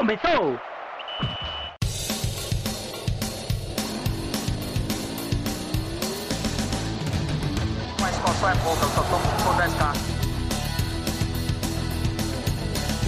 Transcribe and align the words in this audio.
começou! 0.00 0.58
Mas 8.00 8.16
qual 8.16 8.50
é 8.50 8.54
pouca, 8.54 8.82
eu 8.82 8.88
só 8.88 9.02
tomo 9.02 9.24
se 9.26 9.42
for 9.44 9.54
10k. 9.56 9.94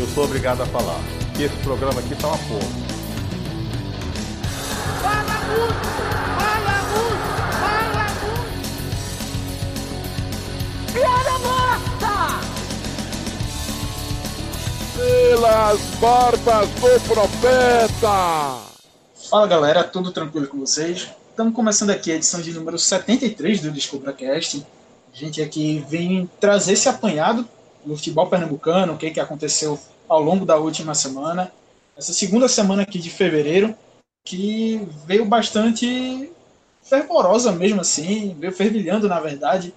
Eu 0.01 0.07
sou 0.09 0.25
obrigado 0.25 0.63
a 0.63 0.67
falar 0.67 1.01
que 1.35 1.45
esse 1.45 1.57
programa 1.63 1.99
aqui 1.99 2.15
tá 2.15 2.29
uma 2.29 2.37
porra. 2.37 2.61
Fala 5.01 5.41
muito! 5.49 5.87
Fala 6.39 6.77
muito! 6.93 7.27
Fala 7.63 8.07
muito! 8.21 8.53
Piada 10.93 11.39
morta! 11.39 11.62
Pelas 15.03 15.81
barbas 16.01 16.69
do 16.69 17.01
profeta! 17.09 18.61
Fala 19.29 19.49
galera, 19.49 19.83
tudo 19.83 20.13
tranquilo 20.13 20.47
com 20.47 20.61
vocês? 20.61 21.09
Estamos 21.29 21.53
começando 21.55 21.91
aqui 21.91 22.13
a 22.13 22.15
edição 22.15 22.41
de 22.41 22.53
número 22.53 22.79
73 22.79 23.63
do 23.63 23.73
DescubraCast. 23.73 24.65
A 25.13 25.17
gente 25.17 25.43
aqui 25.43 25.85
vem 25.89 26.31
trazer 26.39 26.75
esse 26.75 26.89
apanhado 26.89 27.49
do 27.85 27.97
futebol 27.97 28.29
pernambucano, 28.29 28.93
o 28.93 28.97
que, 28.97 29.11
que 29.11 29.19
aconteceu 29.19 29.77
ao 30.09 30.23
longo 30.23 30.47
da 30.47 30.57
última 30.57 30.95
semana. 30.95 31.51
Essa 31.97 32.13
segunda 32.13 32.47
semana 32.47 32.83
aqui 32.83 33.01
de 33.01 33.11
fevereiro, 33.11 33.75
que 34.25 34.87
veio 35.05 35.25
bastante 35.25 36.31
fervorosa 36.81 37.51
mesmo 37.51 37.81
assim, 37.81 38.37
veio 38.39 38.53
fervilhando 38.53 39.09
na 39.09 39.19
verdade, 39.19 39.75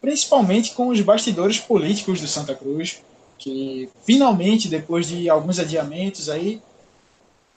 principalmente 0.00 0.74
com 0.74 0.88
os 0.88 1.00
bastidores 1.00 1.58
políticos 1.58 2.20
do 2.20 2.28
Santa 2.28 2.54
Cruz, 2.54 3.02
que 3.38 3.88
finalmente, 4.04 4.68
depois 4.68 5.08
de 5.08 5.28
alguns 5.28 5.58
adiamentos 5.58 6.28
aí, 6.28 6.60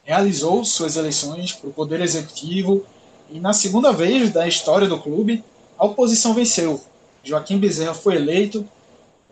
realizou 0.04 0.64
suas 0.64 0.96
eleições 0.96 1.52
para 1.54 1.70
o 1.70 1.74
Poder 1.74 2.02
Executivo 2.02 2.86
e 3.30 3.40
na 3.40 3.54
segunda 3.54 3.92
vez 3.92 4.32
da 4.32 4.48
história 4.48 4.88
do 4.88 5.00
clube, 5.00 5.44
a 5.78 5.86
oposição 5.86 6.34
venceu. 6.34 6.82
Joaquim 7.24 7.58
Bezerra 7.58 7.94
foi 7.94 8.16
eleito, 8.16 8.68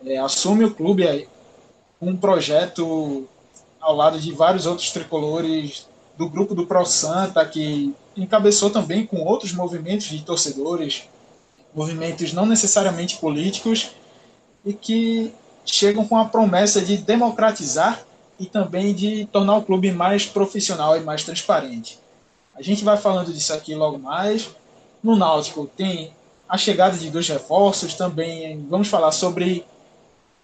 é, 0.04 0.18
assume 0.18 0.64
o 0.64 0.74
clube 0.74 1.06
aí, 1.06 1.26
um 2.00 2.16
projeto 2.16 3.26
ao 3.80 3.96
lado 3.96 4.20
de 4.20 4.32
vários 4.32 4.66
outros 4.66 4.90
tricolores 4.90 5.86
do 6.18 6.28
grupo 6.28 6.54
do 6.54 6.66
Pro 6.66 6.84
Santa, 6.84 7.44
que 7.44 7.94
encabeçou 8.16 8.70
também 8.70 9.06
com 9.06 9.22
outros 9.22 9.52
movimentos 9.52 10.06
de 10.06 10.22
torcedores, 10.22 11.04
movimentos 11.74 12.32
não 12.32 12.46
necessariamente 12.46 13.16
políticos, 13.16 13.90
e 14.64 14.72
que 14.72 15.32
chegam 15.66 16.06
com 16.06 16.16
a 16.16 16.24
promessa 16.24 16.80
de 16.80 16.96
democratizar 16.96 18.00
e 18.38 18.46
também 18.46 18.94
de 18.94 19.26
tornar 19.26 19.56
o 19.56 19.62
clube 19.62 19.90
mais 19.92 20.24
profissional 20.24 20.96
e 20.96 21.00
mais 21.00 21.24
transparente. 21.24 21.98
A 22.54 22.62
gente 22.62 22.84
vai 22.84 22.96
falando 22.96 23.32
disso 23.32 23.52
aqui 23.52 23.74
logo 23.74 23.98
mais. 23.98 24.48
No 25.02 25.16
Náutico 25.16 25.70
tem 25.76 26.12
a 26.48 26.56
chegada 26.56 26.96
de 26.96 27.10
dois 27.10 27.28
reforços, 27.28 27.94
também 27.94 28.64
vamos 28.68 28.88
falar 28.88 29.12
sobre 29.12 29.64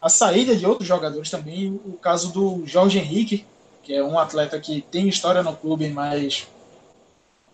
a 0.00 0.08
saída 0.08 0.56
de 0.56 0.66
outros 0.66 0.88
jogadores 0.88 1.30
também, 1.30 1.80
o 1.86 1.92
caso 1.92 2.32
do 2.32 2.66
Jorge 2.66 2.98
Henrique, 2.98 3.46
que 3.82 3.94
é 3.94 4.02
um 4.02 4.18
atleta 4.18 4.58
que 4.58 4.82
tem 4.82 5.08
história 5.08 5.42
no 5.42 5.54
clube, 5.54 5.88
mas 5.88 6.48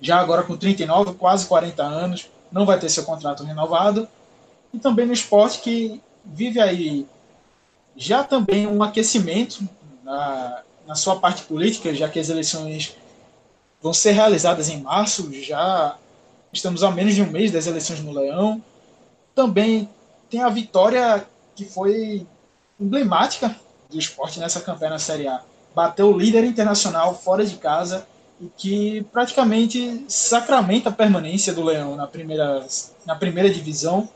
já 0.00 0.18
agora 0.18 0.42
com 0.42 0.56
39, 0.56 1.14
quase 1.14 1.46
40 1.46 1.82
anos, 1.82 2.30
não 2.50 2.64
vai 2.64 2.78
ter 2.78 2.88
seu 2.88 3.04
contrato 3.04 3.44
renovado. 3.44 4.08
E 4.72 4.78
também 4.78 5.06
no 5.06 5.12
esporte 5.12 5.60
que 5.60 6.00
vive 6.24 6.60
aí 6.60 7.06
já 7.98 8.22
também 8.22 8.66
um 8.66 8.80
aquecimento 8.82 9.68
na, 10.04 10.62
na 10.86 10.94
sua 10.94 11.18
parte 11.18 11.42
política, 11.42 11.92
já 11.92 12.08
que 12.08 12.20
as 12.20 12.28
eleições 12.28 12.96
vão 13.82 13.92
ser 13.92 14.12
realizadas 14.12 14.68
em 14.68 14.80
março, 14.80 15.30
já 15.34 15.98
estamos 16.52 16.84
a 16.84 16.90
menos 16.92 17.14
de 17.14 17.22
um 17.22 17.30
mês 17.30 17.50
das 17.50 17.66
eleições 17.66 18.00
no 18.00 18.12
Leão. 18.12 18.62
Também 19.34 19.88
tem 20.30 20.42
a 20.42 20.48
vitória 20.48 21.26
que 21.56 21.64
foi 21.64 22.24
emblemática 22.80 23.54
do 23.90 23.98
esporte 23.98 24.38
nessa 24.38 24.60
campanha 24.60 24.92
na 24.92 24.98
Série 24.98 25.26
A. 25.26 25.42
Bateu 25.74 26.12
o 26.12 26.16
líder 26.16 26.44
internacional 26.44 27.14
fora 27.14 27.44
de 27.44 27.56
casa 27.56 28.06
e 28.40 28.48
que 28.56 29.02
praticamente 29.12 30.04
sacramenta 30.08 30.88
a 30.88 30.92
permanência 30.92 31.52
do 31.52 31.64
Leão 31.64 31.96
na 31.96 32.06
primeira, 32.06 32.64
na 33.04 33.16
primeira 33.16 33.50
divisão. 33.50 34.08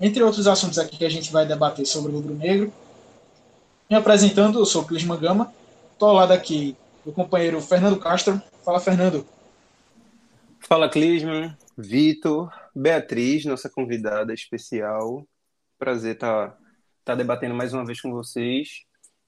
Entre 0.00 0.22
outros 0.22 0.46
assuntos 0.46 0.78
aqui 0.78 0.96
que 0.96 1.04
a 1.04 1.10
gente 1.10 1.30
vai 1.30 1.44
debater 1.44 1.84
sobre 1.84 2.10
o 2.10 2.14
Rubro 2.14 2.34
Negro. 2.34 2.72
Me 3.88 3.94
apresentando, 3.94 4.58
eu 4.58 4.64
sou 4.64 4.80
o 4.80 4.86
Clisman 4.86 5.18
Gama. 5.18 5.52
Estou 5.92 6.08
ao 6.08 6.14
lado 6.14 6.32
aqui 6.32 6.74
do 7.04 7.12
companheiro 7.12 7.60
Fernando 7.60 7.98
Castro. 7.98 8.40
Fala, 8.64 8.80
Fernando. 8.80 9.26
Fala, 10.58 10.88
Clisman, 10.88 11.54
Vitor, 11.76 12.50
Beatriz, 12.74 13.44
nossa 13.44 13.68
convidada 13.68 14.32
especial. 14.32 15.26
Prazer 15.78 16.14
estar 16.14 16.48
tá, 16.48 16.58
tá 17.04 17.14
debatendo 17.14 17.54
mais 17.54 17.74
uma 17.74 17.84
vez 17.84 18.00
com 18.00 18.10
vocês. 18.10 18.84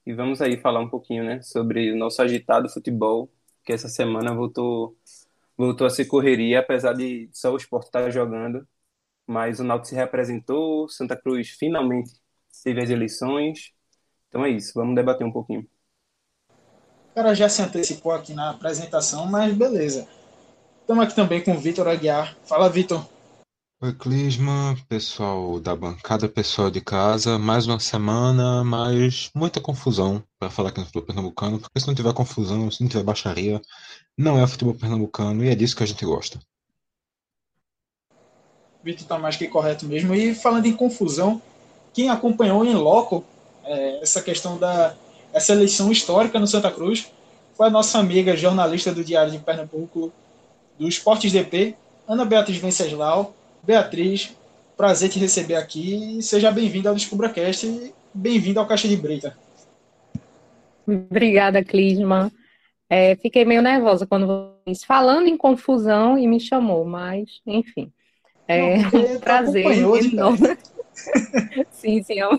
E 0.06 0.14
vamos 0.14 0.40
aí 0.40 0.56
falar 0.56 0.80
um 0.80 0.88
pouquinho 0.88 1.22
né, 1.22 1.42
sobre 1.42 1.92
o 1.92 1.98
nosso 1.98 2.22
agitado 2.22 2.70
futebol, 2.70 3.30
que 3.62 3.74
essa 3.74 3.90
semana 3.90 4.34
voltou, 4.34 4.96
voltou 5.54 5.86
a 5.86 5.90
ser 5.90 6.06
correria, 6.06 6.60
apesar 6.60 6.94
de 6.94 7.28
só 7.30 7.52
o 7.52 7.58
esporte 7.58 7.86
estar 7.86 8.08
jogando. 8.08 8.66
Mas 9.26 9.60
o 9.60 9.64
Náutico 9.64 9.88
se 9.88 9.94
representou, 9.94 10.88
Santa 10.88 11.16
Cruz 11.16 11.50
finalmente 11.50 12.10
teve 12.62 12.82
as 12.82 12.90
eleições. 12.90 13.72
Então 14.28 14.44
é 14.44 14.50
isso, 14.50 14.72
vamos 14.74 14.94
debater 14.94 15.26
um 15.26 15.32
pouquinho. 15.32 15.66
O 17.10 17.14
cara 17.14 17.34
já 17.34 17.48
se 17.48 17.60
antecipou 17.60 18.12
aqui 18.12 18.32
na 18.32 18.50
apresentação, 18.50 19.26
mas 19.26 19.54
beleza. 19.54 20.08
Estamos 20.80 21.04
aqui 21.04 21.14
também 21.14 21.42
com 21.42 21.52
o 21.52 21.58
Vitor 21.58 21.86
Aguiar. 21.86 22.36
Fala, 22.44 22.68
Vitor. 22.68 23.06
Oi, 23.82 23.92
Clisma, 23.94 24.76
pessoal 24.88 25.58
da 25.58 25.74
bancada, 25.74 26.28
pessoal 26.28 26.70
de 26.70 26.80
casa. 26.80 27.38
Mais 27.38 27.66
uma 27.66 27.80
semana, 27.80 28.62
mas 28.62 29.28
muita 29.34 29.60
confusão 29.60 30.22
para 30.38 30.50
falar 30.50 30.68
aqui 30.68 30.78
no 30.78 30.86
futebol 30.86 31.06
pernambucano, 31.06 31.58
porque 31.58 31.80
se 31.80 31.86
não 31.86 31.94
tiver 31.94 32.14
confusão, 32.14 32.70
se 32.70 32.80
não 32.80 32.88
tiver 32.88 33.02
baixaria, 33.02 33.60
não 34.16 34.38
é 34.40 34.46
futebol 34.46 34.74
pernambucano 34.74 35.44
e 35.44 35.48
é 35.48 35.54
disso 35.54 35.76
que 35.76 35.82
a 35.82 35.86
gente 35.86 36.04
gosta. 36.04 36.40
Vitor 38.84 39.02
está 39.02 39.18
mais 39.18 39.36
que 39.36 39.46
correto 39.48 39.86
mesmo. 39.86 40.14
E 40.14 40.34
falando 40.34 40.66
em 40.66 40.72
confusão, 40.72 41.40
quem 41.92 42.10
acompanhou 42.10 42.64
em 42.64 42.74
loco 42.74 43.24
é, 43.64 44.00
essa 44.02 44.20
questão 44.20 44.58
da 44.58 44.94
essa 45.32 45.52
eleição 45.52 45.90
histórica 45.90 46.38
no 46.38 46.46
Santa 46.46 46.70
Cruz 46.70 47.10
foi 47.54 47.66
a 47.66 47.70
nossa 47.70 47.98
amiga 47.98 48.36
jornalista 48.36 48.92
do 48.92 49.04
Diário 49.04 49.32
de 49.32 49.38
Pernambuco, 49.38 50.12
do 50.78 50.88
Esportes 50.88 51.32
DP, 51.32 51.74
Ana 52.06 52.24
Beatriz 52.24 52.58
Venceslau. 52.58 53.34
Beatriz, 53.62 54.36
prazer 54.76 55.08
te 55.08 55.18
receber 55.18 55.54
aqui 55.54 56.18
e 56.18 56.22
seja 56.22 56.50
bem-vinda 56.50 56.88
ao 56.88 56.94
DescubraCast 56.94 57.66
e 57.66 57.94
bem-vinda 58.12 58.60
ao 58.60 58.66
Caixa 58.66 58.88
de 58.88 58.96
Breita. 58.96 59.36
Obrigada, 60.86 61.62
Clisman. 61.64 62.30
É, 62.90 63.14
fiquei 63.16 63.44
meio 63.44 63.62
nervosa 63.62 64.06
quando 64.06 64.52
falando 64.84 65.28
em 65.28 65.36
confusão 65.36 66.18
e 66.18 66.26
me 66.26 66.40
chamou, 66.40 66.84
mas 66.84 67.40
enfim. 67.46 67.92
É 68.48 68.62
um 68.74 69.20
prazer 69.20 69.64
enorme. 69.64 70.58
sim, 71.70 72.02
sim, 72.02 72.18
é 72.18 72.28
um, 72.28 72.38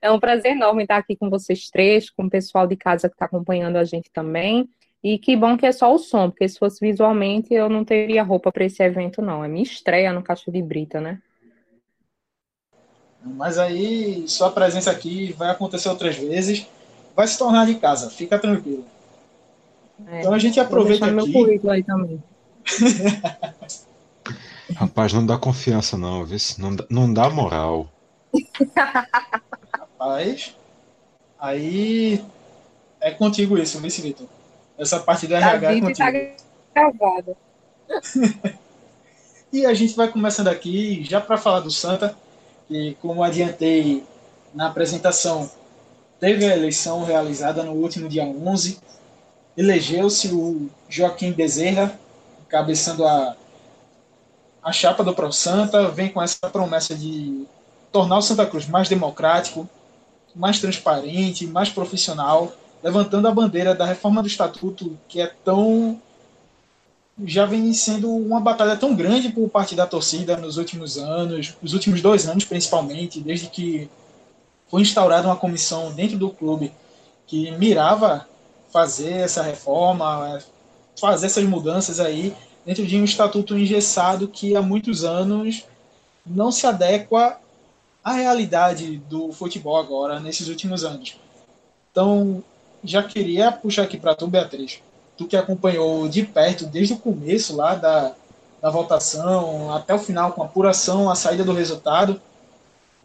é 0.00 0.10
um 0.10 0.20
prazer 0.20 0.52
enorme 0.52 0.82
estar 0.82 0.96
aqui 0.96 1.16
com 1.16 1.30
vocês 1.30 1.70
três, 1.70 2.10
com 2.10 2.24
o 2.24 2.30
pessoal 2.30 2.66
de 2.66 2.76
casa 2.76 3.08
que 3.08 3.14
está 3.14 3.24
acompanhando 3.24 3.76
a 3.76 3.84
gente 3.84 4.10
também. 4.12 4.68
E 5.02 5.18
que 5.18 5.36
bom 5.36 5.56
que 5.56 5.64
é 5.64 5.72
só 5.72 5.94
o 5.94 5.98
som, 5.98 6.28
porque 6.30 6.48
se 6.48 6.58
fosse 6.58 6.80
visualmente 6.80 7.54
eu 7.54 7.68
não 7.68 7.84
teria 7.84 8.22
roupa 8.22 8.50
para 8.50 8.64
esse 8.64 8.82
evento, 8.82 9.22
não. 9.22 9.44
É 9.44 9.48
minha 9.48 9.62
estreia 9.62 10.12
no 10.12 10.22
Caixa 10.22 10.50
de 10.50 10.60
Brita, 10.60 11.00
né? 11.00 11.20
Mas 13.22 13.58
aí, 13.58 14.26
sua 14.28 14.50
presença 14.50 14.90
aqui 14.90 15.32
vai 15.32 15.50
acontecer 15.50 15.88
outras 15.88 16.16
vezes, 16.16 16.66
vai 17.14 17.26
se 17.26 17.38
tornar 17.38 17.66
de 17.66 17.74
casa, 17.76 18.10
fica 18.10 18.38
tranquilo. 18.38 18.84
É, 20.06 20.20
então 20.20 20.32
a 20.32 20.38
gente 20.38 20.60
aproveita 20.60 21.06
aqui. 21.06 21.14
meu 21.14 21.30
currículo 21.30 21.72
aí 21.72 21.82
também. 21.82 22.22
Rapaz, 24.74 25.12
não 25.12 25.24
dá 25.24 25.38
confiança, 25.38 25.96
não, 25.96 26.24
viu? 26.24 26.38
Não, 26.58 26.76
não 26.90 27.12
dá 27.12 27.30
moral. 27.30 27.90
Rapaz, 29.72 30.54
aí 31.38 32.24
é 33.00 33.10
contigo 33.10 33.56
isso, 33.58 33.80
viu, 33.80 33.90
Vitor? 33.90 34.26
Essa 34.76 35.00
parte 35.00 35.26
do 35.26 35.34
RH 35.34 35.72
é 35.72 35.80
contigo. 35.80 35.96
Tá 36.74 36.90
gravada. 36.90 37.36
e 39.52 39.64
a 39.64 39.74
gente 39.74 39.96
vai 39.96 40.08
começando 40.08 40.48
aqui, 40.48 41.02
já 41.04 41.20
para 41.20 41.38
falar 41.38 41.60
do 41.60 41.70
Santa, 41.70 42.16
que 42.68 42.96
como 43.00 43.22
adiantei 43.22 44.04
na 44.54 44.68
apresentação, 44.68 45.50
teve 46.20 46.44
a 46.44 46.56
eleição 46.56 47.04
realizada 47.04 47.62
no 47.62 47.72
último 47.72 48.08
dia 48.08 48.24
11, 48.24 48.78
elegeu-se 49.56 50.28
o 50.28 50.68
Joaquim 50.88 51.32
Bezerra, 51.32 51.98
cabeçando 52.48 53.06
a, 53.06 53.36
a 54.68 54.72
chapa 54.72 55.02
do 55.02 55.14
Pro 55.14 55.32
Santa, 55.32 55.88
vem 55.88 56.10
com 56.10 56.20
essa 56.20 56.50
promessa 56.52 56.94
de 56.94 57.46
tornar 57.90 58.18
o 58.18 58.22
Santa 58.22 58.44
Cruz 58.44 58.68
mais 58.68 58.86
democrático, 58.86 59.66
mais 60.36 60.60
transparente, 60.60 61.46
mais 61.46 61.70
profissional 61.70 62.52
levantando 62.82 63.26
a 63.26 63.32
bandeira 63.32 63.74
da 63.74 63.86
reforma 63.86 64.20
do 64.20 64.28
estatuto, 64.28 64.96
que 65.08 65.22
é 65.22 65.26
tão 65.42 65.98
já 67.24 67.46
vem 67.46 67.72
sendo 67.72 68.14
uma 68.14 68.40
batalha 68.40 68.76
tão 68.76 68.94
grande 68.94 69.30
por 69.30 69.48
parte 69.48 69.74
da 69.74 69.86
torcida 69.86 70.36
nos 70.36 70.58
últimos 70.58 70.98
anos, 70.98 71.54
nos 71.60 71.72
últimos 71.72 72.02
dois 72.02 72.28
anos 72.28 72.44
principalmente, 72.44 73.20
desde 73.20 73.48
que 73.48 73.88
foi 74.70 74.82
instaurada 74.82 75.26
uma 75.26 75.34
comissão 75.34 75.90
dentro 75.92 76.18
do 76.18 76.28
clube 76.28 76.70
que 77.26 77.50
mirava 77.52 78.28
fazer 78.70 79.14
essa 79.14 79.42
reforma, 79.42 80.38
fazer 81.00 81.26
essas 81.26 81.44
mudanças 81.44 81.98
aí 81.98 82.36
dentro 82.68 82.86
de 82.86 82.98
um 82.98 83.04
estatuto 83.04 83.56
engessado 83.56 84.28
que 84.28 84.54
há 84.54 84.60
muitos 84.60 85.02
anos 85.02 85.64
não 86.26 86.52
se 86.52 86.66
adequa 86.66 87.38
à 88.04 88.12
realidade 88.12 88.98
do 89.08 89.32
futebol 89.32 89.78
agora, 89.78 90.20
nesses 90.20 90.48
últimos 90.48 90.84
anos. 90.84 91.16
Então, 91.90 92.44
já 92.84 93.02
queria 93.02 93.50
puxar 93.50 93.84
aqui 93.84 93.96
para 93.96 94.14
tu, 94.14 94.26
Beatriz, 94.26 94.82
tu 95.16 95.26
que 95.26 95.34
acompanhou 95.34 96.10
de 96.10 96.22
perto 96.24 96.66
desde 96.66 96.92
o 96.92 96.98
começo 96.98 97.56
lá 97.56 97.74
da, 97.74 98.12
da 98.60 98.68
votação 98.68 99.72
até 99.72 99.94
o 99.94 99.98
final, 99.98 100.32
com 100.32 100.42
a 100.42 100.44
apuração, 100.44 101.08
a 101.08 101.14
saída 101.14 101.44
do 101.44 101.54
resultado, 101.54 102.20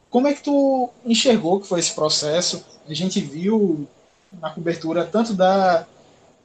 como 0.10 0.28
é 0.28 0.34
que 0.34 0.44
tu 0.44 0.90
enxergou 1.06 1.62
que 1.62 1.68
foi 1.68 1.80
esse 1.80 1.94
processo? 1.94 2.66
A 2.86 2.94
gente 2.94 3.22
viu 3.22 3.88
na 4.42 4.50
cobertura 4.50 5.06
tanto 5.06 5.34
da 5.34 5.86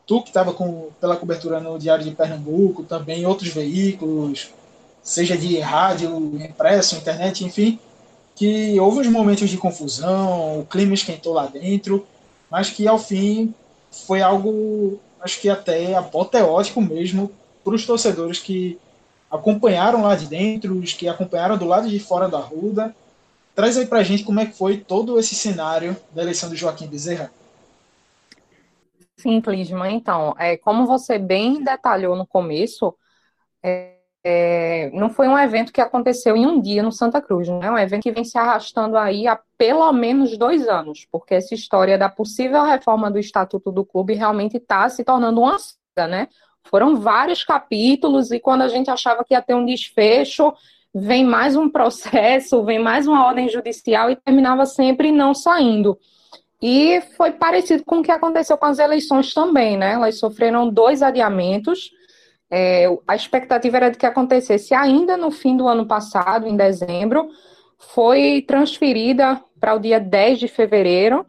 tu 0.08 0.22
que 0.22 0.30
estava 0.30 0.56
pela 0.98 1.16
cobertura 1.16 1.60
no 1.60 1.78
Diário 1.78 2.02
de 2.02 2.10
Pernambuco, 2.12 2.82
também 2.82 3.26
outros 3.26 3.50
veículos, 3.50 4.48
seja 5.02 5.36
de 5.36 5.60
rádio, 5.60 6.10
impresso, 6.42 6.96
internet, 6.96 7.44
enfim, 7.44 7.78
que 8.34 8.80
houve 8.80 9.00
uns 9.00 9.08
momentos 9.08 9.50
de 9.50 9.58
confusão, 9.58 10.60
o 10.60 10.64
clima 10.64 10.94
esquentou 10.94 11.34
lá 11.34 11.46
dentro, 11.46 12.06
mas 12.50 12.70
que 12.70 12.88
ao 12.88 12.98
fim 12.98 13.52
foi 13.90 14.22
algo, 14.22 14.98
acho 15.20 15.40
que 15.40 15.50
até 15.50 15.94
apoteótico 15.94 16.80
mesmo 16.80 17.30
para 17.62 17.74
os 17.74 17.84
torcedores 17.84 18.38
que 18.38 18.78
acompanharam 19.30 20.02
lá 20.02 20.16
de 20.16 20.24
dentro, 20.24 20.78
os 20.78 20.94
que 20.94 21.06
acompanharam 21.06 21.58
do 21.58 21.66
lado 21.66 21.86
de 21.86 22.00
fora 22.00 22.28
da 22.28 22.38
Ruda. 22.38 22.96
Traz 23.54 23.76
aí 23.76 23.84
para 23.84 23.98
a 23.98 24.04
gente 24.04 24.24
como 24.24 24.40
é 24.40 24.46
que 24.46 24.56
foi 24.56 24.78
todo 24.78 25.18
esse 25.18 25.34
cenário 25.34 25.94
da 26.14 26.22
eleição 26.22 26.48
do 26.48 26.56
Joaquim 26.56 26.86
Bezerra. 26.86 27.30
Sim, 29.18 29.40
Clisma. 29.40 29.90
Então, 29.90 30.34
é, 30.38 30.56
como 30.56 30.86
você 30.86 31.18
bem 31.18 31.62
detalhou 31.62 32.14
no 32.14 32.26
começo, 32.26 32.94
é, 33.62 33.96
é, 34.24 34.90
não 34.92 35.10
foi 35.10 35.26
um 35.26 35.36
evento 35.36 35.72
que 35.72 35.80
aconteceu 35.80 36.36
em 36.36 36.46
um 36.46 36.60
dia 36.60 36.82
no 36.82 36.92
Santa 36.92 37.20
Cruz, 37.20 37.48
né? 37.48 37.66
É 37.66 37.70
um 37.70 37.78
evento 37.78 38.02
que 38.04 38.12
vem 38.12 38.24
se 38.24 38.38
arrastando 38.38 38.96
aí 38.96 39.26
há 39.26 39.40
pelo 39.56 39.92
menos 39.92 40.36
dois 40.38 40.68
anos, 40.68 41.06
porque 41.10 41.34
essa 41.34 41.54
história 41.54 41.98
da 41.98 42.08
possível 42.08 42.62
reforma 42.62 43.10
do 43.10 43.18
Estatuto 43.18 43.72
do 43.72 43.84
Clube 43.84 44.14
realmente 44.14 44.56
está 44.56 44.88
se 44.88 45.02
tornando 45.02 45.40
uma 45.40 45.58
saga, 45.58 46.08
né? 46.08 46.28
Foram 46.64 46.96
vários 46.96 47.42
capítulos 47.44 48.30
e 48.30 48.38
quando 48.38 48.62
a 48.62 48.68
gente 48.68 48.90
achava 48.90 49.24
que 49.24 49.34
ia 49.34 49.42
ter 49.42 49.54
um 49.54 49.64
desfecho, 49.64 50.52
vem 50.94 51.24
mais 51.24 51.56
um 51.56 51.68
processo, 51.70 52.62
vem 52.64 52.78
mais 52.78 53.08
uma 53.08 53.26
ordem 53.26 53.48
judicial 53.48 54.10
e 54.10 54.16
terminava 54.16 54.64
sempre 54.64 55.10
não 55.10 55.34
saindo. 55.34 55.98
E 56.60 57.00
foi 57.16 57.32
parecido 57.32 57.84
com 57.84 58.00
o 58.00 58.02
que 58.02 58.10
aconteceu 58.10 58.58
com 58.58 58.66
as 58.66 58.78
eleições 58.78 59.32
também, 59.32 59.76
né? 59.76 59.92
Elas 59.92 60.18
sofreram 60.18 60.68
dois 60.68 61.02
adiamentos. 61.02 61.90
É, 62.50 62.86
a 63.06 63.14
expectativa 63.14 63.76
era 63.76 63.90
de 63.90 63.98
que 63.98 64.06
acontecesse 64.06 64.74
ainda 64.74 65.16
no 65.16 65.30
fim 65.30 65.56
do 65.56 65.68
ano 65.68 65.86
passado, 65.86 66.46
em 66.48 66.56
dezembro, 66.56 67.28
foi 67.78 68.42
transferida 68.46 69.40
para 69.60 69.74
o 69.74 69.78
dia 69.78 70.00
10 70.00 70.40
de 70.40 70.48
fevereiro. 70.48 71.24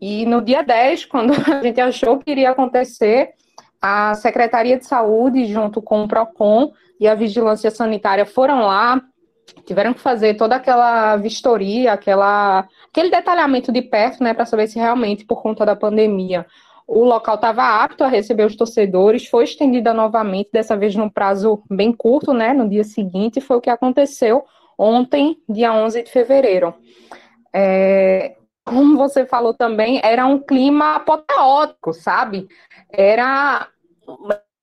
E 0.00 0.24
no 0.24 0.40
dia 0.40 0.62
10, 0.62 1.04
quando 1.06 1.32
a 1.32 1.62
gente 1.62 1.80
achou 1.80 2.18
que 2.18 2.30
iria 2.30 2.50
acontecer, 2.50 3.34
a 3.80 4.14
Secretaria 4.14 4.78
de 4.78 4.86
Saúde, 4.86 5.46
junto 5.46 5.82
com 5.82 6.04
o 6.04 6.08
PROCON 6.08 6.72
e 6.98 7.08
a 7.08 7.14
Vigilância 7.14 7.70
Sanitária, 7.70 8.24
foram 8.24 8.60
lá, 8.62 9.02
tiveram 9.64 9.94
que 9.94 10.00
fazer 10.00 10.34
toda 10.34 10.56
aquela 10.56 11.16
vistoria, 11.16 11.92
aquela, 11.92 12.66
aquele 12.88 13.10
detalhamento 13.10 13.70
de 13.72 13.82
perto, 13.82 14.22
né, 14.22 14.34
para 14.34 14.46
saber 14.46 14.66
se 14.66 14.78
realmente, 14.78 15.24
por 15.24 15.42
conta 15.42 15.64
da 15.64 15.76
pandemia, 15.76 16.46
o 16.86 17.04
local 17.04 17.36
estava 17.36 17.82
apto 17.82 18.04
a 18.04 18.08
receber 18.08 18.44
os 18.44 18.56
torcedores, 18.56 19.26
foi 19.26 19.44
estendida 19.44 19.94
novamente, 19.94 20.50
dessa 20.52 20.76
vez 20.76 20.94
num 20.94 21.08
prazo 21.08 21.62
bem 21.70 21.92
curto, 21.92 22.32
né, 22.32 22.52
no 22.52 22.68
dia 22.68 22.84
seguinte, 22.84 23.40
foi 23.40 23.56
o 23.56 23.60
que 23.60 23.70
aconteceu 23.70 24.44
ontem, 24.76 25.36
dia 25.48 25.72
11 25.72 26.02
de 26.02 26.10
fevereiro. 26.10 26.74
É, 27.54 28.36
como 28.64 28.96
você 28.96 29.26
falou 29.26 29.54
também, 29.54 30.00
era 30.02 30.26
um 30.26 30.38
clima 30.38 30.96
apoteótico, 30.96 31.92
sabe? 31.92 32.48
Era 32.90 33.68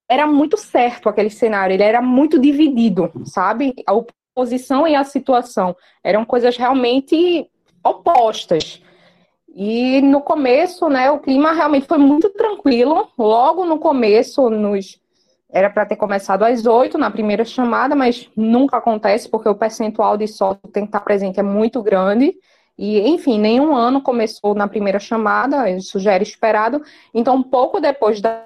era 0.09 0.25
muito 0.25 0.57
certo 0.57 1.07
aquele 1.07 1.29
cenário, 1.29 1.73
ele 1.73 1.83
era 1.83 2.01
muito 2.01 2.39
dividido, 2.39 3.11
sabe? 3.25 3.75
Posição 4.39 4.87
e 4.87 4.95
a 4.95 5.03
situação. 5.03 5.75
Eram 6.01 6.23
coisas 6.23 6.55
realmente 6.55 7.45
opostas. 7.83 8.81
E 9.53 10.01
no 10.01 10.21
começo, 10.21 10.87
né, 10.87 11.11
o 11.11 11.19
clima 11.19 11.51
realmente 11.51 11.85
foi 11.85 11.97
muito 11.97 12.29
tranquilo. 12.29 13.09
Logo 13.17 13.65
no 13.65 13.77
começo, 13.79 14.49
nos 14.49 14.97
era 15.51 15.69
para 15.69 15.85
ter 15.85 15.97
começado 15.97 16.43
às 16.43 16.65
oito 16.65 16.97
na 16.97 17.11
primeira 17.11 17.43
chamada, 17.43 17.95
mas 17.97 18.29
nunca 18.33 18.77
acontece 18.77 19.27
porque 19.27 19.49
o 19.49 19.55
percentual 19.55 20.15
de 20.15 20.27
sócio 20.27 20.61
tem 20.71 20.83
que 20.83 20.89
estar 20.89 21.01
presente 21.01 21.37
é 21.37 21.43
muito 21.43 21.83
grande. 21.83 22.33
E, 22.77 23.01
enfim, 23.09 23.37
nenhum 23.37 23.75
ano 23.75 24.01
começou 24.01 24.55
na 24.55 24.69
primeira 24.69 24.99
chamada, 24.99 25.69
isso 25.69 25.99
já 25.99 26.13
era 26.13 26.23
esperado. 26.23 26.81
Então, 27.13 27.43
pouco 27.43 27.81
depois 27.81 28.21
das 28.21 28.39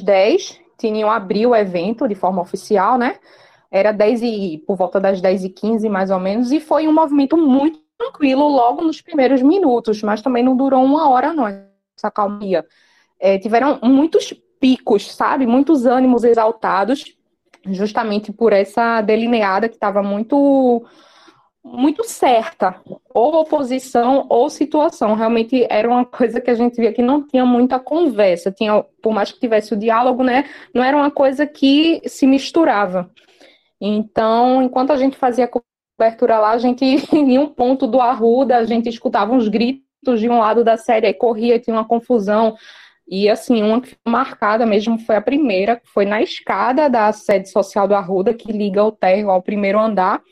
10, 0.00 0.60
tinham 0.78 1.10
abrir 1.10 1.46
o 1.46 1.56
evento 1.56 2.06
de 2.06 2.14
forma 2.14 2.40
oficial, 2.40 2.96
né? 2.96 3.18
Era 3.70 3.92
10 3.92 4.22
e 4.22 4.64
por 4.66 4.76
volta 4.76 4.98
das 5.00 5.20
10 5.20 5.44
e 5.44 5.48
15 5.48 5.88
mais 5.88 6.10
ou 6.10 6.18
menos, 6.18 6.50
e 6.50 6.60
foi 6.60 6.88
um 6.88 6.92
movimento 6.92 7.36
muito 7.36 7.80
tranquilo 7.96 8.48
logo 8.48 8.82
nos 8.82 9.00
primeiros 9.00 9.42
minutos, 9.42 10.02
mas 10.02 10.22
também 10.22 10.42
não 10.42 10.56
durou 10.56 10.82
uma 10.82 11.08
hora 11.10 11.32
não, 11.32 11.46
essa 11.46 12.10
calmia. 12.10 12.64
É, 13.18 13.38
tiveram 13.38 13.78
muitos 13.82 14.32
picos, 14.58 15.12
sabe? 15.12 15.46
Muitos 15.46 15.86
ânimos 15.86 16.24
exaltados, 16.24 17.16
justamente 17.66 18.32
por 18.32 18.52
essa 18.52 19.00
delineada 19.02 19.68
que 19.68 19.76
estava 19.76 20.02
muito 20.02 20.84
muito 21.62 22.04
certa, 22.04 22.80
ou 23.14 23.34
oposição 23.34 24.26
ou 24.30 24.48
situação. 24.48 25.14
Realmente 25.14 25.66
era 25.68 25.86
uma 25.86 26.06
coisa 26.06 26.40
que 26.40 26.50
a 26.50 26.54
gente 26.54 26.76
via 26.76 26.90
que 26.90 27.02
não 27.02 27.22
tinha 27.22 27.44
muita 27.44 27.78
conversa. 27.78 28.50
Tinha, 28.50 28.82
por 29.02 29.12
mais 29.12 29.30
que 29.30 29.38
tivesse 29.38 29.74
o 29.74 29.76
diálogo, 29.76 30.22
né, 30.22 30.46
não 30.74 30.82
era 30.82 30.96
uma 30.96 31.10
coisa 31.10 31.46
que 31.46 32.00
se 32.06 32.26
misturava. 32.26 33.10
Então, 33.80 34.62
enquanto 34.62 34.92
a 34.92 34.96
gente 34.96 35.16
fazia 35.16 35.48
cobertura 35.48 36.38
lá, 36.38 36.50
a 36.50 36.58
gente, 36.58 36.84
em 37.14 37.38
um 37.38 37.46
ponto 37.46 37.86
do 37.86 38.00
Arruda, 38.00 38.56
a 38.56 38.64
gente 38.64 38.88
escutava 38.88 39.32
uns 39.32 39.48
gritos 39.48 40.20
de 40.20 40.28
um 40.28 40.38
lado 40.38 40.62
da 40.62 40.76
série, 40.76 41.06
aí 41.06 41.14
corria, 41.14 41.58
tinha 41.58 41.74
uma 41.74 41.84
confusão. 41.84 42.56
E, 43.08 43.28
assim, 43.28 43.62
uma 43.62 43.80
que 43.80 43.88
foi 43.88 43.98
marcada 44.12 44.64
mesmo 44.64 44.98
foi 44.98 45.16
a 45.16 45.20
primeira, 45.20 45.76
que 45.76 45.88
foi 45.88 46.04
na 46.04 46.22
escada 46.22 46.88
da 46.88 47.12
sede 47.12 47.48
social 47.50 47.88
do 47.88 47.94
Arruda, 47.94 48.34
que 48.34 48.52
liga 48.52 48.84
o 48.84 48.92
térreo 48.92 49.30
ao 49.30 49.42
primeiro 49.42 49.80
andar. 49.80 50.22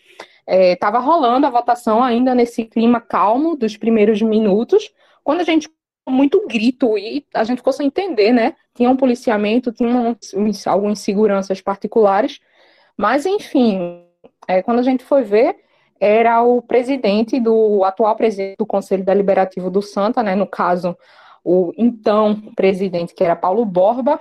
Estava 0.46 0.98
é, 0.98 1.00
rolando 1.00 1.46
a 1.46 1.50
votação 1.50 2.02
ainda 2.02 2.34
nesse 2.34 2.64
clima 2.64 3.00
calmo 3.00 3.56
dos 3.56 3.76
primeiros 3.76 4.22
minutos, 4.22 4.90
quando 5.22 5.40
a 5.40 5.44
gente 5.44 5.68
muito 6.08 6.46
grito 6.46 6.96
e 6.96 7.24
a 7.34 7.44
gente 7.44 7.58
ficou 7.58 7.72
sem 7.72 7.86
entender, 7.86 8.32
né? 8.32 8.54
Tinha 8.74 8.88
um 8.90 8.96
policiamento, 8.96 9.72
tinha 9.72 9.88
um, 9.90 10.16
algumas 10.66 11.00
seguranças 11.00 11.60
particulares, 11.60 12.40
mas, 12.98 13.24
enfim, 13.24 14.02
é, 14.48 14.60
quando 14.60 14.80
a 14.80 14.82
gente 14.82 15.04
foi 15.04 15.22
ver, 15.22 15.56
era 16.00 16.42
o 16.42 16.60
presidente 16.60 17.38
do 17.38 17.84
atual 17.84 18.16
presidente 18.16 18.56
do 18.58 18.66
Conselho 18.66 19.04
Deliberativo 19.04 19.70
do 19.70 19.80
Santa, 19.80 20.22
né, 20.22 20.34
no 20.34 20.46
caso, 20.46 20.96
o 21.44 21.72
então 21.78 22.34
presidente, 22.56 23.14
que 23.14 23.22
era 23.22 23.36
Paulo 23.36 23.64
Borba, 23.64 24.20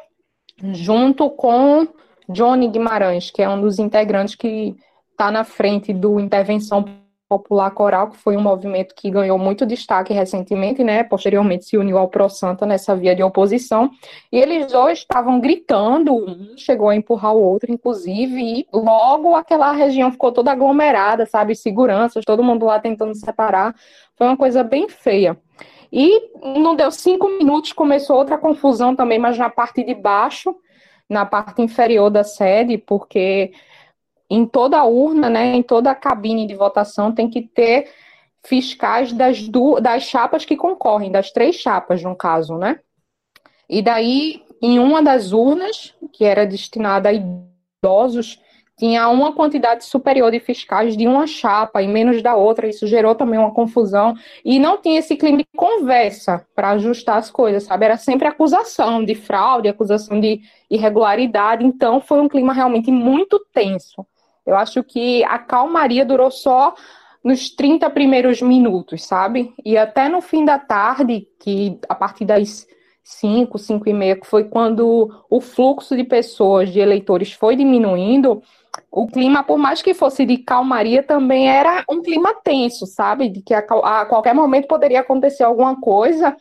junto 0.71 1.29
com 1.31 1.87
Johnny 2.29 2.67
Guimarães, 2.67 3.31
que 3.31 3.41
é 3.41 3.49
um 3.49 3.59
dos 3.59 3.79
integrantes 3.79 4.35
que 4.35 4.75
está 5.11 5.31
na 5.31 5.43
frente 5.43 5.93
do 5.93 6.19
Intervenção 6.19 6.85
Popular 7.27 7.71
Coral, 7.71 8.09
que 8.09 8.17
foi 8.17 8.37
um 8.37 8.41
movimento 8.41 8.95
que 8.95 9.09
ganhou 9.09 9.37
muito 9.37 9.65
destaque 9.65 10.13
recentemente, 10.13 10.83
né? 10.83 11.03
Posteriormente 11.03 11.65
se 11.65 11.77
uniu 11.77 11.97
ao 11.97 12.07
Pro 12.07 12.29
Santa 12.29 12.65
nessa 12.65 12.95
via 12.95 13.15
de 13.15 13.21
oposição. 13.21 13.89
E 14.31 14.37
eles 14.37 14.71
dois 14.71 14.99
estavam 14.99 15.39
gritando, 15.39 16.15
um 16.15 16.57
chegou 16.57 16.89
a 16.89 16.95
empurrar 16.95 17.33
o 17.33 17.41
outro, 17.41 17.71
inclusive, 17.71 18.41
e 18.41 18.67
logo 18.71 19.35
aquela 19.35 19.71
região 19.73 20.11
ficou 20.11 20.31
toda 20.31 20.51
aglomerada, 20.51 21.25
sabe? 21.25 21.53
Seguranças, 21.53 22.23
todo 22.23 22.43
mundo 22.43 22.65
lá 22.65 22.79
tentando 22.79 23.13
separar. 23.13 23.75
Foi 24.15 24.27
uma 24.27 24.37
coisa 24.37 24.63
bem 24.63 24.87
feia. 24.87 25.37
E 25.91 26.31
não 26.41 26.75
deu 26.75 26.91
cinco 26.91 27.27
minutos, 27.27 27.73
começou 27.73 28.17
outra 28.17 28.37
confusão 28.37 28.95
também, 28.95 29.19
mas 29.19 29.37
na 29.37 29.49
parte 29.49 29.83
de 29.83 29.93
baixo, 29.93 30.55
na 31.09 31.25
parte 31.25 31.61
inferior 31.61 32.09
da 32.09 32.23
sede, 32.23 32.77
porque 32.77 33.51
em 34.29 34.45
toda 34.45 34.77
a 34.77 34.85
urna, 34.85 35.29
né, 35.29 35.55
em 35.55 35.63
toda 35.63 35.91
a 35.91 35.95
cabine 35.95 36.47
de 36.47 36.55
votação, 36.55 37.13
tem 37.13 37.29
que 37.29 37.41
ter 37.41 37.89
fiscais 38.45 39.11
das, 39.11 39.47
du 39.47 39.79
das 39.79 40.03
chapas 40.03 40.45
que 40.45 40.55
concorrem, 40.55 41.11
das 41.11 41.31
três 41.31 41.55
chapas, 41.55 42.01
no 42.03 42.15
caso, 42.15 42.57
né? 42.57 42.79
E 43.69 43.81
daí, 43.81 44.41
em 44.61 44.79
uma 44.79 45.01
das 45.01 45.33
urnas, 45.33 45.93
que 46.13 46.23
era 46.23 46.45
destinada 46.45 47.09
a 47.09 47.13
idosos, 47.13 48.41
tinha 48.77 49.09
uma 49.09 49.33
quantidade 49.33 49.83
superior 49.83 50.31
de 50.31 50.39
fiscais 50.39 50.95
de 50.95 51.07
uma 51.07 51.25
chapa 51.25 51.81
e 51.81 51.87
menos 51.87 52.21
da 52.21 52.35
outra, 52.35 52.67
isso 52.67 52.85
gerou 52.85 53.15
também 53.15 53.39
uma 53.39 53.51
confusão, 53.51 54.15
e 54.45 54.59
não 54.59 54.79
tinha 54.79 54.99
esse 54.99 55.15
clima 55.15 55.39
de 55.39 55.47
conversa 55.57 56.45
para 56.55 56.71
ajustar 56.71 57.17
as 57.17 57.31
coisas, 57.31 57.63
sabe? 57.63 57.85
Era 57.85 57.97
sempre 57.97 58.27
acusação 58.27 59.03
de 59.03 59.15
fraude, 59.15 59.67
acusação 59.67 60.19
de 60.19 60.41
irregularidade, 60.69 61.65
então 61.65 61.99
foi 61.99 62.21
um 62.21 62.29
clima 62.29 62.53
realmente 62.53 62.91
muito 62.91 63.43
tenso. 63.51 64.05
Eu 64.47 64.55
acho 64.55 64.83
que 64.83 65.23
a 65.25 65.37
calmaria 65.37 66.05
durou 66.05 66.31
só 66.31 66.73
nos 67.23 67.49
30 67.49 67.89
primeiros 67.89 68.41
minutos, 68.41 69.03
sabe? 69.03 69.53
E 69.65 69.77
até 69.77 70.07
no 70.07 70.21
fim 70.21 70.45
da 70.45 70.57
tarde, 70.57 71.27
que 71.39 71.77
a 71.89 71.93
partir 71.93 72.23
das 72.23 72.65
5, 73.03 73.57
5 73.57 73.89
e 73.89 73.93
meia, 73.93 74.15
que 74.15 74.25
foi 74.25 74.45
quando 74.45 75.09
o 75.29 75.41
fluxo 75.41 75.95
de 75.95 76.03
pessoas, 76.03 76.71
de 76.71 76.79
eleitores 76.79 77.33
foi 77.33 77.55
diminuindo, 77.55 78.41
o 78.91 79.07
clima, 79.07 79.43
por 79.43 79.57
mais 79.57 79.81
que 79.81 79.93
fosse 79.93 80.25
de 80.25 80.37
calmaria, 80.37 81.03
também 81.03 81.49
era 81.49 81.83
um 81.89 82.01
clima 82.01 82.33
tenso, 82.43 82.85
sabe? 82.85 83.29
De 83.29 83.41
que 83.41 83.53
a, 83.53 83.59
a 83.59 84.05
qualquer 84.05 84.33
momento 84.33 84.67
poderia 84.67 85.01
acontecer 85.01 85.43
alguma 85.43 85.79
coisa. 85.79 86.35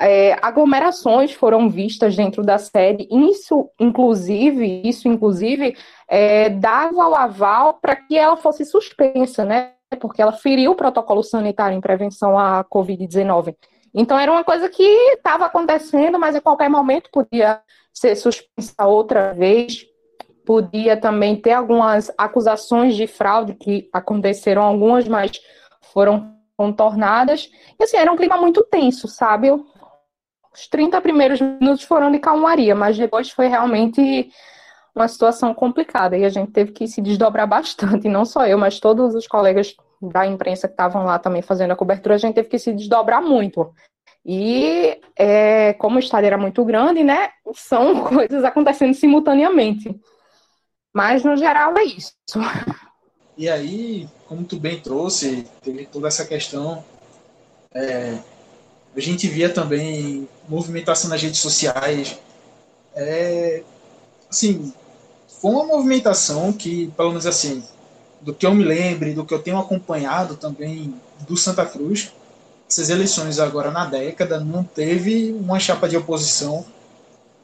É, 0.00 0.36
aglomerações 0.40 1.32
foram 1.32 1.68
vistas 1.68 2.14
dentro 2.14 2.42
da 2.42 2.56
sede. 2.56 3.08
Isso, 3.10 3.68
inclusive, 3.80 4.82
isso, 4.84 5.08
inclusive, 5.08 5.76
é, 6.08 6.48
dava 6.48 7.08
o 7.08 7.14
aval 7.14 7.74
para 7.74 7.94
que 7.94 8.16
ela 8.16 8.36
fosse 8.36 8.64
suspensa, 8.64 9.44
né? 9.44 9.72
Porque 10.00 10.20
ela 10.20 10.32
feriu 10.32 10.72
o 10.72 10.76
protocolo 10.76 11.22
sanitário 11.22 11.76
em 11.76 11.80
prevenção 11.80 12.38
à 12.38 12.64
Covid-19. 12.64 13.54
Então 13.94 14.18
era 14.18 14.30
uma 14.30 14.44
coisa 14.44 14.68
que 14.68 14.82
estava 14.82 15.46
acontecendo, 15.46 16.18
mas 16.18 16.34
a 16.34 16.40
qualquer 16.40 16.68
momento 16.68 17.08
podia 17.12 17.60
ser 17.92 18.14
suspensa 18.16 18.86
outra 18.86 19.32
vez 19.32 19.86
podia 20.48 20.96
também 20.96 21.36
ter 21.36 21.52
algumas 21.52 22.10
acusações 22.16 22.96
de 22.96 23.06
fraude 23.06 23.52
que 23.52 23.86
aconteceram 23.92 24.62
algumas, 24.62 25.06
mas 25.06 25.42
foram 25.92 26.34
contornadas. 26.56 27.50
E 27.78 27.84
assim, 27.84 27.98
era 27.98 28.10
um 28.10 28.16
clima 28.16 28.38
muito 28.38 28.64
tenso, 28.64 29.06
sabe? 29.08 29.50
Os 29.50 30.66
30 30.70 31.02
primeiros 31.02 31.38
minutos 31.38 31.82
foram 31.82 32.10
de 32.10 32.18
calmaria, 32.18 32.74
mas 32.74 32.96
depois 32.96 33.30
foi 33.30 33.46
realmente 33.46 34.30
uma 34.94 35.08
situação 35.08 35.54
complicada 35.54 36.16
e 36.16 36.24
a 36.24 36.28
gente 36.28 36.50
teve 36.50 36.72
que 36.72 36.86
se 36.86 37.00
desdobrar 37.00 37.46
bastante, 37.48 38.08
não 38.08 38.24
só 38.24 38.46
eu, 38.46 38.58
mas 38.58 38.80
todos 38.80 39.14
os 39.14 39.26
colegas 39.26 39.74
da 40.00 40.26
imprensa 40.26 40.68
que 40.68 40.74
estavam 40.74 41.04
lá 41.04 41.18
também 41.18 41.42
fazendo 41.42 41.72
a 41.72 41.76
cobertura, 41.76 42.14
a 42.14 42.18
gente 42.18 42.34
teve 42.34 42.48
que 42.48 42.58
se 42.58 42.72
desdobrar 42.72 43.22
muito. 43.22 43.72
E 44.24 45.00
é, 45.16 45.72
como 45.74 45.96
o 45.96 45.98
estádio 45.98 46.26
era 46.26 46.38
muito 46.38 46.64
grande, 46.64 47.02
né, 47.02 47.30
são 47.54 48.02
coisas 48.04 48.44
acontecendo 48.44 48.94
simultaneamente. 48.94 49.98
Mas 50.92 51.24
no 51.24 51.36
geral 51.36 51.76
é 51.78 51.84
isso. 51.84 52.12
E 53.36 53.48
aí, 53.48 54.08
como 54.26 54.44
tu 54.44 54.58
bem 54.58 54.80
trouxe, 54.80 55.46
teve 55.62 55.86
toda 55.86 56.08
essa 56.08 56.26
questão. 56.26 56.84
É, 57.72 58.18
a 58.96 59.00
gente 59.00 59.28
via 59.28 59.48
também 59.48 60.28
movimentação 60.48 61.08
nas 61.08 61.22
redes 61.22 61.38
sociais. 61.38 62.18
É, 62.94 63.62
assim, 64.30 64.72
foi 65.40 65.50
uma 65.50 65.64
movimentação 65.64 66.52
que, 66.52 66.92
pelo 66.96 67.10
menos 67.10 67.26
assim, 67.26 67.62
do 68.20 68.34
que 68.34 68.46
eu 68.46 68.54
me 68.54 68.64
lembre, 68.64 69.14
do 69.14 69.24
que 69.24 69.32
eu 69.32 69.42
tenho 69.42 69.58
acompanhado 69.58 70.36
também 70.36 70.94
do 71.20 71.36
Santa 71.36 71.64
Cruz, 71.64 72.12
essas 72.68 72.90
eleições 72.90 73.38
agora 73.38 73.70
na 73.70 73.86
década 73.86 74.40
não 74.40 74.62
teve 74.62 75.32
uma 75.32 75.58
chapa 75.58 75.88
de 75.88 75.96
oposição 75.96 76.64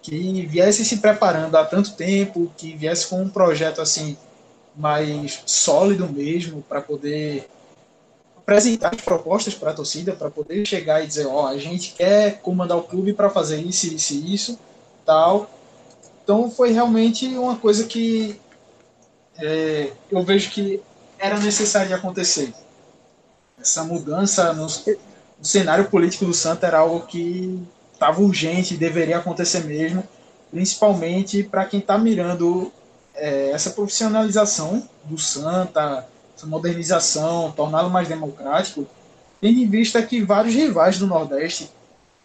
que 0.03 0.45
viesse 0.47 0.85
se 0.85 0.99
preparando 0.99 1.57
há 1.57 1.65
tanto 1.65 1.95
tempo, 1.95 2.53
que 2.59 2.77
viesse 2.77 3.07
com 3.07 3.23
um 3.23 3.29
projeto 3.29 3.81
assim 3.81 4.19
mais 4.77 5.43
sólido 5.47 6.07
mesmo 6.13 6.63
para 6.63 6.83
poder 6.83 7.49
apresentar 8.37 8.95
as 8.95 9.01
propostas 9.01 9.55
para 9.55 9.71
a 9.71 9.75
torcida, 9.75 10.13
para 10.13 10.31
poder 10.31 10.67
chegar 10.67 11.03
e 11.03 11.07
dizer, 11.07 11.27
ó, 11.27 11.45
oh, 11.45 11.47
a 11.47 11.57
gente 11.57 11.95
quer 11.95 12.41
comandar 12.43 12.77
o 12.77 12.83
clube 12.83 13.15
para 13.15 13.31
fazer 13.31 13.63
isso, 13.63 13.87
isso 13.87 14.13
e 14.13 14.35
isso, 14.35 14.59
tal. 15.07 15.49
Então 16.25 16.51
foi 16.51 16.73
realmente 16.73 17.29
uma 17.37 17.57
coisa 17.57 17.85
que 17.85 18.41
é, 19.39 19.93
eu 20.11 20.23
vejo 20.23 20.51
que 20.51 20.81
era 21.19 21.39
necessário 21.39 21.89
de 21.89 21.95
acontecer. 21.95 22.53
Essa 23.61 23.85
mudança 23.85 24.53
no, 24.55 24.67
no 24.67 25.45
cenário 25.45 25.85
político 25.91 26.25
do 26.25 26.33
Santa 26.33 26.67
era 26.67 26.79
algo 26.79 27.07
que 27.07 27.63
estava 27.93 28.23
urgente, 28.23 28.77
deveria 28.77 29.19
acontecer 29.19 29.65
mesmo, 29.65 30.03
principalmente 30.51 31.43
para 31.43 31.67
quem 31.67 31.81
está 31.81 31.99
mirando 31.99 32.73
é, 33.15 33.51
essa 33.51 33.71
profissionalização 33.71 34.89
do 35.05 35.19
Santa, 35.19 36.09
essa 36.35 36.47
modernização, 36.47 37.53
torná-lo 37.53 37.91
mais 37.91 38.09
democrático, 38.09 38.87
tendo 39.43 39.59
em 39.59 39.69
vista 39.69 40.03
que 40.03 40.23
vários 40.23 40.55
rivais 40.55 40.99
do 40.99 41.07
Nordeste 41.07 41.71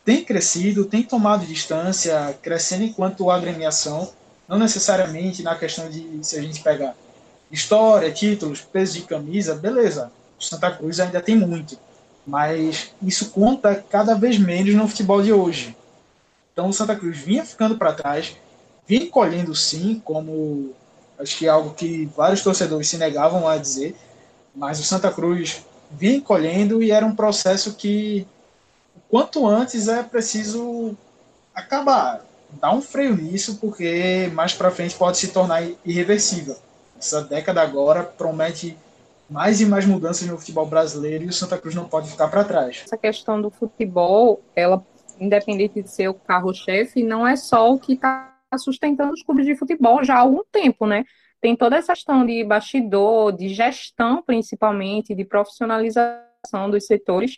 têm 0.03 0.23
crescido, 0.23 0.85
têm 0.85 1.03
tomado 1.03 1.45
distância, 1.45 2.37
crescendo 2.41 2.83
enquanto 2.83 3.29
agremiação, 3.29 4.11
não 4.47 4.57
necessariamente 4.57 5.43
na 5.43 5.55
questão 5.55 5.89
de 5.89 6.19
se 6.23 6.37
a 6.37 6.41
gente 6.41 6.61
pegar 6.61 6.95
história, 7.51 8.11
títulos, 8.11 8.61
peso 8.61 8.93
de 8.93 9.01
camisa, 9.01 9.55
beleza. 9.55 10.11
O 10.39 10.43
Santa 10.43 10.71
Cruz 10.71 10.99
ainda 10.99 11.21
tem 11.21 11.35
muito 11.35 11.77
mas 12.29 12.91
isso 13.01 13.31
conta 13.31 13.75
cada 13.89 14.13
vez 14.13 14.37
menos 14.37 14.75
no 14.75 14.87
futebol 14.87 15.21
de 15.21 15.33
hoje. 15.33 15.75
Então 16.53 16.69
o 16.69 16.73
Santa 16.73 16.95
Cruz 16.95 17.17
vinha 17.17 17.43
ficando 17.43 17.75
para 17.75 17.93
trás, 17.93 18.35
vinha 18.87 19.03
encolhendo 19.03 19.55
sim, 19.55 19.99
como 20.05 20.73
acho 21.17 21.37
que 21.37 21.47
é 21.47 21.49
algo 21.49 21.73
que 21.73 22.05
vários 22.15 22.43
torcedores 22.43 22.87
se 22.87 22.97
negavam 22.97 23.47
a 23.47 23.57
dizer, 23.57 23.95
mas 24.55 24.79
o 24.79 24.83
Santa 24.83 25.11
Cruz 25.11 25.63
vinha 25.91 26.17
encolhendo 26.17 26.83
e 26.83 26.91
era 26.91 27.05
um 27.05 27.15
processo 27.15 27.73
que 27.73 28.27
quanto 29.09 29.45
antes 29.47 29.87
é 29.87 30.03
preciso 30.03 30.95
acabar, 31.53 32.21
dar 32.61 32.73
um 32.73 32.81
freio 32.81 33.15
nisso, 33.15 33.57
porque 33.59 34.29
mais 34.33 34.53
para 34.53 34.71
frente 34.71 34.95
pode 34.95 35.17
se 35.17 35.29
tornar 35.29 35.63
irreversível. 35.85 36.55
Essa 36.97 37.21
década 37.21 37.61
agora 37.61 38.03
promete 38.03 38.77
mais 39.29 39.61
e 39.61 39.65
mais 39.65 39.85
mudanças 39.85 40.27
no 40.27 40.37
futebol 40.37 40.65
brasileiro 40.65 41.23
e 41.23 41.27
o 41.27 41.33
Santa 41.33 41.57
Cruz 41.57 41.75
não 41.75 41.85
pode 41.85 42.09
ficar 42.09 42.27
para 42.27 42.43
trás. 42.43 42.83
Essa 42.85 42.97
questão 42.97 43.41
do 43.41 43.49
futebol, 43.49 44.41
ela, 44.55 44.83
independente 45.19 45.81
de 45.81 45.89
ser 45.89 46.07
o 46.07 46.13
carro-chefe, 46.13 47.03
não 47.03 47.27
é 47.27 47.35
só 47.35 47.71
o 47.71 47.79
que 47.79 47.93
está 47.93 48.35
sustentando 48.57 49.13
os 49.13 49.23
clubes 49.23 49.45
de 49.45 49.55
futebol 49.55 50.03
já 50.03 50.15
há 50.15 50.19
algum 50.19 50.41
tempo, 50.51 50.87
né? 50.87 51.05
Tem 51.39 51.55
toda 51.55 51.77
essa 51.77 51.93
questão 51.93 52.25
de 52.25 52.43
bastidor, 52.43 53.31
de 53.31 53.49
gestão, 53.49 54.21
principalmente, 54.21 55.15
de 55.15 55.23
profissionalização 55.23 56.28
dos 56.69 56.85
setores. 56.85 57.37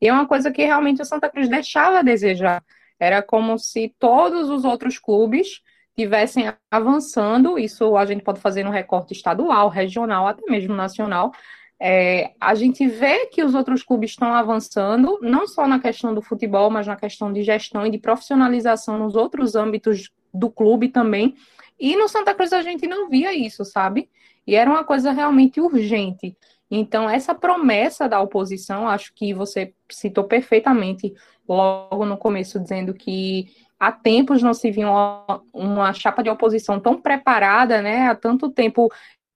E 0.00 0.08
é 0.08 0.12
uma 0.12 0.26
coisa 0.26 0.50
que 0.50 0.64
realmente 0.64 1.00
o 1.02 1.04
Santa 1.04 1.28
Cruz 1.30 1.48
deixava 1.48 2.00
a 2.00 2.02
desejar. 2.02 2.62
Era 2.98 3.22
como 3.22 3.58
se 3.58 3.94
todos 3.98 4.50
os 4.50 4.64
outros 4.64 4.98
clubes 4.98 5.60
tivessem 5.96 6.52
avançando, 6.70 7.58
isso 7.58 7.96
a 7.96 8.04
gente 8.06 8.22
pode 8.22 8.40
fazer 8.40 8.64
no 8.64 8.70
recorte 8.70 9.12
estadual, 9.12 9.68
regional, 9.68 10.26
até 10.26 10.42
mesmo 10.50 10.74
nacional. 10.74 11.32
É, 11.80 12.32
a 12.40 12.54
gente 12.54 12.86
vê 12.86 13.26
que 13.26 13.42
os 13.42 13.54
outros 13.54 13.82
clubes 13.82 14.10
estão 14.10 14.32
avançando, 14.32 15.18
não 15.20 15.48
só 15.48 15.66
na 15.66 15.80
questão 15.80 16.14
do 16.14 16.22
futebol, 16.22 16.70
mas 16.70 16.86
na 16.86 16.96
questão 16.96 17.32
de 17.32 17.42
gestão 17.42 17.84
e 17.84 17.90
de 17.90 17.98
profissionalização 17.98 18.98
nos 18.98 19.16
outros 19.16 19.56
âmbitos 19.56 20.10
do 20.32 20.48
clube 20.48 20.88
também. 20.88 21.34
E 21.78 21.96
no 21.96 22.08
Santa 22.08 22.34
Cruz 22.34 22.52
a 22.52 22.62
gente 22.62 22.86
não 22.86 23.08
via 23.08 23.34
isso, 23.34 23.64
sabe? 23.64 24.08
E 24.46 24.54
era 24.54 24.70
uma 24.70 24.84
coisa 24.84 25.10
realmente 25.10 25.60
urgente. 25.60 26.36
Então, 26.74 27.08
essa 27.08 27.34
promessa 27.34 28.08
da 28.08 28.18
oposição, 28.18 28.88
acho 28.88 29.12
que 29.12 29.34
você 29.34 29.74
citou 29.90 30.24
perfeitamente 30.24 31.12
logo 31.46 32.06
no 32.06 32.16
começo, 32.16 32.58
dizendo 32.58 32.94
que 32.94 33.54
há 33.78 33.92
tempos 33.92 34.42
não 34.42 34.54
se 34.54 34.70
viu 34.70 34.88
uma, 34.88 35.42
uma 35.52 35.92
chapa 35.92 36.22
de 36.22 36.30
oposição 36.30 36.80
tão 36.80 36.98
preparada, 36.98 37.82
né? 37.82 38.08
Há 38.08 38.14
tanto 38.14 38.48
tempo 38.48 38.90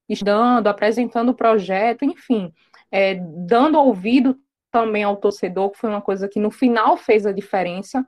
estudando, 0.09 0.67
apresentando 0.69 1.29
o 1.29 1.35
projeto, 1.35 2.07
enfim, 2.07 2.51
é, 2.91 3.17
dando 3.47 3.79
ouvido 3.79 4.39
também 4.71 5.05
ao 5.05 5.19
torcedor, 5.19 5.69
que 5.73 5.79
foi 5.79 5.91
uma 5.91 6.01
coisa 6.01 6.27
que 6.27 6.41
no 6.41 6.51
final 6.51 6.97
fez 6.97 7.27
a 7.27 7.33
diferença. 7.33 8.03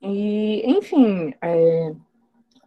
E, 0.00 0.62
enfim, 0.70 1.34
é, 1.42 1.92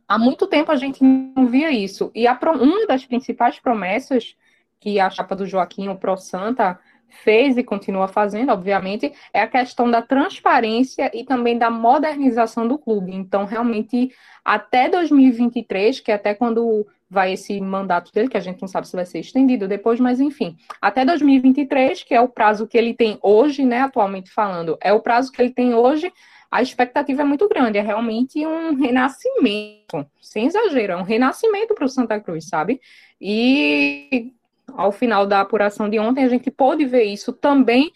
há 0.06 0.20
muito 0.20 0.46
tempo 0.46 0.74
a 0.74 0.75
gente 0.75 1.01
não 1.01 1.48
via 1.48 1.72
isso. 1.72 2.12
E 2.13 2.27
a, 2.27 2.38
uma 2.62 2.86
das 2.86 3.06
principais 3.06 3.62
promessas 3.62 4.36
que 4.81 5.00
a 5.00 5.09
chapa 5.09 5.35
do 5.35 5.45
Joaquim, 5.45 5.88
o 5.88 5.95
Pro 5.95 6.17
Santa, 6.17 6.77
fez 7.07 7.57
e 7.57 7.63
continua 7.63 8.07
fazendo, 8.07 8.51
obviamente, 8.51 9.13
é 9.33 9.41
a 9.41 9.47
questão 9.47 9.89
da 9.89 10.01
transparência 10.01 11.11
e 11.13 11.23
também 11.23 11.57
da 11.57 11.69
modernização 11.69 12.67
do 12.67 12.77
clube. 12.77 13.13
Então, 13.13 13.45
realmente, 13.45 14.11
até 14.43 14.89
2023, 14.89 16.00
que 16.00 16.11
é 16.11 16.15
até 16.15 16.33
quando 16.33 16.88
vai 17.09 17.33
esse 17.33 17.59
mandato 17.59 18.11
dele, 18.11 18.29
que 18.29 18.38
a 18.38 18.41
gente 18.41 18.61
não 18.61 18.67
sabe 18.67 18.88
se 18.88 18.95
vai 18.95 19.05
ser 19.05 19.19
estendido 19.19 19.67
depois, 19.67 20.00
mas 20.00 20.19
enfim, 20.19 20.55
até 20.81 21.05
2023, 21.05 22.03
que 22.03 22.13
é 22.13 22.21
o 22.21 22.29
prazo 22.29 22.65
que 22.65 22.77
ele 22.77 22.93
tem 22.93 23.19
hoje, 23.21 23.65
né, 23.65 23.81
atualmente 23.81 24.31
falando, 24.31 24.77
é 24.81 24.93
o 24.93 25.01
prazo 25.01 25.31
que 25.31 25.41
ele 25.41 25.51
tem 25.51 25.73
hoje 25.73 26.11
a 26.51 26.61
expectativa 26.61 27.21
é 27.21 27.25
muito 27.25 27.47
grande, 27.47 27.77
é 27.77 27.81
realmente 27.81 28.45
um 28.45 28.75
renascimento, 28.75 30.05
sem 30.21 30.47
exagero, 30.47 30.91
é 30.91 30.97
um 30.97 31.03
renascimento 31.03 31.73
para 31.73 31.85
o 31.85 31.89
Santa 31.89 32.19
Cruz, 32.19 32.45
sabe? 32.50 32.81
E 33.21 34.33
ao 34.75 34.92
final 34.92 35.25
da 35.25 35.42
apuração 35.42 35.90
de 35.90 36.00
ontem, 36.00 36.24
a 36.24 36.30
gente 36.30 36.50
pôde 36.50 36.86
ver 36.86 37.04
isso 37.04 37.34
também 37.34 37.92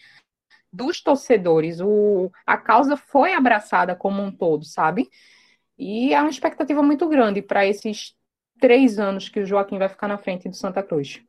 dos 0.72 1.00
torcedores. 1.00 1.80
O, 1.80 2.30
a 2.46 2.56
causa 2.56 2.96
foi 2.96 3.32
abraçada 3.32 3.94
como 3.94 4.22
um 4.22 4.30
todo, 4.30 4.64
sabe? 4.64 5.08
E 5.78 6.14
há 6.14 6.20
uma 6.22 6.30
expectativa 6.30 6.82
muito 6.82 7.08
grande 7.08 7.42
para 7.42 7.66
esses 7.66 8.14
três 8.60 8.98
anos 8.98 9.28
que 9.28 9.40
o 9.40 9.46
Joaquim 9.46 9.78
vai 9.78 9.88
ficar 9.88 10.08
na 10.08 10.18
frente 10.18 10.48
do 10.48 10.56
Santa 10.56 10.82
Cruz. 10.82 11.20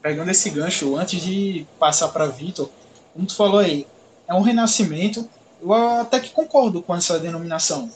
Pegando 0.00 0.30
esse 0.30 0.50
gancho, 0.50 0.96
antes 0.96 1.20
de 1.20 1.66
passar 1.78 2.08
para 2.08 2.26
Vitor, 2.26 2.70
como 3.12 3.26
tu 3.26 3.36
falou 3.36 3.60
aí, 3.60 3.86
é 4.26 4.34
um 4.34 4.40
renascimento. 4.40 5.28
Eu 5.60 5.72
até 5.72 6.20
que 6.20 6.30
concordo 6.30 6.82
com 6.82 6.94
essa 6.94 7.18
denominação, 7.18 7.90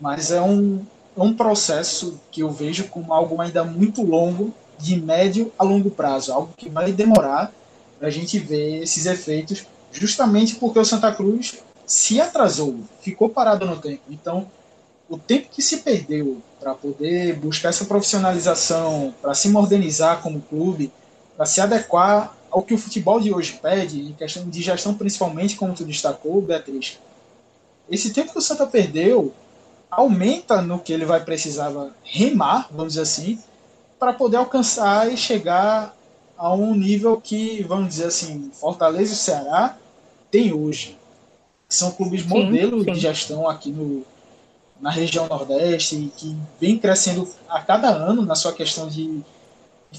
mas 0.00 0.30
é 0.30 0.40
um, 0.40 0.84
é 1.16 1.22
um 1.22 1.34
processo 1.34 2.20
que 2.30 2.40
eu 2.40 2.50
vejo 2.50 2.88
como 2.88 3.12
algo 3.12 3.40
ainda 3.40 3.64
muito 3.64 4.02
longo, 4.02 4.52
de 4.78 5.00
médio 5.00 5.52
a 5.58 5.64
longo 5.64 5.90
prazo, 5.90 6.32
algo 6.32 6.52
que 6.56 6.68
vai 6.68 6.92
demorar 6.92 7.52
para 7.98 8.08
a 8.08 8.10
gente 8.10 8.38
ver 8.38 8.82
esses 8.82 9.06
efeitos, 9.06 9.66
justamente 9.92 10.56
porque 10.56 10.78
o 10.78 10.84
Santa 10.84 11.12
Cruz 11.12 11.58
se 11.86 12.20
atrasou, 12.20 12.80
ficou 13.00 13.28
parado 13.28 13.66
no 13.66 13.76
tempo. 13.76 14.02
Então, 14.10 14.46
o 15.08 15.18
tempo 15.18 15.48
que 15.50 15.62
se 15.62 15.78
perdeu 15.78 16.42
para 16.58 16.74
poder 16.74 17.34
buscar 17.36 17.68
essa 17.68 17.84
profissionalização, 17.84 19.14
para 19.20 19.34
se 19.34 19.48
modernizar 19.48 20.20
como 20.22 20.40
clube, 20.40 20.90
para 21.36 21.46
se 21.46 21.60
adequar 21.60 22.34
ao 22.50 22.62
que 22.62 22.72
o 22.72 22.78
futebol 22.78 23.20
de 23.20 23.32
hoje 23.32 23.58
pede, 23.60 24.00
em 24.00 24.12
questão 24.12 24.48
de 24.48 24.62
gestão 24.62 24.94
principalmente, 24.94 25.56
como 25.56 25.74
tu 25.74 25.84
destacou, 25.84 26.40
Beatriz, 26.40 26.98
esse 27.90 28.12
tempo 28.12 28.32
que 28.32 28.38
o 28.38 28.42
Santa 28.42 28.66
perdeu 28.66 29.32
aumenta 29.90 30.62
no 30.62 30.78
que 30.78 30.92
ele 30.92 31.04
vai 31.04 31.22
precisar 31.22 31.72
remar, 32.02 32.68
vamos 32.70 32.94
dizer 32.94 33.02
assim, 33.02 33.38
para 34.04 34.12
poder 34.12 34.36
alcançar 34.36 35.10
e 35.10 35.16
chegar 35.16 35.96
a 36.36 36.52
um 36.52 36.74
nível 36.74 37.18
que, 37.18 37.62
vamos 37.62 37.88
dizer 37.88 38.08
assim, 38.08 38.50
Fortaleza 38.52 39.14
e 39.14 39.16
Ceará 39.16 39.78
tem 40.30 40.52
hoje. 40.52 40.98
São 41.70 41.90
clubes 41.90 42.22
modelo 42.26 42.84
de 42.84 42.94
gestão 43.00 43.48
aqui 43.48 43.72
no, 43.72 44.04
na 44.78 44.90
região 44.90 45.26
Nordeste 45.26 45.96
e 45.96 46.12
que 46.14 46.36
vem 46.60 46.76
crescendo 46.76 47.26
a 47.48 47.62
cada 47.62 47.88
ano 47.88 48.20
na 48.20 48.34
sua 48.34 48.52
questão 48.52 48.88
de 48.88 49.22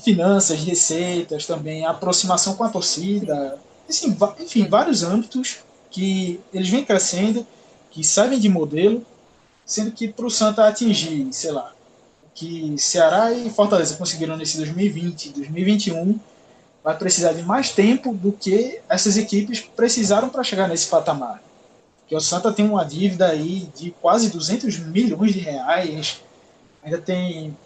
finanças, 0.03 0.59
de 0.59 0.69
receitas, 0.69 1.47
também 1.47 1.83
aproximação 1.83 2.55
com 2.55 2.63
a 2.63 2.69
torcida, 2.69 3.57
assim, 3.89 4.15
enfim, 4.39 4.67
vários 4.67 5.01
âmbitos 5.01 5.62
que 5.89 6.39
eles 6.53 6.69
vêm 6.69 6.85
crescendo, 6.85 7.47
que 7.89 8.03
servem 8.03 8.38
de 8.38 8.50
modelo, 8.50 9.03
sendo 9.65 9.91
que 9.91 10.07
para 10.07 10.27
o 10.27 10.29
Santa 10.29 10.67
atingir, 10.67 11.27
sei 11.31 11.51
lá, 11.51 11.75
que 12.35 12.77
Ceará 12.77 13.31
e 13.31 13.49
Fortaleza 13.49 13.95
conseguiram 13.95 14.35
nesse 14.35 14.57
2020, 14.57 15.29
2021, 15.29 16.19
vai 16.83 16.95
precisar 16.95 17.31
de 17.31 17.41
mais 17.41 17.71
tempo 17.71 18.13
do 18.13 18.31
que 18.31 18.79
essas 18.89 19.17
equipes 19.17 19.61
precisaram 19.61 20.29
para 20.29 20.43
chegar 20.43 20.67
nesse 20.67 20.87
patamar. 20.87 21.41
Que 22.07 22.15
o 22.15 22.19
Santa 22.19 22.51
tem 22.51 22.69
uma 22.69 22.83
dívida 22.83 23.29
aí 23.29 23.67
de 23.75 23.89
quase 24.01 24.29
200 24.29 24.77
milhões 24.79 25.33
de 25.33 25.39
reais, 25.39 26.21
ainda 26.83 26.99
tem 26.99 27.57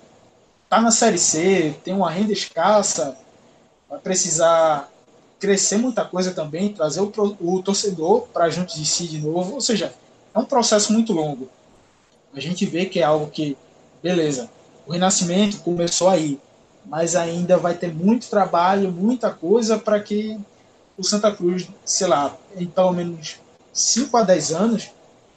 tá 0.70 0.80
na 0.80 0.92
série 0.92 1.18
C, 1.18 1.76
tem 1.84 1.96
uma 1.96 2.12
renda 2.12 2.32
escassa, 2.32 3.18
vai 3.90 4.00
precisar 4.00 4.88
crescer 5.40 5.78
muita 5.78 6.06
coisa 6.06 6.32
também, 6.32 6.72
trazer 6.72 7.02
o, 7.02 7.12
o 7.42 7.64
torcedor 7.64 8.28
para 8.28 8.50
junto 8.50 8.76
de 8.76 8.86
si 8.86 9.08
de 9.08 9.18
novo, 9.18 9.56
ou 9.56 9.62
seja, 9.62 9.92
é 10.34 10.38
um 10.38 10.46
processo 10.46 10.94
muito 10.94 11.12
longo. 11.12 11.50
A 12.36 12.40
gente 12.40 12.66
vê 12.68 12.86
que 12.86 13.00
é 13.00 13.04
algo 13.04 13.32
que, 13.32 13.58
beleza, 14.04 14.48
o 14.90 14.92
renascimento 14.92 15.60
começou 15.60 16.10
aí, 16.10 16.40
mas 16.84 17.16
ainda 17.16 17.58
vai 17.58 17.76
ter 17.76 17.94
muito 17.94 18.28
trabalho, 18.28 18.92
muita 18.92 19.30
coisa 19.30 19.78
para 19.78 20.00
que 20.00 20.36
o 20.98 21.04
Santa 21.04 21.32
Cruz, 21.32 21.70
sei 21.86 22.08
lá, 22.08 22.36
em 22.56 22.66
pelo 22.66 22.92
menos 22.92 23.40
5 23.72 24.18
a 24.18 24.24
10 24.24 24.52
anos, 24.52 24.90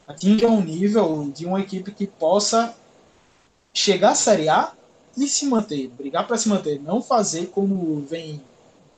atinja 0.09 0.49
um 0.49 0.63
nível 0.63 1.31
de 1.35 1.45
uma 1.45 1.61
equipe 1.61 1.93
que 1.93 2.07
possa 2.07 2.75
chegar 3.75 4.13
à 4.13 4.15
Série 4.15 4.49
A 4.49 4.73
e 5.19 5.29
se 5.29 5.45
manter, 5.45 5.89
brigar 5.89 6.27
para 6.27 6.39
se 6.39 6.49
manter, 6.49 6.81
não 6.81 7.03
fazer 7.03 7.49
como 7.49 8.01
vem 8.09 8.41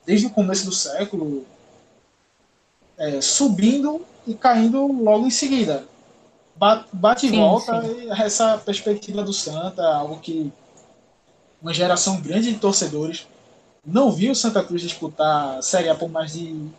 desde 0.05 0.27
o 0.27 0.29
começo 0.29 0.63
do 0.63 0.71
século, 0.71 1.45
é, 2.97 3.19
subindo 3.19 4.05
e 4.25 4.33
caindo 4.33 4.87
logo 4.87 5.27
em 5.27 5.31
seguida. 5.31 5.85
Bate, 6.55 7.27
sim, 7.27 7.35
e 7.35 7.37
volta 7.37 7.81
sim. 7.81 8.09
essa 8.11 8.57
perspectiva 8.57 9.21
do 9.21 9.33
Santa, 9.33 9.85
algo 9.85 10.19
que 10.19 10.51
uma 11.61 11.73
geração 11.73 12.21
grande 12.21 12.53
de 12.53 12.59
torcedores 12.59 13.27
não 13.85 14.11
viu 14.11 14.31
o 14.31 14.35
Santa 14.35 14.63
Cruz 14.63 14.81
disputar 14.81 15.57
a 15.57 15.61
Série 15.61 15.89
A 15.89 15.95
por 15.95 16.09
mais 16.09 16.33
de 16.33 16.69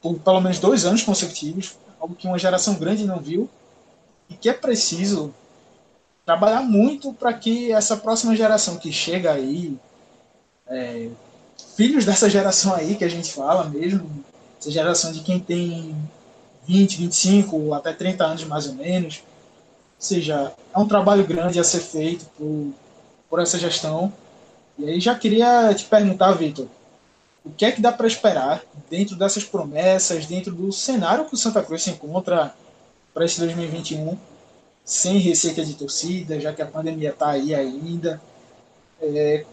por 0.00 0.18
pelo 0.18 0.40
menos 0.40 0.58
dois 0.58 0.84
anos 0.84 1.02
consecutivos, 1.02 1.76
algo 2.00 2.14
que 2.14 2.26
uma 2.26 2.38
geração 2.38 2.74
grande 2.74 3.06
não 3.06 3.18
viu 3.18 3.48
e 4.28 4.34
que 4.34 4.48
é 4.48 4.52
preciso 4.52 5.32
trabalhar 6.26 6.62
muito 6.62 7.12
para 7.12 7.32
que 7.32 7.72
essa 7.72 7.96
próxima 7.96 8.36
geração 8.36 8.76
que 8.76 8.92
chega 8.92 9.32
aí, 9.32 9.76
é, 10.66 11.08
filhos 11.76 12.04
dessa 12.04 12.28
geração 12.28 12.74
aí 12.74 12.94
que 12.96 13.04
a 13.04 13.08
gente 13.08 13.32
fala 13.32 13.64
mesmo, 13.64 14.24
essa 14.58 14.70
geração 14.70 15.12
de 15.12 15.20
quem 15.20 15.40
tem 15.40 15.94
20, 16.66 16.96
25, 16.96 17.74
até 17.74 17.92
30 17.92 18.24
anos 18.24 18.44
mais 18.44 18.66
ou 18.66 18.74
menos, 18.74 19.16
ou 19.18 19.22
seja, 19.98 20.52
é 20.74 20.78
um 20.78 20.86
trabalho 20.86 21.24
grande 21.24 21.58
a 21.58 21.64
ser 21.64 21.80
feito 21.80 22.24
por, 22.36 22.72
por 23.28 23.40
essa 23.40 23.58
gestão. 23.58 24.12
E 24.78 24.88
aí 24.88 25.00
já 25.00 25.14
queria 25.14 25.72
te 25.74 25.84
perguntar, 25.84 26.32
Vitor, 26.32 26.66
o 27.44 27.50
que 27.50 27.64
é 27.64 27.72
que 27.72 27.80
dá 27.80 27.92
para 27.92 28.06
esperar 28.06 28.62
dentro 28.88 29.16
dessas 29.16 29.44
promessas, 29.44 30.26
dentro 30.26 30.52
do 30.52 30.72
cenário 30.72 31.24
que 31.24 31.34
o 31.34 31.38
Santa 31.38 31.62
Cruz 31.62 31.82
se 31.82 31.90
encontra 31.90 32.54
para 33.12 33.24
esse 33.24 33.38
2021? 33.40 34.16
sem 34.84 35.18
receita 35.18 35.64
de 35.64 35.74
torcida, 35.74 36.40
já 36.40 36.52
que 36.52 36.62
a 36.62 36.66
pandemia 36.66 37.10
está 37.10 37.30
aí 37.30 37.54
ainda. 37.54 38.20
É, 39.00 39.44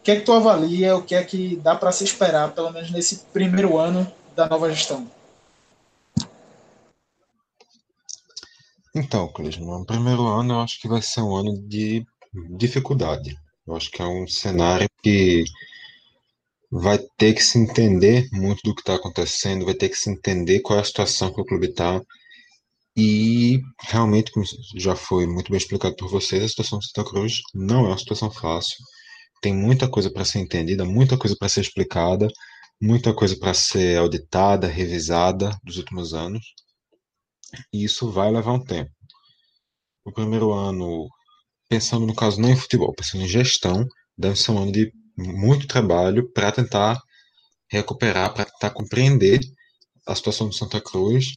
o 0.00 0.02
que 0.02 0.10
é 0.12 0.16
que 0.16 0.22
tu 0.22 0.32
avalia, 0.32 0.96
o 0.96 1.02
que 1.02 1.14
é 1.14 1.22
que 1.22 1.56
dá 1.56 1.74
para 1.74 1.92
se 1.92 2.04
esperar, 2.04 2.52
pelo 2.52 2.70
menos 2.72 2.90
nesse 2.90 3.16
primeiro 3.32 3.76
ano 3.78 4.10
da 4.34 4.48
nova 4.48 4.70
gestão? 4.70 5.06
Então, 8.94 9.32
Clisman, 9.32 9.80
no 9.80 9.86
primeiro 9.86 10.26
ano 10.26 10.54
eu 10.54 10.60
acho 10.60 10.80
que 10.80 10.88
vai 10.88 11.00
ser 11.02 11.22
um 11.22 11.34
ano 11.36 11.56
de 11.68 12.04
dificuldade. 12.56 13.36
Eu 13.66 13.76
acho 13.76 13.90
que 13.90 14.02
é 14.02 14.06
um 14.06 14.26
cenário 14.26 14.88
que 15.02 15.44
vai 16.70 16.98
ter 17.18 17.34
que 17.34 17.42
se 17.42 17.58
entender 17.58 18.28
muito 18.32 18.62
do 18.62 18.74
que 18.74 18.80
está 18.82 18.94
acontecendo, 18.94 19.64
vai 19.64 19.74
ter 19.74 19.88
que 19.88 19.96
se 19.96 20.10
entender 20.10 20.60
qual 20.60 20.78
é 20.78 20.82
a 20.82 20.84
situação 20.84 21.32
que 21.32 21.40
o 21.40 21.44
clube 21.44 21.68
está, 21.68 22.00
e 22.96 23.62
realmente, 23.80 24.32
como 24.32 24.44
já 24.76 24.96
foi 24.96 25.26
muito 25.26 25.50
bem 25.50 25.58
explicado 25.58 25.96
por 25.96 26.08
vocês, 26.10 26.42
a 26.44 26.48
situação 26.48 26.78
de 26.78 26.86
Santa 26.86 27.08
Cruz 27.08 27.40
não 27.54 27.86
é 27.86 27.88
uma 27.88 27.98
situação 27.98 28.30
fácil. 28.30 28.76
Tem 29.40 29.54
muita 29.54 29.88
coisa 29.88 30.10
para 30.10 30.24
ser 30.24 30.40
entendida, 30.40 30.84
muita 30.84 31.16
coisa 31.16 31.36
para 31.38 31.48
ser 31.48 31.62
explicada, 31.62 32.28
muita 32.80 33.14
coisa 33.14 33.36
para 33.38 33.54
ser 33.54 33.98
auditada, 33.98 34.66
revisada 34.66 35.50
dos 35.64 35.76
últimos 35.78 36.12
anos. 36.14 36.44
E 37.72 37.84
isso 37.84 38.10
vai 38.10 38.30
levar 38.30 38.52
um 38.52 38.64
tempo. 38.64 38.90
O 40.04 40.12
primeiro 40.12 40.52
ano, 40.52 41.08
pensando 41.68 42.06
no 42.06 42.14
caso 42.14 42.40
não 42.40 42.50
em 42.50 42.56
futebol, 42.56 42.94
pensando 42.94 43.24
em 43.24 43.28
gestão, 43.28 43.86
deve 44.16 44.36
ser 44.36 44.52
um 44.52 44.58
ano 44.62 44.72
de 44.72 44.92
muito 45.16 45.66
trabalho 45.66 46.30
para 46.32 46.52
tentar 46.52 47.00
recuperar, 47.70 48.32
para 48.34 48.46
tentar 48.46 48.70
compreender 48.70 49.40
a 50.06 50.14
situação 50.14 50.48
do 50.48 50.54
Santa 50.54 50.80
Cruz 50.80 51.34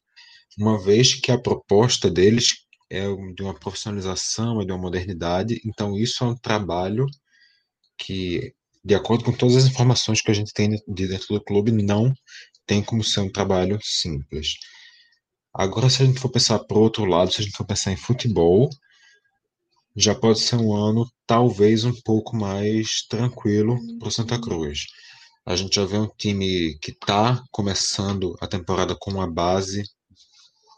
uma 0.57 0.81
vez 0.81 1.15
que 1.15 1.31
a 1.31 1.39
proposta 1.39 2.09
deles 2.09 2.63
é 2.89 3.03
de 3.35 3.41
uma 3.41 3.57
profissionalização, 3.57 4.61
é 4.61 4.65
de 4.65 4.71
uma 4.71 4.81
modernidade, 4.81 5.59
então 5.65 5.97
isso 5.97 6.23
é 6.23 6.27
um 6.27 6.35
trabalho 6.35 7.05
que, 7.97 8.53
de 8.83 8.95
acordo 8.95 9.23
com 9.23 9.33
todas 9.33 9.55
as 9.55 9.65
informações 9.65 10.21
que 10.21 10.29
a 10.29 10.33
gente 10.33 10.53
tem 10.53 10.69
de 10.69 11.07
dentro 11.07 11.27
do 11.29 11.43
clube, 11.43 11.71
não 11.71 12.13
tem 12.65 12.83
como 12.83 13.03
ser 13.03 13.21
um 13.21 13.31
trabalho 13.31 13.79
simples. 13.81 14.53
Agora, 15.53 15.89
se 15.89 16.01
a 16.01 16.05
gente 16.05 16.19
for 16.19 16.29
pensar 16.29 16.59
para 16.59 16.77
o 16.77 16.81
outro 16.81 17.05
lado, 17.05 17.31
se 17.31 17.41
a 17.41 17.43
gente 17.43 17.55
for 17.55 17.65
pensar 17.65 17.91
em 17.91 17.97
futebol, 17.97 18.69
já 19.95 20.15
pode 20.15 20.39
ser 20.39 20.55
um 20.55 20.75
ano 20.75 21.07
talvez 21.27 21.83
um 21.85 21.93
pouco 22.01 22.35
mais 22.35 23.05
tranquilo 23.07 23.77
para 23.99 24.07
o 24.07 24.11
Santa 24.11 24.41
Cruz. 24.41 24.85
A 25.45 25.55
gente 25.55 25.75
já 25.75 25.85
vê 25.85 25.97
um 25.97 26.09
time 26.17 26.77
que 26.79 26.91
está 26.91 27.43
começando 27.51 28.35
a 28.41 28.47
temporada 28.47 28.95
com 28.99 29.11
uma 29.11 29.29
base 29.29 29.83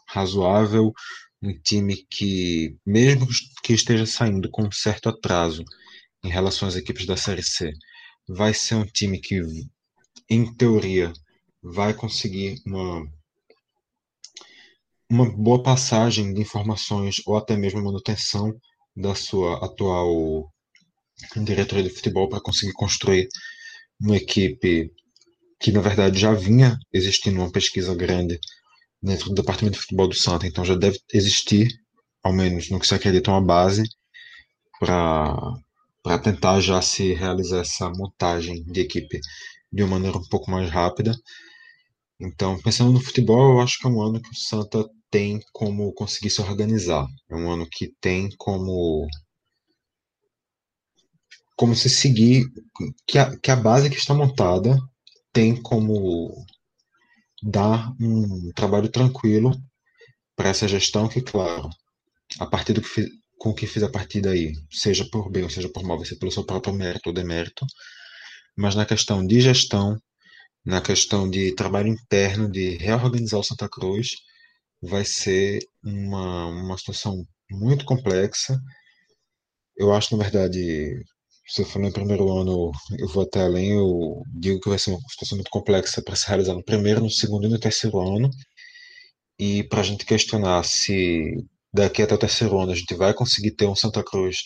razoável, 0.08 0.92
um 1.42 1.52
time 1.62 1.96
que, 2.10 2.76
mesmo 2.84 3.26
que 3.62 3.72
esteja 3.72 4.04
saindo 4.04 4.50
com 4.50 4.64
um 4.64 4.72
certo 4.72 5.08
atraso 5.08 5.64
em 6.22 6.28
relação 6.28 6.68
às 6.68 6.76
equipes 6.76 7.06
da 7.06 7.16
Série 7.16 7.42
C, 7.42 7.72
vai 8.28 8.52
ser 8.52 8.74
um 8.74 8.84
time 8.84 9.20
que, 9.20 9.40
em 10.28 10.52
teoria, 10.54 11.12
vai 11.62 11.94
conseguir 11.94 12.60
uma, 12.66 13.06
uma 15.10 15.30
boa 15.30 15.62
passagem 15.62 16.34
de 16.34 16.40
informações 16.40 17.16
ou 17.26 17.36
até 17.36 17.56
mesmo 17.56 17.82
manutenção 17.82 18.52
da 18.94 19.14
sua 19.14 19.64
atual 19.64 20.50
diretoria 21.36 21.84
de 21.84 21.90
futebol 21.90 22.28
para 22.28 22.40
conseguir 22.40 22.72
construir 22.72 23.28
uma 24.00 24.16
equipe 24.16 24.90
que 25.60 25.72
na 25.72 25.80
verdade 25.80 26.18
já 26.18 26.32
vinha 26.32 26.78
existindo 26.92 27.40
uma 27.40 27.50
pesquisa 27.50 27.94
grande 27.94 28.38
dentro 29.02 29.28
do 29.28 29.34
departamento 29.34 29.76
de 29.76 29.82
futebol 29.82 30.08
do 30.08 30.14
Santa, 30.14 30.46
então 30.46 30.64
já 30.64 30.74
deve 30.74 30.98
existir, 31.12 31.68
ao 32.22 32.32
menos 32.32 32.68
no 32.70 32.80
que 32.80 32.86
se 32.86 32.94
acredita, 32.94 33.30
uma 33.30 33.40
base 33.40 33.84
para 34.80 36.18
tentar 36.22 36.60
já 36.60 36.82
se 36.82 37.12
realizar 37.14 37.60
essa 37.60 37.88
montagem 37.90 38.62
de 38.64 38.80
equipe 38.80 39.20
de 39.72 39.82
uma 39.82 39.92
maneira 39.98 40.18
um 40.18 40.28
pouco 40.28 40.50
mais 40.50 40.68
rápida. 40.70 41.14
Então, 42.20 42.60
pensando 42.60 42.92
no 42.92 43.00
futebol, 43.00 43.54
eu 43.54 43.60
acho 43.60 43.78
que 43.78 43.86
é 43.86 43.90
um 43.90 44.02
ano 44.02 44.20
que 44.20 44.30
o 44.30 44.34
Santa 44.34 44.86
tem 45.10 45.40
como 45.52 45.92
conseguir 45.92 46.30
se 46.30 46.40
organizar. 46.40 47.06
É 47.30 47.34
um 47.36 47.50
ano 47.50 47.66
que 47.70 47.92
tem 48.00 48.28
como 48.36 49.06
como 51.56 51.74
se 51.74 51.88
seguir 51.88 52.44
que 53.06 53.18
a, 53.18 53.34
que 53.38 53.50
a 53.50 53.56
base 53.56 53.88
que 53.88 53.96
está 53.96 54.12
montada 54.12 54.76
tem 55.32 55.60
como 55.60 56.44
dar 57.42 57.92
um 58.00 58.52
trabalho 58.52 58.90
tranquilo 58.90 59.52
para 60.36 60.50
essa 60.50 60.68
gestão 60.68 61.08
que, 61.08 61.22
claro, 61.22 61.70
a 62.38 62.46
partir 62.46 62.74
do 62.74 62.82
que 62.82 63.08
com 63.38 63.54
que 63.54 63.66
fiz 63.66 63.82
a 63.82 63.90
partir 63.90 64.20
daí, 64.22 64.54
seja 64.70 65.06
por 65.10 65.30
bem 65.30 65.44
ou 65.44 65.50
seja 65.50 65.68
por 65.68 65.82
mal, 65.82 65.98
vai 65.98 66.06
ser 66.06 66.16
pelo 66.16 66.32
seu 66.32 66.44
próprio 66.44 66.74
mérito 66.74 67.10
ou 67.10 67.14
demérito, 67.14 67.66
mas 68.56 68.74
na 68.74 68.86
questão 68.86 69.26
de 69.26 69.40
gestão, 69.40 69.96
na 70.64 70.80
questão 70.80 71.28
de 71.28 71.54
trabalho 71.54 71.88
interno, 71.88 72.50
de 72.50 72.76
reorganizar 72.76 73.38
o 73.38 73.44
Santa 73.44 73.68
Cruz, 73.68 74.08
vai 74.82 75.04
ser 75.04 75.60
uma, 75.84 76.46
uma 76.46 76.78
situação 76.78 77.24
muito 77.50 77.84
complexa. 77.84 78.58
Eu 79.76 79.92
acho, 79.92 80.16
na 80.16 80.22
verdade, 80.22 81.02
se 81.46 81.62
eu 81.62 81.66
for 81.66 81.80
no 81.80 81.92
primeiro 81.92 82.30
ano, 82.32 82.72
eu 82.98 83.08
vou 83.08 83.22
até 83.22 83.42
além, 83.42 83.72
eu 83.72 84.22
digo 84.34 84.60
que 84.60 84.68
vai 84.68 84.78
ser 84.78 84.90
uma 84.90 85.00
situação 85.08 85.36
muito 85.36 85.50
complexa 85.50 86.02
para 86.02 86.16
se 86.16 86.26
realizar 86.26 86.54
no 86.54 86.64
primeiro, 86.64 87.00
no 87.00 87.10
segundo 87.10 87.46
e 87.46 87.50
no 87.50 87.58
terceiro 87.58 88.00
ano. 88.00 88.30
E 89.38 89.62
para 89.64 89.80
a 89.80 89.84
gente 89.84 90.06
questionar 90.06 90.64
se 90.64 91.44
daqui 91.72 92.02
até 92.02 92.14
o 92.14 92.18
terceiro 92.18 92.58
ano 92.58 92.72
a 92.72 92.74
gente 92.74 92.94
vai 92.94 93.14
conseguir 93.14 93.52
ter 93.52 93.66
um 93.66 93.76
Santa 93.76 94.02
Cruz 94.02 94.38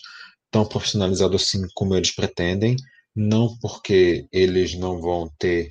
tão 0.50 0.66
profissionalizado 0.66 1.36
assim 1.36 1.62
como 1.74 1.94
eles 1.94 2.14
pretendem, 2.14 2.76
não 3.14 3.56
porque 3.60 4.26
eles 4.32 4.74
não 4.74 5.00
vão 5.00 5.30
ter 5.38 5.68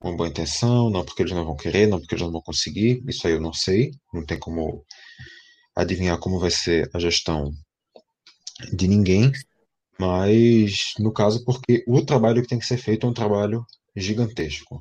uma 0.00 0.16
boa 0.16 0.28
intenção, 0.28 0.90
não 0.90 1.04
porque 1.04 1.22
eles 1.22 1.32
não 1.32 1.44
vão 1.44 1.56
querer, 1.56 1.86
não 1.86 1.98
porque 2.00 2.14
eles 2.14 2.22
não 2.24 2.32
vão 2.32 2.42
conseguir, 2.42 3.02
isso 3.06 3.26
aí 3.26 3.34
eu 3.34 3.40
não 3.40 3.52
sei, 3.52 3.92
não 4.12 4.24
tem 4.24 4.38
como 4.38 4.84
adivinhar 5.76 6.18
como 6.18 6.38
vai 6.38 6.50
ser 6.50 6.90
a 6.94 6.98
gestão 6.98 7.52
de 8.72 8.88
ninguém, 8.88 9.32
mas 9.98 10.92
no 10.98 11.12
caso 11.12 11.44
porque 11.44 11.84
o 11.86 12.02
trabalho 12.04 12.42
que 12.42 12.48
tem 12.48 12.58
que 12.58 12.66
ser 12.66 12.78
feito 12.78 13.06
é 13.06 13.10
um 13.10 13.14
trabalho 13.14 13.64
gigantesco. 13.96 14.78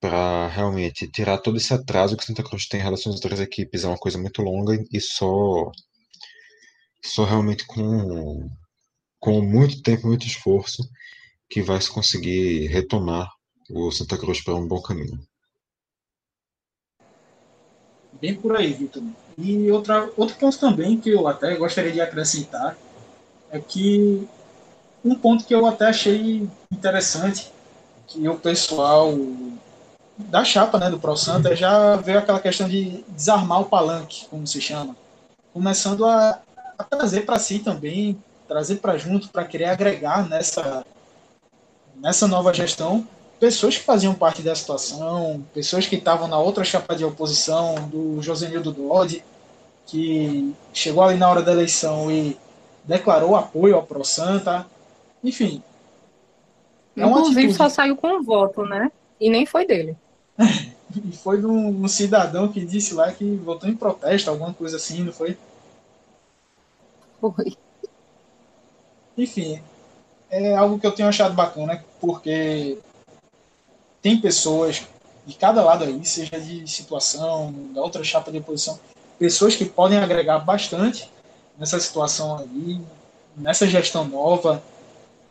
Para 0.00 0.48
realmente 0.48 1.08
tirar 1.10 1.38
todo 1.38 1.56
esse 1.56 1.72
atraso 1.72 2.16
que 2.16 2.24
Santa 2.24 2.42
Cruz 2.42 2.66
tem 2.68 2.80
em 2.80 2.82
relação 2.82 3.10
às 3.10 3.16
outras 3.16 3.40
equipes 3.40 3.84
é 3.84 3.88
uma 3.88 3.96
coisa 3.98 4.18
muito 4.18 4.42
longa 4.42 4.78
e 4.92 5.00
só 5.00 5.70
só 7.04 7.24
realmente 7.24 7.66
com 7.66 8.48
com 9.18 9.40
muito 9.42 9.82
tempo, 9.82 10.06
muito 10.06 10.26
esforço 10.26 10.82
que 11.48 11.62
vai 11.62 11.80
se 11.80 11.90
conseguir 11.90 12.66
retomar 12.68 13.28
o 13.70 13.90
Santa 13.90 14.16
Cruz 14.16 14.42
para 14.42 14.54
um 14.54 14.66
bom 14.66 14.80
caminho. 14.80 15.18
Bem 18.20 18.34
por 18.34 18.56
aí, 18.56 18.72
Vitor. 18.72 19.02
E 19.36 19.70
outra, 19.70 20.10
outro 20.16 20.36
ponto 20.36 20.58
também 20.58 20.98
que 20.98 21.10
eu 21.10 21.26
até 21.26 21.56
gostaria 21.56 21.92
de 21.92 22.00
acrescentar 22.00 22.76
é 23.50 23.58
que 23.58 24.26
um 25.04 25.14
ponto 25.14 25.44
que 25.44 25.54
eu 25.54 25.66
até 25.66 25.86
achei 25.86 26.48
interessante, 26.70 27.52
que 28.06 28.26
o 28.28 28.38
pessoal 28.38 29.12
da 30.16 30.44
chapa 30.44 30.78
né, 30.78 30.88
do 30.88 30.98
Pro 30.98 31.16
Santa 31.16 31.56
já 31.56 31.96
veio 31.96 32.18
aquela 32.18 32.40
questão 32.40 32.68
de 32.68 33.04
desarmar 33.08 33.60
o 33.60 33.66
palanque, 33.66 34.26
como 34.30 34.46
se 34.46 34.60
chama, 34.60 34.96
começando 35.52 36.04
a, 36.04 36.40
a 36.78 36.84
trazer 36.84 37.22
para 37.22 37.38
si 37.38 37.58
também, 37.58 38.22
trazer 38.46 38.76
para 38.76 38.96
junto, 38.96 39.28
para 39.28 39.44
querer 39.44 39.66
agregar 39.66 40.28
nessa, 40.28 40.86
nessa 41.96 42.28
nova 42.28 42.54
gestão 42.54 43.06
pessoas 43.44 43.76
que 43.76 43.84
faziam 43.84 44.14
parte 44.14 44.40
da 44.40 44.54
situação, 44.54 45.44
pessoas 45.52 45.86
que 45.86 45.96
estavam 45.96 46.26
na 46.26 46.38
outra 46.38 46.64
chapa 46.64 46.96
de 46.96 47.04
oposição, 47.04 47.74
do 47.90 48.22
Josenildo 48.22 48.72
Dodge, 48.72 49.22
que 49.84 50.54
chegou 50.72 51.02
ali 51.02 51.18
na 51.18 51.28
hora 51.28 51.42
da 51.42 51.52
eleição 51.52 52.10
e 52.10 52.38
declarou 52.84 53.36
apoio 53.36 53.76
ao 53.76 53.82
Pro 53.82 54.02
Santa. 54.02 54.66
Enfim. 55.22 55.62
É 56.96 57.04
Inclusive 57.04 57.38
atitude... 57.38 57.54
só 57.54 57.68
saiu 57.68 57.94
com 57.98 58.16
um 58.16 58.22
voto, 58.22 58.64
né? 58.64 58.90
E 59.20 59.28
nem 59.28 59.44
foi 59.44 59.66
dele. 59.66 59.94
e 60.40 61.14
foi 61.14 61.38
de 61.38 61.44
um, 61.44 61.84
um, 61.84 61.86
cidadão 61.86 62.48
que 62.48 62.64
disse 62.64 62.94
lá 62.94 63.12
que 63.12 63.36
votou 63.36 63.68
em 63.68 63.76
protesto, 63.76 64.30
alguma 64.30 64.54
coisa 64.54 64.78
assim, 64.78 65.04
não 65.04 65.12
foi? 65.12 65.36
Foi. 67.20 67.54
Enfim, 69.18 69.60
é 70.30 70.56
algo 70.56 70.78
que 70.78 70.86
eu 70.86 70.92
tenho 70.92 71.10
achado 71.10 71.34
bacana, 71.34 71.84
porque 72.00 72.78
tem 74.04 74.20
pessoas 74.20 74.82
de 75.24 75.32
cada 75.34 75.64
lado 75.64 75.84
aí, 75.84 76.04
seja 76.04 76.38
de 76.38 76.70
situação, 76.70 77.54
da 77.72 77.80
outra 77.80 78.04
chapa 78.04 78.30
de 78.30 78.36
oposição, 78.36 78.78
pessoas 79.18 79.56
que 79.56 79.64
podem 79.64 79.96
agregar 79.96 80.40
bastante 80.40 81.10
nessa 81.58 81.80
situação 81.80 82.36
aí, 82.36 82.78
nessa 83.34 83.66
gestão 83.66 84.04
nova. 84.06 84.62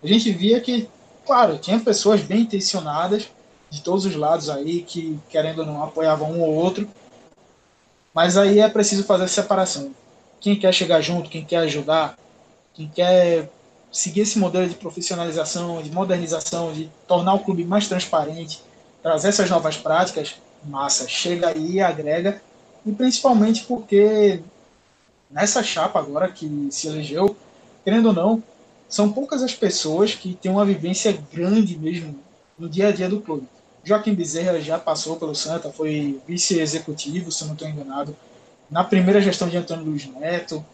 A 0.03 0.07
gente 0.07 0.31
via 0.31 0.59
que, 0.59 0.89
claro, 1.23 1.59
tinha 1.59 1.79
pessoas 1.79 2.21
bem 2.21 2.41
intencionadas 2.41 3.29
de 3.69 3.79
todos 3.79 4.07
os 4.07 4.15
lados 4.15 4.49
aí, 4.49 4.81
que 4.81 5.19
querendo 5.29 5.59
ou 5.59 5.67
não 5.67 5.83
apoiavam 5.83 6.31
um 6.31 6.41
ou 6.41 6.55
outro, 6.55 6.89
mas 8.11 8.37
aí 8.37 8.59
é 8.59 8.67
preciso 8.67 9.03
fazer 9.03 9.25
a 9.25 9.27
separação. 9.27 9.93
Quem 10.41 10.57
quer 10.57 10.73
chegar 10.73 10.99
junto, 10.99 11.29
quem 11.29 11.45
quer 11.45 11.57
ajudar, 11.57 12.17
quem 12.73 12.89
quer 12.89 13.51
seguir 13.93 14.21
esse 14.21 14.39
modelo 14.39 14.67
de 14.67 14.73
profissionalização, 14.73 15.81
de 15.81 15.91
modernização, 15.91 16.73
de 16.73 16.89
tornar 17.07 17.35
o 17.35 17.39
clube 17.39 17.63
mais 17.63 17.87
transparente, 17.87 18.59
trazer 19.03 19.29
essas 19.29 19.49
novas 19.51 19.77
práticas, 19.77 20.35
massa, 20.65 21.07
chega 21.07 21.49
aí, 21.49 21.79
agrega, 21.79 22.41
e 22.83 22.91
principalmente 22.91 23.65
porque 23.65 24.41
nessa 25.29 25.61
chapa 25.61 25.99
agora 25.99 26.27
que 26.27 26.67
se 26.71 26.87
elegeu, 26.87 27.35
querendo 27.85 28.07
ou 28.07 28.13
não, 28.13 28.43
são 28.89 29.11
poucas 29.11 29.43
as 29.43 29.53
pessoas 29.53 30.15
que 30.15 30.33
têm 30.35 30.51
uma 30.51 30.65
vivência 30.65 31.15
grande 31.31 31.77
mesmo 31.77 32.19
no 32.57 32.67
dia 32.67 32.87
a 32.87 32.91
dia 32.91 33.07
do 33.07 33.21
clube. 33.21 33.47
Joaquim 33.83 34.15
Bezerra 34.15 34.59
já 34.59 34.79
passou 34.79 35.17
pelo 35.17 35.35
Santa, 35.35 35.69
foi 35.69 36.19
vice-executivo, 36.27 37.31
se 37.31 37.45
não 37.45 37.53
estou 37.53 37.67
enganado, 37.67 38.15
na 38.71 38.83
primeira 38.83 39.21
gestão 39.21 39.49
de 39.49 39.57
Antônio 39.57 39.85
Luiz 39.85 40.05
Neto. 40.07 40.65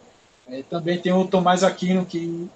É, 0.48 0.62
também 0.62 0.98
tem 0.98 1.12
o 1.12 1.26
Tomás 1.26 1.62
Aquino, 1.62 2.06
que 2.06 2.48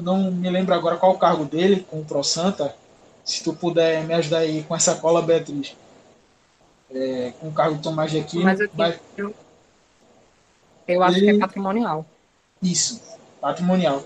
eu 0.00 0.02
não 0.02 0.30
me 0.30 0.48
lembro 0.48 0.74
agora 0.74 0.96
qual 0.96 1.12
o 1.12 1.18
cargo 1.18 1.44
dele 1.44 1.86
com 1.88 2.00
o 2.00 2.04
Pro 2.04 2.24
Santa. 2.24 2.74
Se 3.22 3.44
tu 3.44 3.52
puder 3.54 4.02
me 4.04 4.14
ajudar 4.14 4.38
aí 4.38 4.62
com 4.62 4.74
essa 4.74 4.94
cola, 4.94 5.22
Beatriz. 5.22 5.76
É, 6.90 7.32
com 7.38 7.48
o 7.48 7.52
cargo 7.52 7.76
do 7.76 7.82
Tomás 7.82 8.10
de 8.10 8.18
Aquino. 8.18 8.44
Mas 8.44 8.60
aqui, 8.60 8.72
mas... 8.74 8.98
Eu, 9.16 9.34
eu 10.88 11.02
acho 11.02 11.18
ele... 11.18 11.26
que 11.26 11.36
é 11.36 11.38
patrimonial. 11.38 12.04
Isso, 12.62 13.00
patrimonial. 13.40 14.02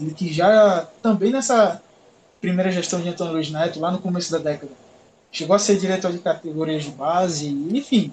Ele 0.00 0.14
que 0.14 0.32
já 0.32 0.88
também 1.02 1.30
nessa 1.30 1.82
primeira 2.40 2.70
gestão 2.70 3.00
de 3.00 3.08
Antônio 3.08 3.34
Luiz 3.34 3.50
Neto, 3.50 3.80
lá 3.80 3.90
no 3.90 3.98
começo 3.98 4.32
da 4.32 4.38
década, 4.38 4.72
chegou 5.30 5.54
a 5.54 5.58
ser 5.58 5.76
diretor 5.76 6.10
de 6.10 6.18
categorias 6.18 6.84
de 6.84 6.90
base, 6.90 7.48
enfim. 7.48 8.12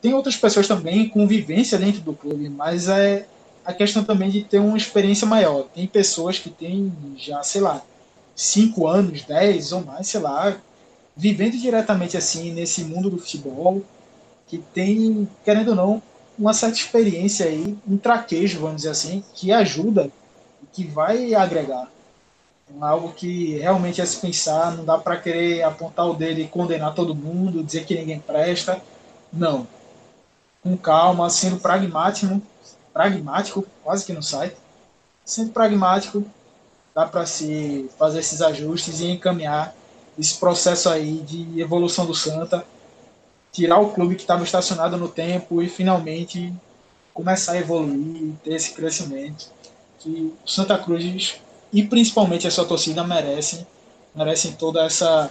Tem 0.00 0.14
outras 0.14 0.36
pessoas 0.36 0.66
também 0.66 1.08
com 1.08 1.26
vivência 1.26 1.76
dentro 1.76 2.00
do 2.00 2.14
clube, 2.14 2.48
mas 2.48 2.88
é 2.88 3.26
a 3.68 3.74
questão 3.74 4.02
também 4.02 4.30
de 4.30 4.42
ter 4.42 4.58
uma 4.58 4.78
experiência 4.78 5.26
maior. 5.26 5.64
Tem 5.74 5.86
pessoas 5.86 6.38
que 6.38 6.48
têm 6.48 6.90
já, 7.18 7.42
sei 7.42 7.60
lá, 7.60 7.82
cinco 8.34 8.86
anos, 8.86 9.24
dez 9.24 9.72
ou 9.72 9.84
mais, 9.84 10.08
sei 10.08 10.20
lá, 10.20 10.56
vivendo 11.14 11.58
diretamente 11.58 12.16
assim 12.16 12.50
nesse 12.50 12.82
mundo 12.82 13.10
do 13.10 13.18
futebol, 13.18 13.82
que 14.46 14.56
tem, 14.56 15.28
querendo 15.44 15.68
ou 15.68 15.74
não, 15.74 16.02
uma 16.38 16.54
certa 16.54 16.78
experiência 16.78 17.44
aí, 17.44 17.76
um 17.86 17.98
traquejo, 17.98 18.58
vamos 18.58 18.76
dizer 18.76 18.88
assim, 18.88 19.22
que 19.34 19.52
ajuda 19.52 20.10
que 20.72 20.84
vai 20.84 21.34
agregar. 21.34 21.90
É 22.70 22.84
algo 22.84 23.12
que 23.12 23.58
realmente 23.58 24.00
é 24.00 24.06
se 24.06 24.16
pensar, 24.16 24.74
não 24.74 24.84
dá 24.86 24.96
para 24.96 25.18
querer 25.18 25.62
apontar 25.62 26.06
o 26.08 26.14
dedo 26.14 26.40
e 26.40 26.48
condenar 26.48 26.94
todo 26.94 27.14
mundo, 27.14 27.62
dizer 27.62 27.84
que 27.84 27.94
ninguém 27.94 28.18
presta. 28.18 28.80
Não. 29.30 29.68
Com 30.62 30.74
calma, 30.74 31.28
sendo 31.28 31.58
pragmático, 31.58 32.40
pragmático, 32.98 33.64
quase 33.84 34.04
que 34.04 34.12
não 34.12 34.20
sai. 34.20 34.52
Sendo 35.24 35.52
pragmático, 35.52 36.24
dá 36.92 37.06
para 37.06 37.24
se 37.26 37.88
fazer 37.96 38.18
esses 38.18 38.42
ajustes 38.42 38.98
e 38.98 39.06
encaminhar 39.06 39.72
esse 40.18 40.34
processo 40.34 40.88
aí 40.88 41.18
de 41.18 41.60
evolução 41.60 42.04
do 42.04 42.12
Santa 42.12 42.66
tirar 43.52 43.78
o 43.78 43.90
clube 43.90 44.16
que 44.16 44.22
estava 44.22 44.42
estacionado 44.42 44.96
no 44.96 45.08
tempo 45.08 45.62
e 45.62 45.68
finalmente 45.68 46.52
começar 47.14 47.52
a 47.52 47.58
evoluir, 47.58 48.32
ter 48.42 48.54
esse 48.54 48.72
crescimento 48.72 49.46
que 50.00 50.34
o 50.44 50.48
Santa 50.48 50.76
Cruz 50.76 51.36
e 51.72 51.84
principalmente 51.84 52.48
a 52.48 52.50
sua 52.50 52.64
torcida 52.64 53.04
merecem, 53.04 53.64
merecem 54.12 54.52
toda 54.52 54.84
essa 54.84 55.30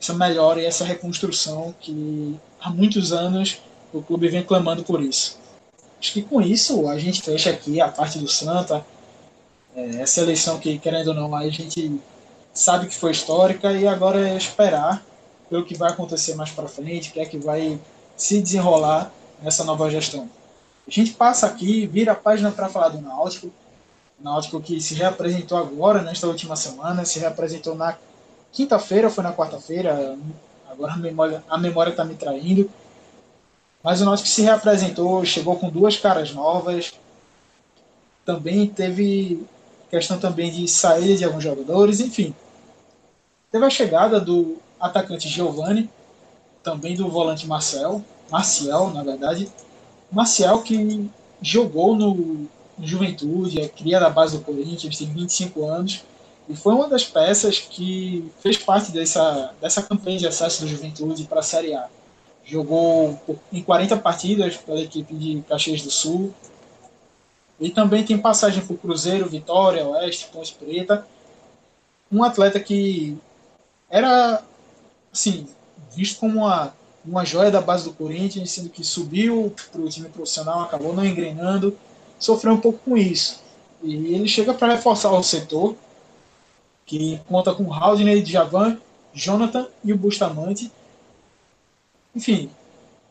essa 0.00 0.14
melhora 0.14 0.60
e 0.60 0.64
essa 0.64 0.84
reconstrução 0.84 1.74
que 1.78 2.36
há 2.58 2.70
muitos 2.70 3.12
anos 3.12 3.60
o 3.92 4.02
clube 4.02 4.28
vem 4.28 4.42
clamando 4.42 4.82
por 4.82 5.00
isso. 5.02 5.41
Acho 6.02 6.14
que 6.14 6.22
com 6.22 6.42
isso 6.42 6.88
a 6.88 6.98
gente 6.98 7.22
fecha 7.22 7.50
aqui 7.50 7.80
a 7.80 7.86
parte 7.86 8.18
do 8.18 8.26
Santa, 8.26 8.84
é, 9.76 10.02
essa 10.02 10.20
eleição 10.20 10.58
que, 10.58 10.76
querendo 10.76 11.08
ou 11.08 11.14
não, 11.14 11.32
a 11.32 11.48
gente 11.48 11.96
sabe 12.52 12.88
que 12.88 12.94
foi 12.96 13.12
histórica 13.12 13.72
e 13.72 13.86
agora 13.86 14.28
é 14.28 14.36
esperar 14.36 15.00
pelo 15.48 15.64
que 15.64 15.76
vai 15.76 15.92
acontecer 15.92 16.34
mais 16.34 16.50
para 16.50 16.66
frente, 16.66 17.10
o 17.10 17.12
que 17.12 17.20
é 17.20 17.24
que 17.24 17.38
vai 17.38 17.78
se 18.16 18.40
desenrolar 18.40 19.12
nessa 19.40 19.62
nova 19.62 19.88
gestão. 19.88 20.28
A 20.88 20.90
gente 20.90 21.12
passa 21.12 21.46
aqui, 21.46 21.86
vira 21.86 22.10
a 22.10 22.16
página 22.16 22.50
para 22.50 22.68
falar 22.68 22.88
do 22.88 23.00
Náutico. 23.00 23.52
O 24.20 24.24
Náutico 24.24 24.60
que 24.60 24.80
se 24.80 24.96
reapresentou 24.96 25.56
agora, 25.56 26.02
nesta 26.02 26.26
última 26.26 26.56
semana, 26.56 27.04
se 27.04 27.20
reapresentou 27.20 27.76
na 27.76 27.96
quinta-feira, 28.50 29.08
foi 29.08 29.22
na 29.22 29.32
quarta-feira, 29.32 30.18
agora 30.68 30.94
a 30.94 30.96
memória 30.96 31.44
a 31.48 31.90
está 31.90 32.04
me 32.04 32.16
traindo. 32.16 32.68
Mas 33.82 34.00
o 34.00 34.04
Náutico 34.04 34.28
se 34.28 34.42
reapresentou, 34.42 35.24
chegou 35.24 35.56
com 35.56 35.68
duas 35.68 35.96
caras 35.96 36.32
novas. 36.32 36.92
Também 38.24 38.66
teve 38.66 39.44
questão 39.90 40.18
também 40.18 40.50
de 40.50 40.68
saída 40.68 41.16
de 41.16 41.24
alguns 41.24 41.42
jogadores, 41.42 42.00
enfim. 42.00 42.34
Teve 43.50 43.64
a 43.64 43.70
chegada 43.70 44.20
do 44.20 44.58
atacante 44.80 45.28
Giovani, 45.28 45.90
também 46.62 46.96
do 46.96 47.08
volante 47.08 47.46
Marcel, 47.46 48.02
Marcial, 48.30 48.90
na 48.90 49.02
verdade. 49.02 49.50
Marcial 50.10 50.62
que 50.62 51.10
jogou 51.42 51.96
no, 51.96 52.48
Juventude, 52.80 53.60
é 53.60 53.68
cria 53.68 54.00
da 54.00 54.10
base 54.10 54.36
do 54.36 54.44
Corinthians, 54.44 54.98
tem 54.98 55.06
25 55.06 55.64
anos, 55.64 56.04
e 56.48 56.56
foi 56.56 56.74
uma 56.74 56.88
das 56.88 57.04
peças 57.04 57.58
que 57.58 58.30
fez 58.40 58.56
parte 58.56 58.90
dessa, 58.90 59.54
dessa 59.60 59.82
campanha 59.82 60.18
de 60.18 60.26
acesso 60.26 60.62
do 60.62 60.68
Juventude 60.68 61.24
para 61.24 61.40
a 61.40 61.42
Série 61.42 61.74
A. 61.74 61.88
Jogou 62.44 63.20
em 63.52 63.62
40 63.62 63.96
partidas 63.98 64.56
pela 64.56 64.80
equipe 64.80 65.14
de 65.14 65.42
Caxias 65.48 65.82
do 65.82 65.90
Sul, 65.90 66.34
e 67.62 67.70
também 67.70 68.04
tem 68.04 68.18
passagem 68.18 68.64
por 68.66 68.76
Cruzeiro, 68.76 69.28
Vitória, 69.28 69.86
Oeste, 69.86 70.28
Ponte 70.32 70.52
Preta. 70.54 71.06
Um 72.10 72.24
atleta 72.24 72.58
que 72.58 73.16
era, 73.88 74.42
assim, 75.12 75.46
visto 75.94 76.18
como 76.18 76.40
uma, 76.40 76.74
uma 77.04 77.24
joia 77.24 77.52
da 77.52 77.60
base 77.60 77.84
do 77.84 77.92
Corinthians, 77.92 78.50
sendo 78.50 78.68
que 78.68 78.82
subiu 78.82 79.54
para 79.70 79.80
o 79.80 79.88
time 79.88 80.08
profissional, 80.08 80.62
acabou 80.62 80.92
não 80.92 81.04
engrenando, 81.04 81.78
sofreu 82.18 82.54
um 82.54 82.60
pouco 82.60 82.80
com 82.84 82.96
isso. 82.96 83.40
E 83.80 84.14
ele 84.14 84.26
chega 84.26 84.52
para 84.52 84.74
reforçar 84.74 85.12
o 85.12 85.22
setor, 85.22 85.76
que 86.84 87.20
conta 87.28 87.54
com 87.54 87.72
Haldner, 87.72 88.22
Djavan, 88.22 88.78
Jonathan 89.14 89.68
e 89.84 89.92
o 89.92 89.96
Bustamante. 89.96 90.70
Enfim, 92.14 92.50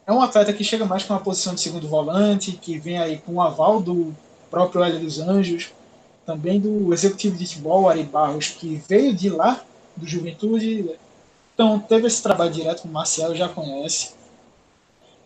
é 0.06 0.14
um 0.14 0.22
atleta 0.22 0.54
que 0.54 0.64
chega 0.64 0.86
mais 0.86 1.04
com 1.04 1.14
uma 1.14 1.20
posição 1.20 1.56
de 1.56 1.62
segundo 1.62 1.88
volante, 1.88 2.52
que 2.54 2.78
vem 2.78 3.00
aí 3.00 3.18
com 3.18 3.36
o 3.36 3.42
aval 3.42 3.82
do 3.82 4.16
próprio 4.50 4.84
Hélio 4.84 5.00
dos 5.00 5.20
Anjos, 5.20 5.70
também 6.26 6.60
do 6.60 6.94
executivo 6.94 7.38
de 7.38 7.48
futebol, 7.48 7.90
Ari 7.90 8.04
Barros, 8.04 8.50
que 8.50 8.82
veio 8.88 9.14
de 9.14 9.30
lá, 9.30 9.64
do 9.96 10.08
Juventude. 10.08 10.98
Então, 11.54 11.80
teve 11.80 12.08
esse 12.08 12.22
trabalho 12.22 12.52
direto 12.52 12.84
com 12.84 12.88
o 12.88 12.92
Marcial, 12.92 13.36
já 13.36 13.50
conhece. 13.50 14.14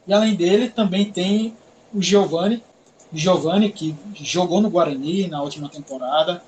E 0.08 0.14
além 0.14 0.36
dele, 0.36 0.70
também 0.70 1.12
tem 1.12 1.56
o 1.94 2.02
Giovani, 2.02 2.64
Giovani, 3.12 3.72
que 3.72 3.96
jogou 4.16 4.62
no 4.62 4.70
Guarani 4.70 5.28
na 5.28 5.42
última 5.42 5.70
temporada. 5.70 6.42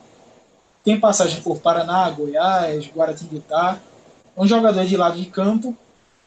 Tem 0.84 1.00
passagem 1.00 1.42
por 1.42 1.60
Paraná, 1.60 2.10
Goiás, 2.10 2.88
Guaratinguetá. 2.88 3.80
É 4.36 4.42
um 4.42 4.48
jogador 4.48 4.86
de 4.86 4.96
lado 4.96 5.18
de 5.18 5.26
campo 5.26 5.76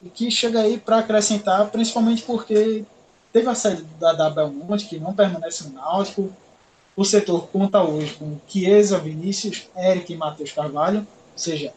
e 0.03 0.09
que 0.09 0.31
chega 0.31 0.61
aí 0.61 0.79
para 0.79 0.99
acrescentar, 0.99 1.71
principalmente 1.71 2.23
porque 2.23 2.85
Teve 3.33 3.49
a 3.49 3.55
saída 3.55 3.85
da, 3.99 4.13
da 4.13 4.31
Belmonte, 4.31 4.87
que 4.87 4.99
não 4.99 5.15
permanece 5.15 5.65
no 5.65 5.75
Náutico. 5.75 6.33
O 6.97 7.05
setor 7.05 7.47
conta 7.49 7.83
hoje 7.83 8.15
com 8.15 8.39
Chiesa, 8.49 8.99
Vinícius, 8.99 9.69
Eric 9.77 10.13
e 10.13 10.17
Matheus 10.17 10.51
Carvalho, 10.51 11.01
ou 11.01 11.39
seja, 11.39 11.73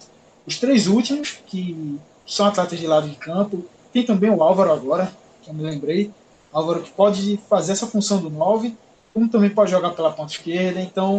os 0.47 0.57
três 0.59 0.87
últimos, 0.87 1.39
que 1.45 1.99
são 2.25 2.47
atletas 2.47 2.79
de 2.79 2.87
lado 2.87 3.07
de 3.07 3.15
campo. 3.15 3.65
Tem 3.91 4.03
também 4.03 4.31
o 4.31 4.41
Álvaro 4.41 4.71
agora, 4.71 5.13
que 5.43 5.51
eu 5.51 5.53
me 5.53 5.61
lembrei. 5.61 6.11
Álvaro 6.51 6.81
que 6.81 6.91
pode 6.91 7.39
fazer 7.47 7.73
essa 7.73 7.85
função 7.85 8.19
do 8.19 8.31
9, 8.31 8.75
como 9.13 9.29
também 9.29 9.51
pode 9.51 9.69
jogar 9.69 9.91
pela 9.91 10.11
ponta 10.11 10.33
esquerda. 10.33 10.81
Então, 10.81 11.17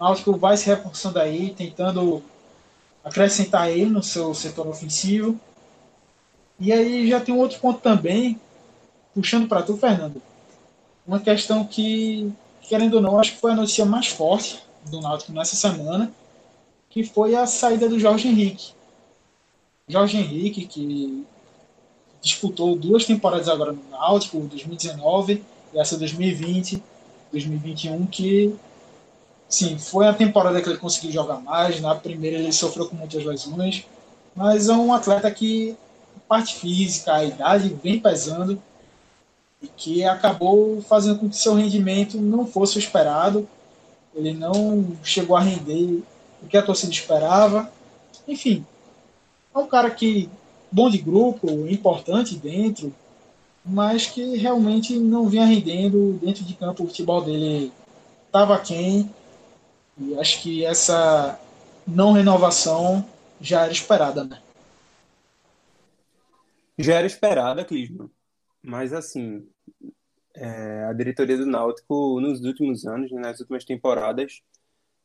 o 0.00 0.04
Náutico 0.04 0.34
vai 0.38 0.56
se 0.56 0.64
reforçando 0.64 1.18
aí, 1.18 1.50
tentando 1.50 2.22
acrescentar 3.04 3.70
ele 3.70 3.90
no 3.90 4.02
seu 4.02 4.32
setor 4.32 4.66
ofensivo. 4.66 5.38
E 6.60 6.72
aí 6.72 7.08
já 7.08 7.20
tem 7.20 7.34
um 7.34 7.38
outro 7.38 7.60
ponto 7.60 7.80
também, 7.80 8.40
puxando 9.14 9.46
para 9.46 9.62
tu, 9.62 9.76
Fernando, 9.76 10.20
uma 11.06 11.20
questão 11.20 11.64
que, 11.64 12.32
querendo 12.62 12.94
ou 12.94 13.00
não, 13.00 13.18
acho 13.18 13.32
que 13.32 13.40
foi 13.40 13.52
a 13.52 13.56
notícia 13.56 13.84
mais 13.84 14.08
forte 14.08 14.62
do 14.90 15.00
Náutico 15.00 15.32
nessa 15.32 15.54
semana, 15.54 16.12
que 16.90 17.04
foi 17.04 17.34
a 17.34 17.46
saída 17.46 17.88
do 17.88 17.98
Jorge 17.98 18.28
Henrique. 18.28 18.72
Jorge 19.88 20.18
Henrique, 20.18 20.66
que 20.66 21.24
disputou 22.20 22.76
duas 22.76 23.04
temporadas 23.04 23.48
agora 23.48 23.72
no 23.72 23.82
Náutico, 23.90 24.40
2019 24.40 25.42
e 25.72 25.78
essa 25.78 25.96
2020, 25.96 26.82
2021, 27.30 28.06
que 28.06 28.54
sim, 29.48 29.78
foi 29.78 30.06
a 30.06 30.12
temporada 30.12 30.60
que 30.60 30.68
ele 30.68 30.78
conseguiu 30.78 31.12
jogar 31.12 31.40
mais. 31.40 31.80
Na 31.80 31.94
primeira 31.94 32.38
ele 32.38 32.52
sofreu 32.52 32.88
com 32.88 32.96
muitas 32.96 33.24
lesões, 33.24 33.84
mas 34.34 34.68
é 34.68 34.72
um 34.72 34.92
atleta 34.92 35.30
que 35.30 35.76
parte 36.28 36.56
física, 36.56 37.14
a 37.14 37.24
idade 37.24 37.76
vem 37.82 38.00
pesando 38.00 38.60
e 39.62 39.66
que 39.66 40.04
acabou 40.04 40.80
fazendo 40.82 41.18
com 41.18 41.28
que 41.28 41.36
seu 41.36 41.54
rendimento 41.54 42.18
não 42.18 42.46
fosse 42.46 42.76
o 42.76 42.78
esperado. 42.78 43.48
Ele 44.14 44.32
não 44.32 44.96
chegou 45.02 45.36
a 45.36 45.40
render 45.40 46.02
o 46.42 46.46
que 46.48 46.56
a 46.56 46.62
torcida 46.62 46.92
esperava. 46.92 47.70
Enfim, 48.26 48.64
é 49.54 49.58
um 49.58 49.66
cara 49.66 49.90
que 49.90 50.28
bom 50.70 50.88
de 50.88 50.98
grupo, 50.98 51.66
importante 51.68 52.36
dentro, 52.36 52.94
mas 53.64 54.06
que 54.06 54.36
realmente 54.36 54.98
não 54.98 55.28
vinha 55.28 55.44
rendendo 55.44 56.18
dentro 56.22 56.44
de 56.44 56.54
campo. 56.54 56.84
O 56.84 56.86
futebol 56.86 57.22
dele 57.22 57.72
estava 58.26 58.58
quem. 58.58 59.10
E 59.98 60.18
acho 60.18 60.42
que 60.42 60.64
essa 60.64 61.38
não 61.86 62.12
renovação 62.12 63.04
já 63.40 63.62
era 63.62 63.72
esperada, 63.72 64.24
né? 64.24 64.38
Já 66.78 66.94
era 66.94 67.06
esperada, 67.06 67.64
Clisman. 67.64 68.10
Mas, 68.62 68.92
assim, 68.92 69.48
é, 70.34 70.84
a 70.84 70.92
diretoria 70.92 71.36
do 71.36 71.46
Náutico, 71.46 72.20
nos 72.20 72.40
últimos 72.44 72.86
anos, 72.86 73.10
né, 73.10 73.20
nas 73.20 73.40
últimas 73.40 73.64
temporadas, 73.64 74.42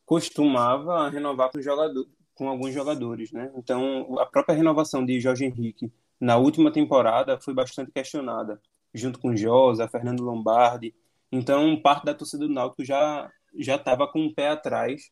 costumava 0.05 1.09
renovar 1.09 1.51
com, 1.51 1.61
jogador, 1.61 2.07
com 2.35 2.47
alguns 2.47 2.73
jogadores, 2.73 3.31
né? 3.31 3.51
Então, 3.55 4.19
a 4.19 4.25
própria 4.25 4.55
renovação 4.55 5.05
de 5.05 5.19
Jorge 5.19 5.45
Henrique 5.45 5.91
na 6.19 6.37
última 6.37 6.71
temporada 6.71 7.39
foi 7.39 7.53
bastante 7.53 7.91
questionada, 7.91 8.61
junto 8.93 9.19
com 9.19 9.35
Josa, 9.35 9.87
Fernando 9.87 10.23
Lombardi. 10.23 10.93
Então, 11.31 11.81
parte 11.81 12.05
da 12.05 12.13
torcida 12.13 12.47
do 12.47 12.53
Náutico 12.53 12.85
já 12.85 13.31
já 13.55 13.75
estava 13.75 14.07
com 14.07 14.19
o 14.19 14.25
um 14.25 14.33
pé 14.33 14.49
atrás 14.49 15.11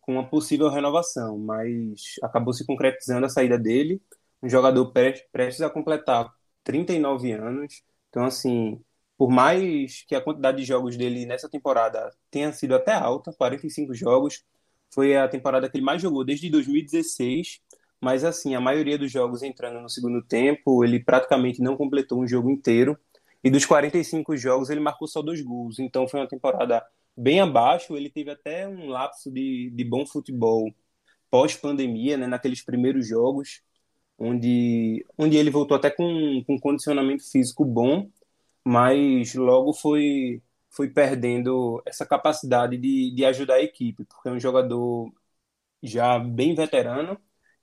com 0.00 0.12
uma 0.12 0.28
possível 0.28 0.68
renovação, 0.68 1.38
mas 1.38 2.16
acabou 2.22 2.52
se 2.52 2.66
concretizando 2.66 3.26
a 3.26 3.28
saída 3.28 3.58
dele, 3.58 4.00
um 4.42 4.48
jogador 4.48 4.92
prestes 4.92 5.60
a 5.62 5.70
completar 5.70 6.32
39 6.64 7.32
anos. 7.32 7.82
Então, 8.08 8.24
assim, 8.24 8.80
por 9.16 9.30
mais 9.30 10.02
que 10.06 10.14
a 10.14 10.20
quantidade 10.20 10.58
de 10.58 10.64
jogos 10.64 10.96
dele 10.96 11.26
nessa 11.26 11.48
temporada 11.48 12.10
tenha 12.30 12.52
sido 12.52 12.74
até 12.74 12.92
alta, 12.92 13.32
45 13.32 13.94
jogos, 13.94 14.44
foi 14.92 15.16
a 15.16 15.28
temporada 15.28 15.68
que 15.68 15.76
ele 15.76 15.84
mais 15.84 16.02
jogou 16.02 16.24
desde 16.24 16.50
2016. 16.50 17.60
Mas, 18.00 18.24
assim, 18.24 18.54
a 18.54 18.60
maioria 18.60 18.96
dos 18.98 19.12
jogos 19.12 19.42
entrando 19.42 19.80
no 19.80 19.88
segundo 19.88 20.22
tempo, 20.22 20.82
ele 20.84 21.00
praticamente 21.04 21.60
não 21.62 21.76
completou 21.76 22.20
um 22.20 22.26
jogo 22.26 22.50
inteiro. 22.50 22.98
E 23.44 23.50
dos 23.50 23.66
45 23.66 24.36
jogos, 24.36 24.70
ele 24.70 24.80
marcou 24.80 25.06
só 25.06 25.22
dois 25.22 25.40
gols. 25.42 25.78
Então, 25.78 26.08
foi 26.08 26.20
uma 26.20 26.28
temporada 26.28 26.84
bem 27.16 27.40
abaixo. 27.40 27.96
Ele 27.96 28.10
teve 28.10 28.30
até 28.30 28.66
um 28.66 28.88
lapso 28.88 29.30
de, 29.30 29.70
de 29.70 29.84
bom 29.84 30.06
futebol 30.06 30.72
pós-pandemia, 31.30 32.16
né, 32.16 32.26
naqueles 32.26 32.64
primeiros 32.64 33.06
jogos 33.06 33.62
onde, 34.20 35.06
onde 35.18 35.36
ele 35.38 35.50
voltou 35.50 35.76
até 35.76 35.90
com, 35.90 36.44
com 36.46 36.60
condicionamento 36.60 37.24
físico 37.30 37.64
bom, 37.64 38.10
mas 38.64 39.34
logo 39.34 39.72
foi, 39.74 40.42
foi 40.70 40.90
perdendo 40.90 41.82
essa 41.86 42.06
capacidade 42.06 42.76
de, 42.78 43.12
de 43.14 43.24
ajudar 43.26 43.56
a 43.56 43.62
equipe, 43.62 44.04
porque 44.04 44.28
é 44.28 44.32
um 44.32 44.40
jogador 44.40 45.12
já 45.82 46.18
bem 46.18 46.54
veterano 46.54 47.18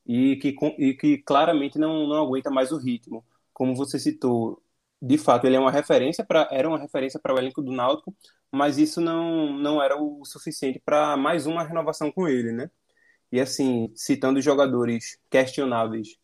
e 0.06 0.38
que, 0.38 0.56
e 0.80 0.94
que 0.96 1.18
claramente 1.20 1.78
não, 1.80 2.08
não 2.08 2.24
aguenta 2.26 2.50
mais 2.50 2.72
o 2.72 2.78
ritmo. 2.78 3.26
como 3.54 3.76
você 3.76 4.00
citou, 4.00 4.62
de 5.02 5.18
fato 5.18 5.46
ele 5.48 5.56
é 5.56 5.60
uma 5.60 5.72
referência 5.72 6.26
para 6.26 6.48
era 6.52 6.68
uma 6.68 6.80
referência 6.80 7.20
para 7.20 7.34
o 7.36 7.38
elenco 7.40 7.62
do 7.62 7.72
Náutico, 7.72 8.16
mas 8.52 8.78
isso 8.78 9.02
não 9.02 9.54
não 9.54 9.82
era 9.82 9.98
o 10.02 10.24
suficiente 10.26 10.80
para 10.84 11.18
mais 11.18 11.46
uma 11.46 11.64
renovação 11.64 12.12
com 12.12 12.28
ele, 12.28 12.52
né? 12.52 12.72
E 13.32 13.40
assim, 13.40 13.92
citando 13.96 14.42
jogadores 14.42 15.20
questionáveis 15.30 16.18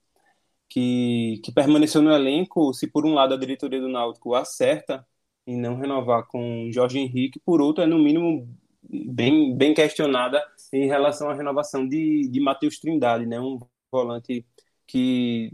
que, 0.74 1.40
que 1.44 1.52
permaneceu 1.52 2.02
no 2.02 2.12
elenco, 2.12 2.74
se 2.74 2.88
por 2.88 3.06
um 3.06 3.14
lado 3.14 3.36
a 3.36 3.38
diretoria 3.38 3.80
do 3.80 3.88
Náutico 3.88 4.34
acerta 4.34 5.06
em 5.46 5.56
não 5.56 5.78
renovar 5.78 6.26
com 6.26 6.68
Jorge 6.72 6.98
Henrique, 6.98 7.40
por 7.40 7.62
outro 7.62 7.84
é 7.84 7.88
no 7.88 8.00
mínimo 8.00 8.50
bem, 8.82 9.56
bem 9.56 9.76
questionada 9.76 10.44
em 10.72 10.88
relação 10.88 11.30
à 11.30 11.36
renovação 11.36 11.88
de, 11.88 12.28
de 12.28 12.40
Matheus 12.40 12.80
Trindade, 12.80 13.28
né? 13.28 13.40
um 13.40 13.60
volante 13.92 14.44
que 14.88 15.54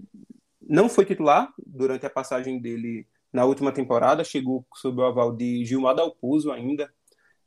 não 0.61 0.87
foi 0.87 1.03
titular 1.03 1.53
durante 1.67 2.05
a 2.05 2.09
passagem 2.09 2.57
dele 2.57 3.05
na 3.33 3.43
última 3.43 3.73
temporada, 3.73 4.23
chegou 4.23 4.65
sob 4.73 5.01
o 5.01 5.05
aval 5.05 5.35
de 5.35 5.65
Gilmar 5.65 5.95
Dalpuso 5.95 6.49
ainda, 6.49 6.89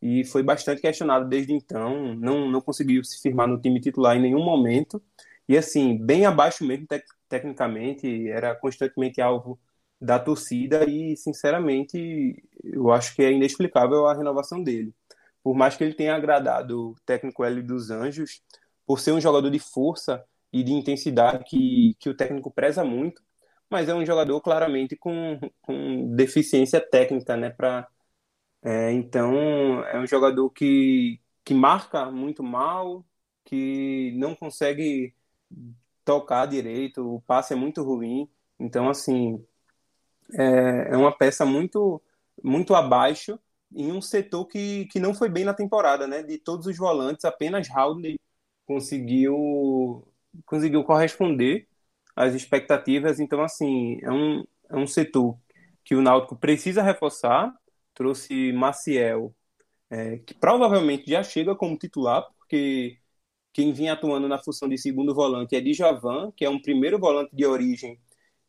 e 0.02 0.24
foi 0.24 0.42
bastante 0.42 0.82
questionado 0.82 1.26
desde 1.26 1.54
então, 1.54 2.14
não, 2.16 2.50
não 2.50 2.60
conseguiu 2.60 3.02
se 3.02 3.22
firmar 3.22 3.48
no 3.48 3.58
time 3.58 3.80
titular 3.80 4.14
em 4.14 4.20
nenhum 4.20 4.44
momento, 4.44 5.02
e 5.48 5.56
assim, 5.56 5.96
bem 5.96 6.26
abaixo 6.26 6.64
mesmo 6.66 6.86
tecnicamente, 7.32 8.28
era 8.28 8.54
constantemente 8.54 9.18
alvo 9.22 9.58
da 9.98 10.18
torcida 10.18 10.84
e, 10.84 11.16
sinceramente, 11.16 12.44
eu 12.62 12.92
acho 12.92 13.14
que 13.14 13.22
é 13.22 13.32
inexplicável 13.32 14.06
a 14.06 14.14
renovação 14.14 14.62
dele. 14.62 14.94
Por 15.42 15.54
mais 15.54 15.74
que 15.74 15.82
ele 15.82 15.94
tenha 15.94 16.14
agradado 16.14 16.90
o 16.90 16.96
técnico 17.06 17.42
Hélio 17.42 17.64
dos 17.66 17.90
Anjos, 17.90 18.42
por 18.86 19.00
ser 19.00 19.12
um 19.12 19.20
jogador 19.20 19.50
de 19.50 19.58
força 19.58 20.22
e 20.52 20.62
de 20.62 20.72
intensidade 20.72 21.44
que, 21.44 21.96
que 21.98 22.10
o 22.10 22.14
técnico 22.16 22.50
preza 22.50 22.84
muito, 22.84 23.22
mas 23.70 23.88
é 23.88 23.94
um 23.94 24.04
jogador 24.04 24.38
claramente 24.42 24.94
com, 24.96 25.40
com 25.62 26.14
deficiência 26.14 26.80
técnica, 26.80 27.34
né? 27.36 27.48
Pra, 27.48 27.88
é, 28.62 28.92
então, 28.92 29.84
é 29.86 29.98
um 29.98 30.06
jogador 30.06 30.50
que, 30.50 31.20
que 31.44 31.54
marca 31.54 32.10
muito 32.10 32.42
mal, 32.42 33.04
que 33.44 34.12
não 34.16 34.34
consegue 34.34 35.14
tocar 36.04 36.46
direito, 36.46 37.16
o 37.16 37.20
passe 37.22 37.52
é 37.52 37.56
muito 37.56 37.82
ruim. 37.82 38.28
Então, 38.58 38.88
assim, 38.88 39.44
é, 40.34 40.88
é 40.92 40.96
uma 40.96 41.16
peça 41.16 41.44
muito, 41.44 42.00
muito 42.42 42.74
abaixo 42.74 43.38
em 43.74 43.90
um 43.92 44.00
setor 44.00 44.46
que, 44.46 44.86
que 44.86 45.00
não 45.00 45.14
foi 45.14 45.28
bem 45.28 45.44
na 45.44 45.54
temporada, 45.54 46.06
né? 46.06 46.22
De 46.22 46.38
todos 46.38 46.66
os 46.66 46.76
volantes, 46.76 47.24
apenas 47.24 47.68
Howley 47.70 48.18
conseguiu, 48.66 50.06
conseguiu 50.46 50.84
corresponder 50.84 51.66
às 52.14 52.34
expectativas. 52.34 53.20
Então, 53.20 53.42
assim, 53.42 53.98
é 54.02 54.10
um, 54.10 54.44
é 54.70 54.76
um 54.76 54.86
setor 54.86 55.36
que 55.84 55.94
o 55.94 56.02
Náutico 56.02 56.36
precisa 56.36 56.82
reforçar. 56.82 57.54
Trouxe 57.94 58.52
Maciel, 58.52 59.34
é, 59.90 60.18
que 60.18 60.34
provavelmente 60.34 61.10
já 61.10 61.22
chega 61.22 61.54
como 61.54 61.76
titular, 61.76 62.26
porque 62.38 62.98
quem 63.52 63.72
vinha 63.72 63.92
atuando 63.92 64.28
na 64.28 64.38
função 64.38 64.68
de 64.68 64.78
segundo 64.78 65.14
volante 65.14 65.54
é 65.56 65.60
Djavan, 65.60 66.32
que 66.32 66.44
é 66.44 66.50
um 66.50 66.60
primeiro 66.60 66.98
volante 66.98 67.34
de 67.34 67.44
origem 67.46 67.98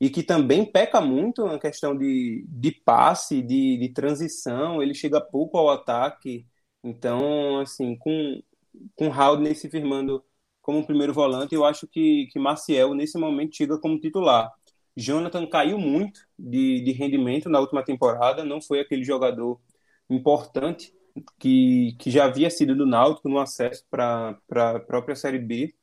e 0.04 0.10
que 0.10 0.22
também 0.24 0.66
peca 0.66 1.00
muito 1.00 1.46
na 1.46 1.58
questão 1.58 1.98
de, 1.98 2.46
de 2.50 2.72
passe, 2.72 3.42
de, 3.42 3.78
de 3.78 3.90
transição, 3.90 4.82
ele 4.84 4.94
chega 4.94 5.22
pouco 5.22 5.58
ao 5.58 5.70
ataque. 5.70 6.46
Então, 6.84 7.60
assim, 7.60 7.96
com, 7.98 8.42
com 8.96 9.12
Haldner 9.12 9.58
se 9.58 9.70
firmando 9.70 10.24
como 10.62 10.86
primeiro 10.86 11.14
volante, 11.14 11.56
eu 11.56 11.64
acho 11.66 11.88
que, 11.88 12.28
que 12.32 12.40
Maciel, 12.40 12.94
nesse 12.94 13.18
momento, 13.18 13.56
chega 13.56 13.80
como 13.80 14.00
titular. 14.00 14.52
Jonathan 14.96 15.48
caiu 15.48 15.78
muito 15.78 16.20
de, 16.38 16.82
de 16.82 16.92
rendimento 16.92 17.50
na 17.50 17.60
última 17.60 17.84
temporada, 17.84 18.44
não 18.44 18.62
foi 18.62 18.80
aquele 18.82 19.04
jogador 19.04 19.60
importante 20.10 20.94
que, 21.40 21.96
que 22.00 22.10
já 22.12 22.26
havia 22.26 22.50
sido 22.50 22.76
do 22.76 22.86
Náutico 22.86 23.30
no 23.30 23.40
acesso 23.40 23.86
para 23.90 24.40
a 24.52 24.80
própria 24.80 25.16
Série 25.16 25.40
B. 25.40 25.74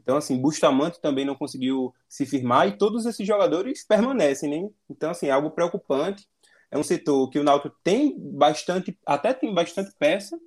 Então, 0.00 0.16
assim, 0.16 0.40
Bustamante 0.40 1.00
também 1.00 1.24
não 1.24 1.34
conseguiu 1.34 1.92
se 2.08 2.24
firmar 2.24 2.68
e 2.68 2.78
todos 2.78 3.06
esses 3.06 3.26
jogadores 3.26 3.84
permanecem, 3.86 4.48
né? 4.50 4.70
Então, 4.88 5.10
assim, 5.10 5.26
é 5.26 5.30
algo 5.30 5.50
preocupante. 5.50 6.28
É 6.70 6.78
um 6.78 6.82
setor 6.82 7.28
que 7.30 7.38
o 7.38 7.44
Náutico 7.44 7.74
tem 7.82 8.16
bastante, 8.18 8.96
até 9.06 9.34
tem 9.34 9.52
bastante 9.54 9.92
peça, 9.98 10.38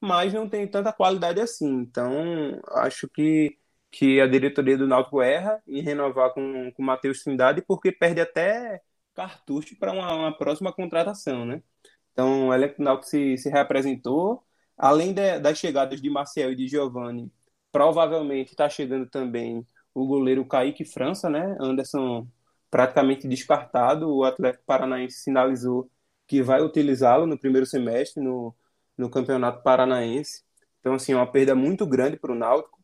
mas 0.00 0.32
não 0.32 0.48
tem 0.48 0.66
tanta 0.68 0.92
qualidade 0.92 1.40
assim. 1.40 1.68
Então, 1.68 2.60
acho 2.68 3.08
que, 3.08 3.58
que 3.90 4.20
a 4.20 4.26
diretoria 4.26 4.78
do 4.78 4.86
Náutico 4.86 5.20
erra 5.22 5.62
em 5.66 5.82
renovar 5.82 6.32
com 6.32 6.72
o 6.76 6.82
Matheus 6.82 7.22
Trindade, 7.22 7.62
porque 7.62 7.92
perde 7.92 8.20
até 8.20 8.80
cartucho 9.14 9.76
para 9.78 9.92
uma, 9.92 10.12
uma, 10.14 10.36
próxima 10.36 10.72
contratação, 10.72 11.44
né? 11.44 11.62
Então, 12.12 12.48
o 12.48 12.54
elenco 12.54 12.82
Náutico 12.82 13.08
se, 13.08 13.36
se 13.38 13.48
reapresentou. 13.50 14.44
Além 14.76 15.12
de, 15.12 15.38
das 15.40 15.58
chegadas 15.58 16.00
de 16.00 16.10
Marcel 16.10 16.52
e 16.52 16.56
de 16.56 16.68
Giovanni, 16.68 17.30
Provavelmente 17.72 18.50
está 18.50 18.68
chegando 18.68 19.06
também 19.08 19.66
o 19.94 20.06
goleiro 20.06 20.44
Kaique 20.44 20.84
França, 20.84 21.30
né? 21.30 21.56
Anderson 21.60 22.26
praticamente 22.70 23.28
descartado. 23.28 24.08
O 24.12 24.24
Atlético 24.24 24.64
Paranaense 24.66 25.20
sinalizou 25.20 25.90
que 26.26 26.42
vai 26.42 26.62
utilizá-lo 26.62 27.26
no 27.26 27.38
primeiro 27.38 27.66
semestre 27.66 28.22
no, 28.22 28.54
no 28.96 29.10
Campeonato 29.10 29.62
Paranaense. 29.62 30.42
Então, 30.80 30.94
assim, 30.94 31.12
é 31.12 31.16
uma 31.16 31.30
perda 31.30 31.54
muito 31.54 31.86
grande 31.86 32.16
para 32.16 32.32
o 32.32 32.34
Náutico. 32.34 32.78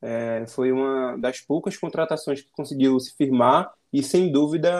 É, 0.00 0.44
foi 0.48 0.72
uma 0.72 1.16
das 1.18 1.40
poucas 1.40 1.76
contratações 1.76 2.40
que 2.42 2.50
conseguiu 2.52 2.98
se 2.98 3.14
firmar 3.16 3.72
e, 3.92 4.02
sem 4.02 4.32
dúvida, 4.32 4.70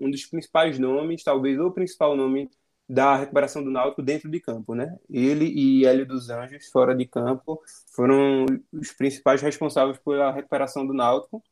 um 0.00 0.10
dos 0.10 0.26
principais 0.26 0.78
nomes, 0.78 1.22
talvez 1.22 1.58
o 1.60 1.70
principal 1.70 2.16
nome 2.16 2.50
da 2.88 3.16
recuperação 3.16 3.64
do 3.64 3.70
Náutico 3.70 4.02
dentro 4.02 4.30
de 4.30 4.40
campo, 4.40 4.74
né? 4.74 4.96
Ele 5.08 5.46
e 5.46 5.86
Hélio 5.86 6.06
dos 6.06 6.28
Anjos, 6.28 6.68
fora 6.70 6.94
de 6.94 7.06
campo, 7.06 7.60
foram 7.94 8.44
os 8.72 8.92
principais 8.92 9.40
responsáveis 9.40 9.98
pela 9.98 10.32
recuperação 10.32 10.86
do 10.86 10.92
Náutico 10.92 11.42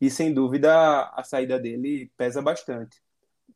e, 0.00 0.10
sem 0.10 0.34
dúvida, 0.34 0.72
a 1.14 1.22
saída 1.24 1.58
dele 1.58 2.10
pesa 2.16 2.42
bastante. 2.42 3.00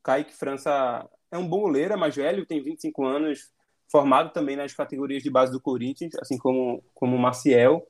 Kaique 0.03 0.33
França 0.33 1.07
é 1.31 1.37
um 1.37 1.47
bom 1.47 1.61
goleiro, 1.61 1.93
é 1.93 1.97
mais 1.97 2.15
velho, 2.15 2.45
tem 2.45 2.63
25 2.63 3.05
anos, 3.05 3.51
formado 3.91 4.31
também 4.31 4.55
nas 4.55 4.73
categorias 4.73 5.21
de 5.21 5.29
base 5.29 5.51
do 5.51 5.61
Corinthians, 5.61 6.13
assim 6.21 6.37
como, 6.37 6.83
como 6.93 7.15
o 7.15 7.19
Maciel. 7.19 7.85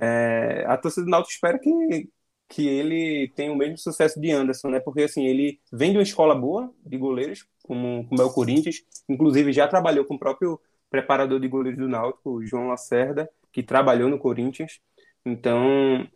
É, 0.00 0.64
a 0.66 0.76
torcida 0.76 1.04
do 1.04 1.10
Náutico 1.10 1.32
espera 1.32 1.58
que, 1.58 2.08
que 2.48 2.66
ele 2.66 3.28
tenha 3.36 3.52
o 3.52 3.56
mesmo 3.56 3.76
sucesso 3.78 4.20
de 4.20 4.30
Anderson, 4.30 4.70
né? 4.70 4.80
Porque 4.80 5.02
assim, 5.02 5.26
ele 5.26 5.60
vem 5.72 5.92
de 5.92 5.98
uma 5.98 6.02
escola 6.02 6.34
boa 6.34 6.72
de 6.84 6.96
goleiros, 6.96 7.46
como, 7.62 8.06
como 8.08 8.22
é 8.22 8.24
o 8.24 8.32
Corinthians, 8.32 8.82
inclusive 9.08 9.52
já 9.52 9.68
trabalhou 9.68 10.04
com 10.04 10.14
o 10.14 10.18
próprio 10.18 10.60
preparador 10.90 11.38
de 11.40 11.48
goleiros 11.48 11.78
do 11.78 11.88
Náutico, 11.88 12.44
João 12.46 12.68
Lacerda, 12.68 13.30
que 13.52 13.62
trabalhou 13.62 14.08
no 14.08 14.18
Corinthians. 14.18 14.80
Então, 15.24 16.08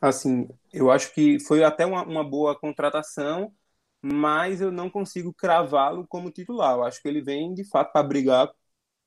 assim, 0.00 0.48
eu 0.72 0.90
acho 0.90 1.14
que 1.14 1.40
foi 1.40 1.64
até 1.64 1.86
uma, 1.86 2.04
uma 2.04 2.24
boa 2.24 2.58
contratação, 2.58 3.52
mas 4.02 4.60
eu 4.60 4.72
não 4.72 4.90
consigo 4.90 5.32
cravá-lo 5.32 6.06
como 6.06 6.30
titular. 6.30 6.76
Eu 6.76 6.84
acho 6.84 7.00
que 7.00 7.08
ele 7.08 7.22
vem 7.22 7.54
de 7.54 7.64
fato 7.64 7.92
para 7.92 8.02
brigar 8.06 8.50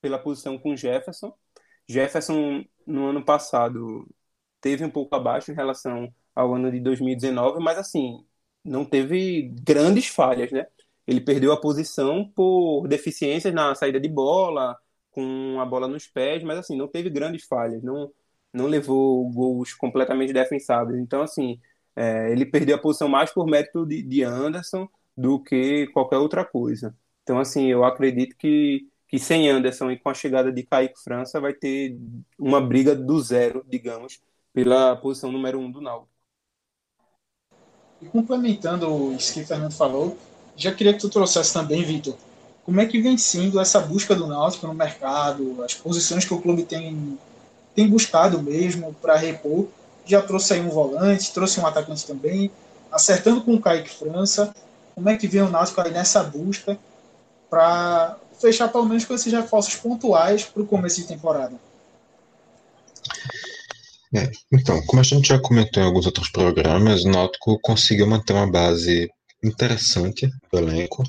pela 0.01 0.19
posição 0.19 0.57
com 0.57 0.75
Jefferson. 0.75 1.33
Jefferson 1.87 2.65
no 2.87 3.07
ano 3.07 3.23
passado 3.23 4.07
teve 4.61 4.83
um 4.85 4.89
pouco 4.89 5.15
abaixo 5.15 5.51
em 5.51 5.55
relação 5.55 6.13
ao 6.35 6.53
ano 6.53 6.71
de 6.71 6.79
2019, 6.79 7.59
mas 7.59 7.77
assim, 7.77 8.25
não 8.63 8.85
teve 8.85 9.43
grandes 9.63 10.07
falhas, 10.07 10.51
né? 10.51 10.67
Ele 11.07 11.21
perdeu 11.21 11.51
a 11.53 11.61
posição 11.61 12.29
por 12.35 12.87
deficiências 12.87 13.53
na 13.53 13.75
saída 13.75 13.99
de 13.99 14.09
bola, 14.09 14.77
com 15.11 15.59
a 15.61 15.65
bola 15.65 15.87
nos 15.87 16.07
pés, 16.07 16.43
mas 16.43 16.59
assim, 16.59 16.75
não 16.77 16.87
teve 16.87 17.09
grandes 17.09 17.45
falhas, 17.45 17.81
não, 17.83 18.11
não 18.51 18.67
levou 18.67 19.29
gols 19.31 19.73
completamente 19.73 20.33
defensáveis. 20.33 20.99
Então, 20.99 21.21
assim, 21.21 21.59
é, 21.95 22.31
ele 22.31 22.45
perdeu 22.45 22.75
a 22.75 22.79
posição 22.79 23.07
mais 23.07 23.31
por 23.31 23.45
mérito 23.47 23.85
de, 23.85 24.01
de 24.03 24.23
Anderson 24.23 24.87
do 25.15 25.41
que 25.41 25.87
qualquer 25.87 26.17
outra 26.17 26.43
coisa. 26.43 26.95
Então, 27.23 27.39
assim, 27.39 27.67
eu 27.67 27.83
acredito 27.85 28.35
que, 28.37 28.87
que 29.07 29.17
sem 29.19 29.49
Anderson 29.49 29.91
e 29.91 29.99
com 29.99 30.09
a 30.09 30.13
chegada 30.13 30.51
de 30.51 30.63
Kaique 30.63 31.01
França 31.03 31.39
vai 31.39 31.53
ter 31.53 31.97
uma 32.37 32.59
briga 32.61 32.95
do 32.95 33.19
zero, 33.21 33.63
digamos, 33.67 34.21
pela 34.53 34.95
posição 34.95 35.31
número 35.31 35.59
um 35.59 35.71
do 35.71 35.81
Náutico. 35.81 36.14
E 38.01 38.05
complementando 38.05 39.13
isso 39.13 39.33
que 39.33 39.41
o 39.41 39.45
Fernando 39.45 39.73
falou, 39.73 40.17
já 40.55 40.71
queria 40.73 40.93
que 40.93 40.99
tu 40.99 41.09
trouxesse 41.09 41.53
também, 41.53 41.83
Vitor, 41.83 42.15
como 42.65 42.81
é 42.81 42.85
que 42.85 43.01
vem 43.01 43.17
sendo 43.17 43.59
essa 43.59 43.79
busca 43.79 44.15
do 44.15 44.25
Náutico 44.25 44.65
no 44.65 44.73
mercado, 44.73 45.63
as 45.63 45.73
posições 45.75 46.25
que 46.25 46.33
o 46.33 46.41
clube 46.41 46.63
tem, 46.63 47.17
tem 47.75 47.87
buscado 47.87 48.41
mesmo 48.41 48.93
para 49.01 49.15
repor. 49.15 49.67
Já 50.05 50.21
trouxe 50.21 50.53
aí 50.53 50.61
um 50.61 50.69
volante, 50.69 51.31
trouxe 51.31 51.59
um 51.59 51.65
atacante 51.65 52.05
também, 52.05 52.49
acertando 52.91 53.41
com 53.41 53.53
o 53.53 53.61
Kaique 53.61 53.89
França. 53.89 54.53
Como 54.95 55.09
é 55.09 55.15
que 55.15 55.27
vem 55.27 55.41
o 55.41 55.49
Náutico 55.49 55.79
aí 55.81 55.91
nessa 55.91 56.23
busca 56.23 56.77
para 57.49 58.17
fechar 58.39 58.67
pelo 58.67 58.85
menos 58.85 59.05
com 59.05 59.13
esses 59.13 59.31
reforços 59.31 59.75
pontuais 59.75 60.43
para 60.43 60.63
o 60.63 60.67
começo 60.67 61.01
de 61.01 61.07
temporada? 61.07 61.53
É, 64.15 64.31
então, 64.53 64.81
como 64.85 65.01
a 65.01 65.03
gente 65.03 65.27
já 65.27 65.39
comentou 65.39 65.83
em 65.83 65.85
alguns 65.85 66.05
outros 66.05 66.29
programas, 66.29 67.03
o 67.03 67.09
Náutico 67.09 67.59
conseguiu 67.61 68.07
manter 68.07 68.33
uma 68.33 68.49
base 68.49 69.09
interessante 69.43 70.29
do 70.51 70.57
elenco, 70.57 71.03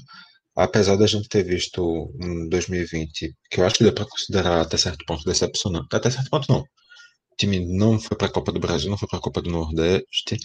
apesar 0.56 0.96
da 0.96 1.06
gente 1.06 1.28
ter 1.28 1.44
visto 1.44 2.12
um 2.20 2.48
2020 2.48 3.32
que 3.50 3.60
eu 3.60 3.66
acho 3.66 3.76
que 3.76 3.84
dá 3.84 3.92
para 3.92 4.06
considerar 4.06 4.60
até 4.60 4.76
certo 4.76 5.04
ponto 5.06 5.24
decepcionante. 5.24 5.88
Até 5.94 6.10
certo 6.10 6.30
ponto 6.30 6.52
não. 6.52 6.60
O 6.60 7.36
time 7.38 7.60
não 7.78 8.00
foi 8.00 8.16
para 8.16 8.26
a 8.28 8.30
Copa 8.30 8.50
do 8.52 8.60
Brasil, 8.60 8.90
não 8.90 8.98
foi 8.98 9.08
para 9.08 9.18
a 9.18 9.22
Copa 9.22 9.40
do 9.42 9.50
Nordeste, 9.50 10.36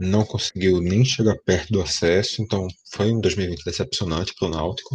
não 0.00 0.24
conseguiu 0.24 0.80
nem 0.80 1.04
chegar 1.04 1.36
perto 1.44 1.72
do 1.72 1.82
acesso, 1.82 2.42
então 2.42 2.68
foi 2.92 3.12
um 3.12 3.20
2020 3.20 3.64
decepcionante 3.64 4.34
para 4.38 4.48
o 4.48 4.50
Náutico. 4.50 4.94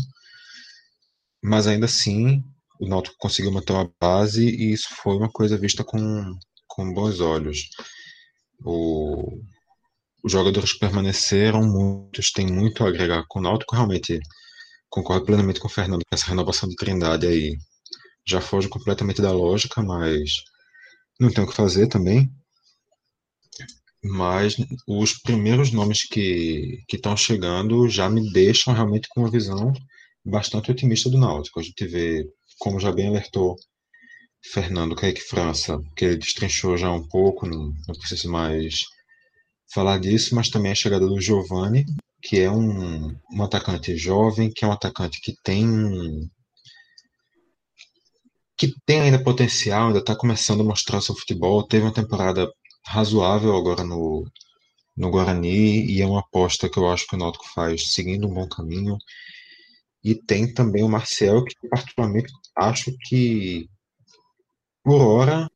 Mas 1.44 1.68
ainda 1.68 1.88
assim, 1.88 2.44
o 2.80 2.88
Náutico 2.88 3.16
conseguiu 3.20 3.52
manter 3.52 3.74
uma 3.74 3.92
base 4.00 4.46
e 4.48 4.72
isso 4.74 4.88
foi 5.04 5.16
uma 5.18 5.30
coisa 5.30 5.58
vista 5.58 5.84
com, 5.84 5.98
com 6.72 6.94
bons 6.94 7.20
olhos. 7.20 7.70
O, 8.64 9.40
os 10.24 10.32
jogadores 10.32 10.74
que 10.74 10.80
permaneceram, 10.80 11.64
muitos 11.64 12.32
têm 12.32 12.48
muito 12.48 12.84
a 12.84 12.88
agregar 12.88 13.26
com 13.28 13.40
o 13.40 13.42
Náutico, 13.42 13.76
realmente 13.76 14.20
concordo 14.90 15.26
plenamente 15.26 15.60
com 15.60 15.68
o 15.68 15.72
Fernando 15.72 16.02
que 16.02 16.14
essa 16.14 16.28
renovação 16.28 16.70
de 16.70 16.76
Trindade 16.76 17.28
aí 17.28 17.58
já 18.28 18.40
foge 18.40 18.70
completamente 18.70 19.22
da 19.22 19.32
lógica, 19.32 19.82
mas 19.82 20.32
não 21.20 21.32
tem 21.32 21.44
o 21.44 21.48
que 21.48 21.56
fazer 21.56 21.88
também. 21.88 22.32
Mas 24.04 24.56
os 24.88 25.14
primeiros 25.14 25.72
nomes 25.72 26.04
que 26.08 26.84
estão 26.92 27.16
chegando 27.16 27.88
já 27.88 28.10
me 28.10 28.32
deixam 28.32 28.74
realmente 28.74 29.08
com 29.10 29.22
uma 29.22 29.32
visão 29.32 29.74
bastante 30.26 30.72
otimista 30.72 31.10
do 31.10 31.20
Náutico. 31.20 31.60
A 31.60 31.64
gente 31.64 31.86
vê, 31.86 32.28
como 32.60 32.80
já 32.80 32.92
bem 32.92 33.08
alertou 33.08 33.56
Fernando 34.44 34.96
Kaique 34.96 35.22
França, 35.22 35.80
que 35.96 36.06
ele 36.06 36.18
destrinchou 36.18 36.78
já 36.78 36.92
um 36.92 37.08
pouco, 37.08 37.48
não, 37.48 37.74
não 37.88 37.96
preciso 37.96 38.30
mais 38.30 38.86
falar 39.74 40.00
disso, 40.00 40.36
mas 40.36 40.50
também 40.50 40.72
a 40.72 40.76
chegada 40.76 41.08
do 41.08 41.22
Giovani, 41.22 41.86
que 42.22 42.40
é 42.40 42.50
um, 42.50 43.16
um 43.32 43.44
atacante 43.44 43.96
jovem, 43.96 44.52
que 44.52 44.66
é 44.66 44.68
um 44.68 44.72
atacante 44.72 45.22
que 45.22 45.36
tem 45.44 46.30
que 48.58 48.72
tem 48.86 49.02
ainda 49.02 49.24
potencial, 49.24 49.88
ainda 49.88 50.00
está 50.00 50.16
começando 50.16 50.62
a 50.62 50.64
mostrar 50.64 51.02
seu 51.02 51.16
futebol, 51.16 51.64
teve 51.64 51.84
uma 51.84 51.94
temporada 51.94 52.48
razoável 52.86 53.56
agora 53.56 53.84
no, 53.84 54.24
no 54.96 55.10
Guarani 55.10 55.86
e 55.88 56.00
é 56.00 56.06
uma 56.06 56.20
aposta 56.20 56.70
que 56.70 56.78
eu 56.78 56.88
acho 56.88 57.08
que 57.08 57.16
o 57.16 57.18
Náutico 57.18 57.48
faz 57.56 57.92
seguindo 57.92 58.28
um 58.28 58.34
bom 58.34 58.48
caminho. 58.48 58.98
E 60.04 60.14
tem 60.14 60.54
também 60.54 60.84
o 60.84 60.90
Marcel, 60.90 61.44
que 61.44 61.56
particularmente 61.70 62.32
acho 62.56 62.96
que 63.08 63.68
por 64.84 65.02
hora 65.02 65.50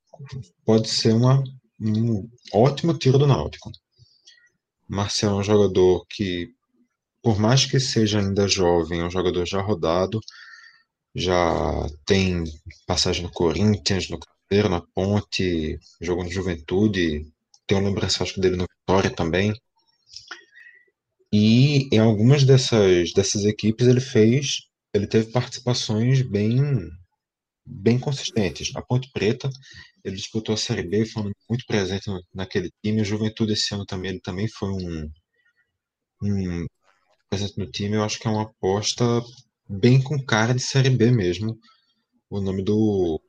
pode 0.65 0.89
ser 0.89 1.13
uma, 1.13 1.43
um 1.80 2.30
ótimo 2.53 2.97
tiro 2.97 3.17
do 3.17 3.28
Náutico. 3.28 3.71
Marcel 4.88 5.32
é 5.32 5.36
um 5.36 5.43
jogador 5.43 6.05
que, 6.09 6.53
por 7.21 7.39
mais 7.39 7.65
que 7.65 7.80
seja 7.80 8.19
ainda 8.19 8.47
jovem, 8.47 9.01
é 9.01 9.05
um 9.05 9.11
jogador 9.11 9.45
já 9.45 9.61
rodado, 9.61 10.19
já 11.13 11.88
tem 12.05 12.43
passagem 12.86 13.23
no 13.23 13.32
Corinthians, 13.32 14.09
no 14.09 14.19
Cruzeiro, 14.19 14.69
na 14.69 14.82
Ponte, 14.82 15.80
jogou 16.01 16.23
no 16.23 16.32
Juventude, 16.32 17.26
tem 17.65 17.78
uma 17.78 17.89
lembrança 17.89 18.23
acho 18.23 18.39
dele 18.39 18.57
no 18.57 18.65
Vitória 18.80 19.09
também. 19.09 19.53
E 21.32 21.89
em 21.93 21.99
algumas 21.99 22.43
dessas, 22.43 23.11
dessas 23.13 23.43
equipes 23.43 23.88
ele 23.88 23.99
fez, 23.99 24.67
ele 24.93 25.07
teve 25.07 25.32
participações 25.32 26.21
bem 26.21 26.89
bem 27.66 27.99
consistentes. 27.99 28.76
A 28.76 28.82
Ponte 28.82 29.09
Preta, 29.11 29.49
ele 30.03 30.16
disputou 30.16 30.53
a 30.53 30.57
Série 30.57 30.84
B, 30.84 31.05
foi 31.05 31.24
muito 31.49 31.66
presente 31.66 32.09
naquele 32.34 32.72
time. 32.84 33.01
O 33.01 33.05
Juventude 33.05 33.53
esse 33.53 33.74
ano 33.74 33.86
também, 33.86 34.11
ele 34.11 34.22
também 34.22 34.47
foi 34.47 34.70
um, 34.70 35.09
um 36.22 36.66
presente 37.30 37.57
no 37.57 37.70
time. 37.70 37.95
Eu 37.95 38.03
acho 38.03 38.20
que 38.20 38.28
é 38.28 38.32
uma 38.32 38.43
aposta 38.43 39.03
bem 39.68 40.01
com 40.01 40.24
cara 40.24 40.53
de 40.53 40.61
Série 40.61 40.89
B 40.89 41.11
mesmo, 41.11 41.57
o 42.30 42.39
nome 42.39 42.63
do, 42.63 43.22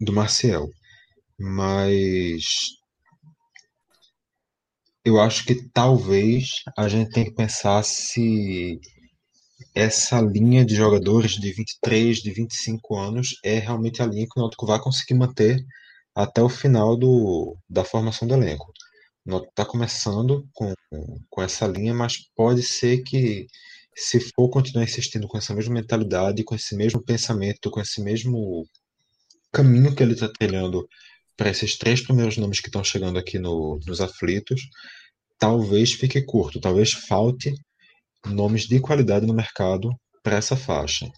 do 0.00 0.12
Marcel. 0.12 0.68
Mas 1.38 2.44
eu 5.04 5.20
acho 5.20 5.44
que 5.44 5.68
talvez 5.70 6.62
a 6.76 6.88
gente 6.88 7.10
tenha 7.10 7.26
que 7.26 7.34
pensar 7.34 7.82
se 7.82 8.78
essa 9.74 10.20
linha 10.20 10.64
de 10.64 10.74
jogadores 10.74 11.32
de 11.32 11.52
23, 11.52 12.18
de 12.18 12.30
25 12.32 12.96
anos 12.96 13.38
é 13.44 13.58
realmente 13.58 14.02
a 14.02 14.06
linha 14.06 14.26
que 14.26 14.38
o 14.38 14.42
Náutico 14.42 14.66
vai 14.66 14.80
conseguir 14.80 15.14
manter 15.14 15.64
até 16.14 16.42
o 16.42 16.48
final 16.48 16.96
do, 16.96 17.56
da 17.68 17.84
formação 17.84 18.26
do 18.26 18.34
elenco. 18.34 18.72
O 19.24 19.30
Náutico 19.30 19.50
está 19.52 19.64
começando 19.64 20.48
com, 20.52 20.74
com 21.30 21.42
essa 21.42 21.66
linha, 21.66 21.94
mas 21.94 22.16
pode 22.34 22.62
ser 22.62 23.02
que 23.02 23.46
se 23.94 24.20
for 24.34 24.48
continuar 24.48 24.84
insistindo 24.84 25.26
com 25.28 25.38
essa 25.38 25.54
mesma 25.54 25.74
mentalidade, 25.74 26.44
com 26.44 26.54
esse 26.54 26.74
mesmo 26.74 27.02
pensamento, 27.02 27.70
com 27.70 27.80
esse 27.80 28.00
mesmo 28.00 28.64
caminho 29.52 29.94
que 29.94 30.02
ele 30.02 30.14
está 30.14 30.28
trilhando 30.28 30.88
para 31.36 31.50
esses 31.50 31.76
três 31.76 32.02
primeiros 32.02 32.36
nomes 32.36 32.60
que 32.60 32.68
estão 32.68 32.82
chegando 32.82 33.18
aqui 33.18 33.38
no, 33.38 33.78
nos 33.86 34.00
aflitos, 34.00 34.68
talvez 35.38 35.92
fique 35.92 36.20
curto, 36.22 36.60
talvez 36.60 36.92
falte 36.92 37.54
nomes 38.28 38.62
de 38.66 38.80
qualidade 38.80 39.26
no 39.26 39.34
mercado 39.34 39.90
para 40.22 40.36
essa 40.36 40.56
faixa. 40.56 41.08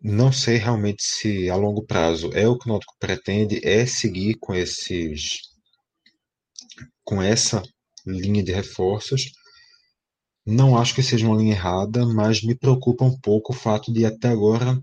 Não 0.00 0.30
sei 0.32 0.56
realmente 0.56 1.02
se 1.02 1.48
a 1.50 1.56
longo 1.56 1.84
prazo 1.84 2.30
é 2.34 2.46
o 2.46 2.58
que 2.58 2.68
o 2.68 2.72
Náutico 2.72 2.94
pretende, 2.98 3.60
é 3.66 3.86
seguir 3.86 4.36
com 4.40 4.54
esses 4.54 5.38
com 7.04 7.22
essa 7.22 7.62
linha 8.06 8.42
de 8.42 8.52
reforços, 8.52 9.30
não 10.46 10.78
acho 10.78 10.94
que 10.94 11.02
seja 11.02 11.26
uma 11.26 11.36
linha 11.36 11.54
errada, 11.54 12.06
mas 12.06 12.40
me 12.40 12.54
preocupa 12.54 13.04
um 13.04 13.18
pouco 13.18 13.52
o 13.52 13.56
fato 13.56 13.92
de 13.92 14.06
até 14.06 14.28
agora, 14.28 14.80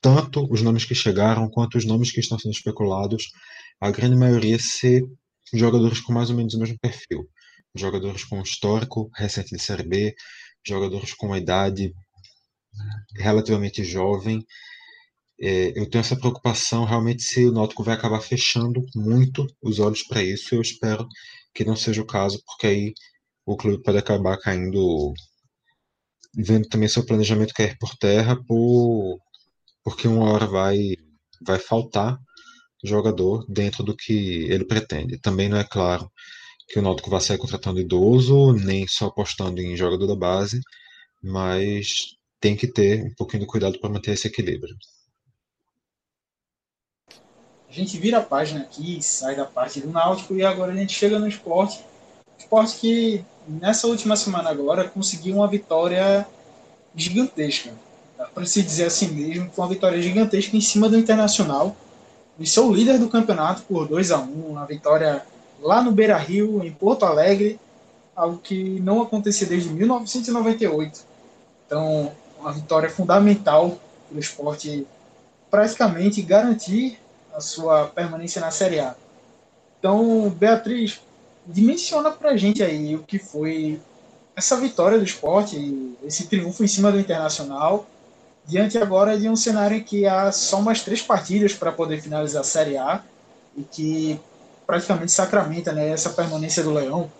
tanto 0.00 0.44
os 0.52 0.62
nomes 0.62 0.84
que 0.84 0.96
chegaram 0.96 1.48
quanto 1.48 1.78
os 1.78 1.84
nomes 1.84 2.10
que 2.10 2.18
estão 2.18 2.36
sendo 2.38 2.52
especulados, 2.52 3.30
a 3.80 3.88
grande 3.90 4.16
maioria 4.16 4.58
ser 4.58 5.04
jogadores 5.54 6.00
com 6.00 6.12
mais 6.12 6.28
ou 6.28 6.36
menos 6.36 6.54
o 6.54 6.58
mesmo 6.58 6.76
perfil. 6.80 7.28
Jogadores 7.76 8.24
com 8.24 8.40
histórico 8.40 9.10
recente 9.14 9.54
de 9.54 9.62
Série 9.62 9.82
B, 9.86 10.14
jogadores 10.66 11.12
com 11.14 11.26
uma 11.26 11.38
idade 11.38 11.92
relativamente 13.16 13.84
jovem. 13.84 14.44
É, 15.40 15.78
eu 15.78 15.88
tenho 15.88 16.00
essa 16.00 16.16
preocupação 16.16 16.84
realmente 16.84 17.22
se 17.22 17.44
o 17.44 17.52
Náutico 17.52 17.84
vai 17.84 17.94
acabar 17.94 18.20
fechando 18.20 18.82
muito 18.94 19.46
os 19.62 19.78
olhos 19.78 20.02
para 20.02 20.22
isso. 20.22 20.54
Eu 20.54 20.62
espero 20.62 21.06
que 21.54 21.64
não 21.64 21.76
seja 21.76 22.02
o 22.02 22.06
caso, 22.06 22.42
porque 22.46 22.66
aí 22.66 22.94
o 23.44 23.56
clube 23.56 23.82
pode 23.82 23.98
acabar 23.98 24.38
caindo, 24.38 25.12
vendo 26.34 26.68
também 26.68 26.88
seu 26.88 27.04
planejamento 27.04 27.54
cair 27.54 27.76
por 27.78 27.94
terra, 27.96 28.36
por, 28.46 29.18
porque 29.84 30.08
uma 30.08 30.30
hora 30.30 30.46
vai, 30.46 30.96
vai 31.46 31.58
faltar 31.58 32.18
jogador 32.84 33.44
dentro 33.48 33.82
do 33.82 33.96
que 33.96 34.46
ele 34.50 34.64
pretende. 34.64 35.18
Também 35.18 35.48
não 35.48 35.58
é 35.58 35.64
claro 35.64 36.10
que 36.66 36.78
o 36.78 36.82
Náutico 36.82 37.10
vai 37.10 37.20
sair 37.20 37.38
contratando 37.38 37.80
idoso, 37.80 38.52
nem 38.52 38.86
só 38.88 39.06
apostando 39.06 39.60
em 39.60 39.76
jogador 39.76 40.06
da 40.06 40.16
base, 40.16 40.60
mas 41.22 42.16
tem 42.40 42.56
que 42.56 42.66
ter 42.66 43.04
um 43.04 43.14
pouquinho 43.14 43.42
de 43.42 43.46
cuidado 43.46 43.78
para 43.78 43.90
manter 43.90 44.12
esse 44.12 44.26
equilíbrio. 44.26 44.76
A 47.68 47.72
gente 47.72 47.98
vira 47.98 48.18
a 48.18 48.22
página 48.22 48.60
aqui, 48.60 49.02
sai 49.02 49.36
da 49.36 49.44
parte 49.44 49.80
do 49.80 49.90
Náutico 49.90 50.34
e 50.34 50.44
agora 50.44 50.72
a 50.72 50.76
gente 50.76 50.92
chega 50.92 51.18
no 51.18 51.28
esporte. 51.28 51.84
Esporte 52.38 52.78
que 52.78 53.24
nessa 53.46 53.86
última 53.86 54.16
semana 54.16 54.50
agora 54.50 54.88
conseguiu 54.88 55.36
uma 55.36 55.48
vitória 55.48 56.26
gigantesca. 56.94 57.72
Para 58.34 58.46
se 58.46 58.62
dizer 58.62 58.86
assim 58.86 59.08
mesmo, 59.08 59.50
foi 59.50 59.64
uma 59.64 59.70
vitória 59.70 60.00
gigantesca 60.00 60.56
em 60.56 60.60
cima 60.60 60.88
do 60.88 60.96
Internacional. 60.96 61.76
Venceu 62.38 62.66
o 62.66 62.74
líder 62.74 62.98
do 62.98 63.08
campeonato 63.08 63.62
por 63.62 63.86
2 63.86 64.10
a 64.10 64.18
1 64.18 64.46
uma 64.46 64.66
vitória 64.66 65.24
lá 65.66 65.82
no 65.82 65.90
Beira 65.90 66.16
Rio, 66.16 66.64
em 66.64 66.70
Porto 66.70 67.04
Alegre, 67.04 67.58
algo 68.14 68.38
que 68.38 68.80
não 68.80 69.02
acontecia 69.02 69.46
desde 69.46 69.68
1998. 69.68 71.04
Então, 71.66 72.12
uma 72.38 72.52
vitória 72.52 72.88
fundamental 72.88 73.76
para 74.08 74.16
o 74.16 74.20
esporte 74.20 74.86
praticamente 75.50 76.22
garantir 76.22 76.98
a 77.34 77.40
sua 77.40 77.86
permanência 77.86 78.40
na 78.40 78.50
Série 78.50 78.78
A. 78.78 78.94
Então, 79.78 80.30
Beatriz, 80.30 81.00
dimensiona 81.44 82.10
para 82.10 82.30
a 82.30 82.36
gente 82.36 82.62
aí 82.62 82.94
o 82.94 83.02
que 83.02 83.18
foi 83.18 83.80
essa 84.34 84.56
vitória 84.56 84.98
do 84.98 85.04
esporte, 85.04 85.96
esse 86.04 86.26
triunfo 86.26 86.62
em 86.62 86.68
cima 86.68 86.92
do 86.92 87.00
Internacional, 87.00 87.86
diante 88.46 88.78
agora 88.78 89.18
de 89.18 89.28
um 89.28 89.36
cenário 89.36 89.78
em 89.78 89.82
que 89.82 90.06
há 90.06 90.30
só 90.30 90.60
mais 90.60 90.82
três 90.82 91.02
partidas 91.02 91.54
para 91.54 91.72
poder 91.72 92.00
finalizar 92.00 92.42
a 92.42 92.44
Série 92.44 92.76
A 92.76 93.02
e 93.56 93.62
que 93.62 94.20
praticamente 94.66 95.12
sacramenta 95.12 95.72
né, 95.72 95.88
essa 95.88 96.10
permanência 96.10 96.62
do 96.62 96.72
Leão. 96.72 97.10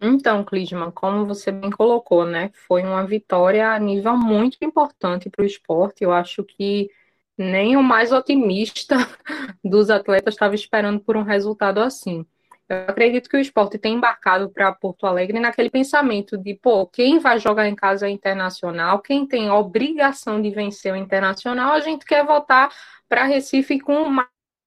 Então, 0.00 0.44
Clisman, 0.44 0.90
como 0.90 1.26
você 1.26 1.50
bem 1.50 1.70
colocou, 1.70 2.24
né, 2.26 2.50
foi 2.68 2.82
uma 2.82 3.06
vitória 3.06 3.70
a 3.70 3.78
nível 3.78 4.16
muito 4.16 4.58
importante 4.60 5.30
para 5.30 5.42
o 5.42 5.46
esporte. 5.46 6.04
Eu 6.04 6.12
acho 6.12 6.44
que 6.44 6.90
nem 7.36 7.76
o 7.76 7.82
mais 7.82 8.12
otimista 8.12 8.96
dos 9.64 9.90
atletas 9.90 10.34
estava 10.34 10.54
esperando 10.54 11.00
por 11.00 11.16
um 11.16 11.22
resultado 11.22 11.80
assim. 11.80 12.26
Eu 12.68 12.78
acredito 12.88 13.28
que 13.30 13.36
o 13.36 13.40
esporte 13.40 13.78
tem 13.78 13.94
embarcado 13.94 14.50
para 14.50 14.72
Porto 14.72 15.06
Alegre 15.06 15.38
naquele 15.38 15.70
pensamento 15.70 16.36
de, 16.36 16.54
pô, 16.54 16.86
quem 16.86 17.18
vai 17.20 17.38
jogar 17.38 17.68
em 17.68 17.76
casa 17.76 18.08
é 18.08 18.10
internacional, 18.10 19.00
quem 19.00 19.24
tem 19.26 19.50
obrigação 19.50 20.42
de 20.42 20.50
vencer 20.50 20.92
o 20.92 20.96
internacional, 20.96 21.72
a 21.72 21.80
gente 21.80 22.04
quer 22.04 22.26
voltar 22.26 22.70
para 23.08 23.24
Recife 23.24 23.78
com 23.78 24.02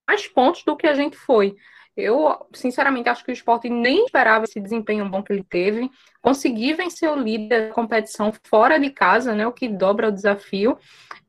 mais 0.09 0.27
pontos 0.27 0.63
do 0.63 0.75
que 0.75 0.87
a 0.87 0.93
gente 0.95 1.15
foi. 1.15 1.55
Eu, 1.95 2.47
sinceramente, 2.53 3.09
acho 3.09 3.23
que 3.23 3.29
o 3.29 3.33
esporte 3.33 3.69
nem 3.69 4.05
esperava 4.05 4.45
esse 4.45 4.59
desempenho 4.59 5.07
bom 5.07 5.21
que 5.21 5.31
ele 5.31 5.43
teve. 5.43 5.87
Conseguir 6.19 6.73
vencer 6.73 7.11
o 7.11 7.15
líder 7.15 7.67
da 7.67 7.73
competição 7.75 8.33
fora 8.43 8.79
de 8.79 8.89
casa, 8.89 9.35
né? 9.35 9.45
O 9.45 9.51
que 9.51 9.67
dobra 9.67 10.07
o 10.07 10.11
desafio. 10.11 10.77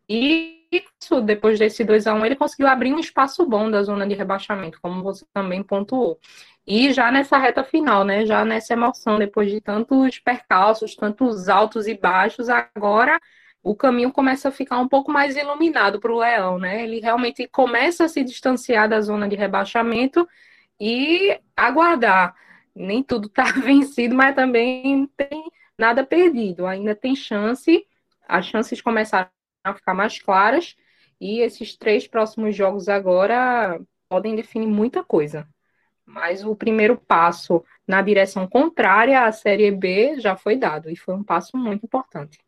E 0.09 0.65
isso, 0.73 1.21
depois 1.21 1.59
desse 1.59 1.85
2 1.85 2.07
a 2.07 2.15
1 2.15 2.25
ele 2.25 2.37
conseguiu 2.37 2.69
abrir 2.69 2.95
um 2.95 2.99
espaço 2.99 3.45
bom 3.45 3.71
da 3.71 3.83
zona 3.83 4.07
de 4.07 4.15
rebaixamento, 4.15 4.79
como 4.81 5.03
você 5.03 5.27
também 5.35 5.63
pontuou. 5.63 6.19
E 6.67 6.93
já 6.93 7.11
nessa 7.13 7.37
reta 7.37 7.63
final, 7.63 8.03
né? 8.03 8.25
Já 8.25 8.45
nessa 8.45 8.73
emoção, 8.73 9.19
depois 9.19 9.51
de 9.51 9.61
tantos 9.61 10.19
percalços, 10.21 10.95
tantos 10.95 11.49
altos 11.51 11.87
e 11.87 11.95
baixos, 11.95 12.49
agora 12.49 13.21
o 13.63 13.75
caminho 13.75 14.13
começa 14.13 14.49
a 14.49 14.53
ficar 14.53 14.79
um 14.79 14.89
pouco 14.89 15.13
mais 15.13 15.37
iluminado 15.37 16.01
para 16.01 16.13
o 16.13 16.19
Leão, 16.19 16.59
né? 16.59 16.83
Ele 16.83 17.01
realmente 17.01 17.47
começa 17.49 18.05
a 18.05 18.09
se 18.09 18.25
distanciar 18.25 18.89
da 18.89 19.01
zona 19.01 19.29
de 19.29 19.37
rebaixamento 19.37 20.27
e 20.81 21.39
aguardar. 21.57 22.35
Nem 22.75 23.03
tudo 23.03 23.27
está 23.29 23.45
vencido, 23.61 24.15
mas 24.15 24.35
também 24.35 25.07
tem 25.17 25.45
nada 25.79 26.05
perdido. 26.05 26.67
Ainda 26.67 26.95
tem 26.95 27.15
chance, 27.15 27.87
as 28.27 28.47
chances 28.47 28.81
começaram 28.81 29.31
a 29.65 29.75
ficar 29.75 29.95
mais 29.95 30.19
claras, 30.21 30.75
e 31.21 31.41
esses 31.41 31.77
três 31.77 32.07
próximos 32.07 32.57
jogos 32.57 32.89
agora 32.89 33.79
podem 34.09 34.35
definir 34.35 34.67
muita 34.67 35.05
coisa. 35.05 35.47
Mas 36.07 36.45
o 36.45 36.57
primeiro 36.57 36.97
passo 36.97 37.65
na 37.87 38.03
direção 38.03 38.49
contrária 38.49 39.25
à 39.25 39.33
Série 39.33 39.71
B 39.71 40.19
já 40.19 40.35
foi 40.37 40.57
dado, 40.57 40.91
e 40.91 40.97
foi 40.97 41.15
um 41.15 41.23
passo 41.23 41.57
muito 41.59 41.85
importante. 41.85 42.39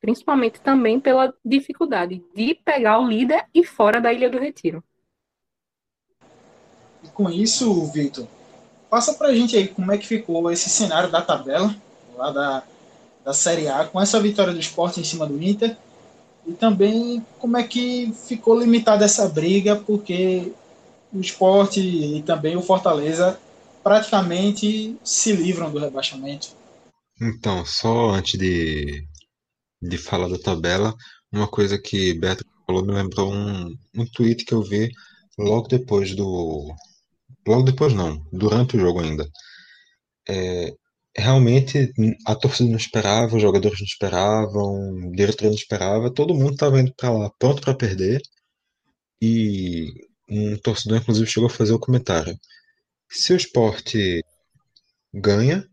Principalmente 0.00 0.60
também 0.60 1.00
pela 1.00 1.34
dificuldade 1.44 2.22
de 2.34 2.54
pegar 2.64 3.00
o 3.00 3.08
líder 3.08 3.46
e 3.54 3.64
fora 3.64 4.00
da 4.00 4.12
Ilha 4.12 4.30
do 4.30 4.38
Retiro. 4.38 4.82
E 7.02 7.08
com 7.08 7.28
isso, 7.28 7.84
Vitor, 7.86 8.26
passa 8.88 9.14
para 9.14 9.28
a 9.28 9.34
gente 9.34 9.56
aí 9.56 9.68
como 9.68 9.92
é 9.92 9.98
que 9.98 10.06
ficou 10.06 10.50
esse 10.50 10.68
cenário 10.68 11.10
da 11.10 11.22
tabela, 11.22 11.74
lá 12.16 12.30
da, 12.30 12.62
da 13.24 13.32
Série 13.32 13.68
A, 13.68 13.84
com 13.84 14.00
essa 14.00 14.20
vitória 14.20 14.52
do 14.52 14.60
esporte 14.60 15.00
em 15.00 15.04
cima 15.04 15.26
do 15.26 15.42
Inter, 15.42 15.76
e 16.46 16.52
também 16.52 17.24
como 17.38 17.56
é 17.56 17.62
que 17.62 18.12
ficou 18.26 18.58
limitada 18.58 19.04
essa 19.04 19.28
briga, 19.28 19.76
porque 19.76 20.52
o 21.12 21.20
esporte 21.20 21.80
e 21.80 22.22
também 22.22 22.56
o 22.56 22.62
Fortaleza 22.62 23.38
praticamente 23.82 24.96
se 25.02 25.32
livram 25.32 25.70
do 25.70 25.78
rebaixamento. 25.78 26.48
Então, 27.20 27.64
só 27.64 28.10
antes 28.10 28.38
de, 28.38 29.04
de 29.82 29.98
falar 29.98 30.28
da 30.28 30.38
tabela, 30.38 30.94
uma 31.32 31.48
coisa 31.48 31.78
que 31.78 32.14
Beto 32.14 32.44
falou 32.66 32.84
me 32.84 32.92
lembrou 32.92 33.32
um, 33.32 33.76
um 33.94 34.06
tweet 34.06 34.44
que 34.44 34.54
eu 34.54 34.62
vi 34.62 34.90
logo 35.38 35.68
depois 35.68 36.14
do, 36.14 36.74
Logo 37.48 37.62
depois 37.62 37.94
não, 37.94 38.22
durante 38.30 38.76
o 38.76 38.80
jogo 38.80 39.00
ainda. 39.00 39.26
É, 40.28 40.74
realmente 41.16 41.92
a 42.26 42.34
torcida 42.34 42.68
não 42.70 42.76
esperava, 42.76 43.36
os 43.36 43.42
jogadores 43.42 43.80
não 43.80 43.86
esperavam, 43.86 45.08
o 45.08 45.12
diretor 45.12 45.46
não 45.46 45.54
esperava, 45.54 46.12
todo 46.12 46.34
mundo 46.34 46.52
estava 46.52 46.80
indo 46.80 46.94
para 46.94 47.10
lá 47.10 47.30
pronto 47.38 47.62
para 47.62 47.74
perder. 47.74 48.20
E 49.22 49.86
um 50.28 50.56
torcedor, 50.58 50.98
inclusive, 50.98 51.26
chegou 51.30 51.48
a 51.48 51.50
fazer 51.52 51.72
o 51.72 51.78
comentário: 51.78 52.36
se 53.10 53.32
o 53.32 53.36
esporte 53.36 54.22
ganha, 55.14 55.66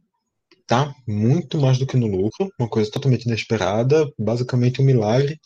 tá 0.67 0.93
muito 1.07 1.57
mais 1.59 1.77
do 1.77 1.85
que 1.85 1.97
no 1.97 2.07
lucro, 2.07 2.51
uma 2.59 2.69
coisa 2.69 2.89
totalmente 2.89 3.25
inesperada, 3.25 4.11
basicamente 4.17 4.81
um 4.81 4.85
milagre, 4.85 5.39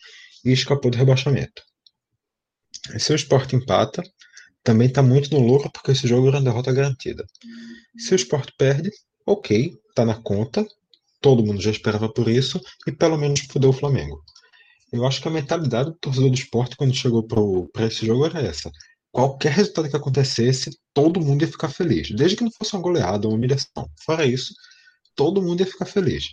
e 0.45 0.51
escapou 0.51 0.89
do 0.89 0.97
rebaixamento. 0.97 1.61
Se 2.97 3.11
o 3.11 3.15
esporte 3.15 3.55
empata, 3.55 4.01
também 4.63 4.87
está 4.87 5.01
muito 5.01 5.31
no 5.31 5.45
lucro 5.45 5.69
porque 5.71 5.91
esse 5.91 6.07
jogo 6.07 6.27
era 6.27 6.37
uma 6.37 6.43
derrota 6.43 6.71
garantida. 6.71 7.25
Se 7.97 8.13
o 8.13 8.15
Sport 8.15 8.51
perde, 8.57 8.91
ok, 9.25 9.73
está 9.89 10.05
na 10.05 10.15
conta, 10.15 10.65
todo 11.21 11.45
mundo 11.45 11.61
já 11.61 11.71
esperava 11.71 12.11
por 12.11 12.27
isso 12.27 12.61
e 12.87 12.91
pelo 12.91 13.17
menos 13.17 13.41
fudeu 13.41 13.71
o 13.71 13.73
Flamengo. 13.73 14.21
Eu 14.91 15.05
acho 15.05 15.21
que 15.21 15.27
a 15.27 15.31
mentalidade 15.31 15.91
do 15.91 15.97
torcedor 15.97 16.29
do 16.29 16.35
esporte 16.35 16.75
quando 16.75 16.95
chegou 16.95 17.25
para 17.71 17.85
esse 17.85 18.05
jogo 18.05 18.25
era 18.25 18.41
essa. 18.41 18.71
Qualquer 19.11 19.51
resultado 19.53 19.89
que 19.89 19.95
acontecesse, 19.95 20.71
todo 20.93 21.21
mundo 21.21 21.41
ia 21.41 21.47
ficar 21.47 21.69
feliz. 21.69 22.09
Desde 22.11 22.37
que 22.37 22.43
não 22.43 22.51
fosse 22.51 22.73
uma 22.73 22.81
goleada 22.81 23.27
ou 23.27 23.33
uma 23.33 23.37
humilhação. 23.37 23.89
Fora 24.05 24.25
isso, 24.25 24.53
todo 25.19 25.41
mundo 25.41 25.59
ia 25.59 25.67
ficar 25.67 25.85
feliz. 25.85 26.25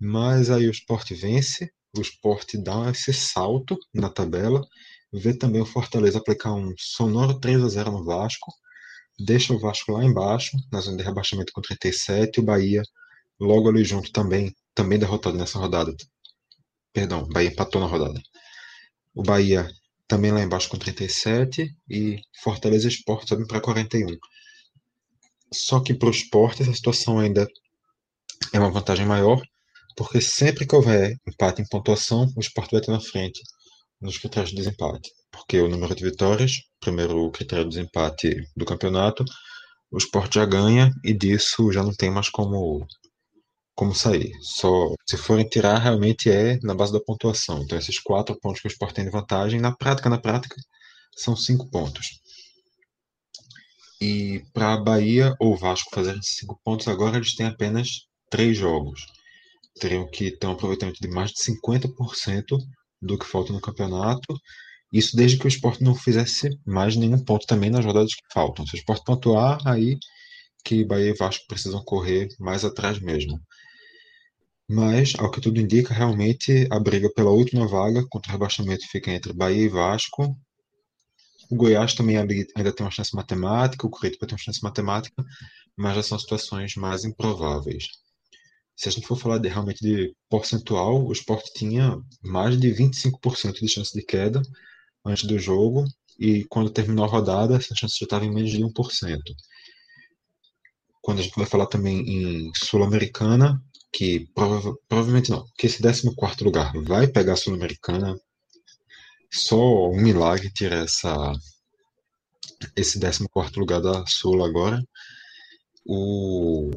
Mas 0.00 0.50
aí 0.50 0.66
o 0.66 0.70
esporte 0.70 1.14
vence, 1.14 1.70
o 1.96 2.00
esporte 2.00 2.56
dá 2.56 2.90
esse 2.90 3.12
salto 3.12 3.76
na 3.92 4.08
tabela 4.08 4.62
Vê 5.12 5.34
também 5.34 5.60
o 5.60 5.66
Fortaleza 5.66 6.18
aplicar 6.18 6.52
um 6.52 6.72
sonoro 6.78 7.40
3 7.40 7.64
a 7.64 7.68
0 7.68 7.90
no 7.90 8.04
Vasco. 8.04 8.52
Deixa 9.18 9.52
o 9.52 9.58
Vasco 9.58 9.92
lá 9.92 10.04
embaixo, 10.04 10.56
na 10.70 10.80
zona 10.80 10.98
de 10.98 11.02
rebaixamento 11.02 11.52
com 11.52 11.60
37. 11.60 12.36
E 12.36 12.40
o 12.40 12.44
Bahia, 12.44 12.82
logo 13.38 13.68
ali 13.68 13.84
junto 13.84 14.12
também, 14.12 14.54
também 14.74 14.98
derrotado 14.98 15.36
nessa 15.36 15.58
rodada. 15.58 15.94
Perdão, 16.92 17.22
o 17.22 17.28
Bahia 17.28 17.50
empatou 17.50 17.80
na 17.80 17.88
rodada. 17.88 18.20
O 19.12 19.22
Bahia 19.22 19.68
também 20.06 20.30
lá 20.30 20.42
embaixo 20.42 20.68
com 20.68 20.78
37. 20.78 21.74
E 21.88 22.20
Fortaleza 22.42 22.86
Esporte 22.86 23.28
sobe 23.28 23.46
para 23.48 23.60
41. 23.60 24.16
Só 25.52 25.80
que 25.80 25.92
para 25.92 26.08
o 26.08 26.12
esporte 26.12 26.62
essa 26.62 26.72
situação 26.72 27.18
ainda 27.18 27.48
é 28.52 28.58
uma 28.58 28.70
vantagem 28.70 29.06
maior, 29.06 29.40
porque 29.96 30.20
sempre 30.20 30.66
que 30.66 30.74
houver 30.74 31.16
empate 31.26 31.62
em 31.62 31.68
pontuação, 31.68 32.26
o 32.36 32.40
esporte 32.40 32.72
vai 32.72 32.80
ter 32.80 32.90
na 32.90 33.00
frente 33.00 33.40
nos 34.00 34.18
critérios 34.18 34.50
de 34.50 34.56
desempate, 34.56 35.10
porque 35.30 35.60
o 35.60 35.68
número 35.68 35.94
de 35.94 36.04
vitórias, 36.04 36.62
primeiro 36.80 37.30
critério 37.30 37.64
de 37.64 37.70
desempate 37.70 38.34
do 38.56 38.64
campeonato, 38.64 39.24
o 39.90 39.98
esporte 39.98 40.36
já 40.36 40.46
ganha 40.46 40.90
e 41.04 41.12
disso 41.12 41.70
já 41.72 41.82
não 41.82 41.92
tem 41.94 42.10
mais 42.10 42.28
como 42.28 42.86
como 43.74 43.94
sair. 43.94 44.30
Só 44.42 44.94
se 45.08 45.16
forem 45.16 45.48
tirar, 45.48 45.78
realmente 45.78 46.30
é 46.30 46.58
na 46.62 46.74
base 46.74 46.92
da 46.92 47.00
pontuação. 47.00 47.62
Então, 47.62 47.78
esses 47.78 47.98
quatro 47.98 48.38
pontos 48.38 48.60
que 48.60 48.68
o 48.68 48.70
esporte 48.70 48.96
tem 48.96 49.06
de 49.06 49.10
vantagem, 49.10 49.58
na 49.58 49.74
prática, 49.74 50.10
na 50.10 50.18
prática, 50.18 50.54
são 51.16 51.34
cinco 51.34 51.68
pontos. 51.70 52.20
E 54.00 54.42
para 54.52 54.74
a 54.74 54.76
Bahia 54.76 55.34
ou 55.40 55.56
Vasco 55.56 55.90
fazerem 55.94 56.20
cinco 56.22 56.60
pontos 56.62 56.88
agora, 56.88 57.16
eles 57.16 57.34
têm 57.34 57.46
apenas 57.46 58.06
três 58.30 58.56
jogos. 58.56 59.04
Teriam 59.78 60.08
que 60.08 60.30
ter 60.30 60.46
um 60.46 60.52
aproveitamento 60.52 61.00
de 61.00 61.08
mais 61.08 61.32
de 61.32 61.42
50% 61.42 62.58
do 63.02 63.18
que 63.18 63.26
falta 63.26 63.52
no 63.52 63.60
campeonato. 63.60 64.38
Isso 64.92 65.16
desde 65.16 65.38
que 65.38 65.46
o 65.46 65.48
esporte 65.48 65.82
não 65.82 65.94
fizesse 65.94 66.48
mais 66.66 66.96
nenhum 66.96 67.22
ponto 67.22 67.46
também 67.46 67.70
nas 67.70 67.84
rodadas 67.84 68.14
que 68.14 68.32
faltam. 68.32 68.66
Se 68.66 68.74
o 68.74 68.78
esporte 68.78 69.04
pontuar, 69.04 69.58
aí 69.66 69.98
que 70.64 70.84
Bahia 70.84 71.10
e 71.10 71.14
Vasco 71.14 71.44
precisam 71.48 71.82
correr 71.84 72.28
mais 72.38 72.64
atrás 72.64 73.00
mesmo. 73.00 73.40
Mas, 74.68 75.14
ao 75.18 75.30
que 75.30 75.40
tudo 75.40 75.60
indica, 75.60 75.92
realmente 75.92 76.68
a 76.70 76.78
briga 76.78 77.10
pela 77.12 77.30
última 77.30 77.66
vaga 77.66 78.06
contra 78.08 78.30
o 78.30 78.32
rebaixamento 78.32 78.86
fica 78.88 79.10
entre 79.10 79.32
Bahia 79.32 79.64
e 79.64 79.68
Vasco. 79.68 80.36
O 81.50 81.56
Goiás 81.56 81.94
também 81.94 82.16
ainda 82.16 82.72
tem 82.72 82.84
uma 82.84 82.90
chance 82.92 83.14
matemática, 83.14 83.86
o 83.86 83.90
Curitiba 83.90 84.26
tem 84.26 84.34
uma 84.34 84.42
chance 84.42 84.62
matemática, 84.62 85.24
mas 85.76 85.96
já 85.96 86.02
são 86.02 86.18
situações 86.18 86.76
mais 86.76 87.04
improváveis 87.04 87.86
se 88.80 88.88
a 88.88 88.92
gente 88.92 89.06
for 89.06 89.16
falar 89.16 89.36
de, 89.36 89.46
realmente 89.46 89.82
de 89.82 90.16
percentual, 90.30 91.04
o 91.04 91.12
esporte 91.12 91.52
tinha 91.52 92.00
mais 92.22 92.58
de 92.58 92.68
25% 92.68 93.60
de 93.60 93.68
chance 93.68 93.92
de 93.92 94.02
queda 94.02 94.40
antes 95.04 95.24
do 95.24 95.38
jogo, 95.38 95.84
e 96.18 96.44
quando 96.44 96.70
terminou 96.70 97.04
a 97.04 97.08
rodada, 97.08 97.56
essa 97.56 97.74
chance 97.74 97.98
já 98.00 98.04
estava 98.04 98.24
em 98.24 98.32
menos 98.32 98.50
de 98.50 98.64
1%. 98.64 99.20
Quando 101.02 101.18
a 101.18 101.22
gente 101.22 101.36
vai 101.36 101.44
falar 101.44 101.66
também 101.66 101.98
em 102.08 102.50
Sul-Americana, 102.54 103.62
que 103.92 104.26
prova 104.34 104.74
provavelmente 104.88 105.30
não, 105.30 105.44
que 105.58 105.66
esse 105.66 105.82
14 105.82 106.42
lugar 106.42 106.72
vai 106.82 107.06
pegar 107.06 107.34
a 107.34 107.36
Sul-Americana, 107.36 108.18
só 109.30 109.90
um 109.90 110.00
milagre 110.00 110.50
tira 110.50 110.76
essa, 110.76 111.34
esse 112.74 112.98
14 112.98 113.60
lugar 113.60 113.82
da 113.82 114.06
Sul 114.06 114.42
agora. 114.42 114.82
O, 115.84 116.70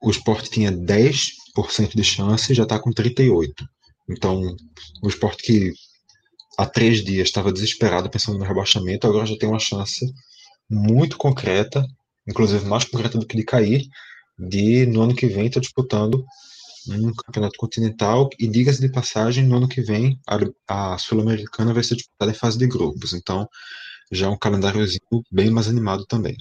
o 0.00 0.10
esporte 0.10 0.50
tinha 0.50 0.72
10% 0.72 1.94
de 1.94 2.04
chance 2.04 2.54
já 2.54 2.62
está 2.62 2.78
com 2.78 2.90
38%. 2.90 3.52
Então, 4.08 4.56
o 5.02 5.08
esporte 5.08 5.42
que 5.42 5.72
há 6.56 6.66
três 6.66 7.04
dias 7.04 7.28
estava 7.28 7.52
desesperado 7.52 8.08
pensando 8.08 8.38
no 8.38 8.44
rebaixamento, 8.44 9.06
agora 9.06 9.26
já 9.26 9.36
tem 9.36 9.48
uma 9.48 9.58
chance 9.58 10.06
muito 10.70 11.16
concreta, 11.16 11.86
inclusive 12.26 12.64
mais 12.64 12.84
concreta 12.84 13.18
do 13.18 13.26
que 13.26 13.36
de 13.36 13.44
cair, 13.44 13.86
de 14.38 14.86
no 14.86 15.02
ano 15.02 15.14
que 15.14 15.26
vem 15.26 15.46
estar 15.46 15.60
tá 15.60 15.64
disputando 15.64 16.24
um 16.88 17.12
campeonato 17.12 17.56
continental 17.58 18.30
e 18.38 18.46
diga-se 18.46 18.80
de 18.80 18.88
passagem, 18.88 19.44
no 19.44 19.56
ano 19.56 19.68
que 19.68 19.80
vem 19.80 20.20
a, 20.26 20.92
a 20.94 20.98
Sul-Americana 20.98 21.74
vai 21.74 21.82
ser 21.82 21.96
disputada 21.96 22.30
em 22.30 22.34
fase 22.34 22.58
de 22.58 22.66
grupos, 22.66 23.12
então 23.12 23.48
já 24.12 24.26
é 24.26 24.28
um 24.28 24.38
calendáriozinho 24.38 25.00
bem 25.30 25.50
mais 25.50 25.68
animado 25.68 26.06
também. 26.06 26.36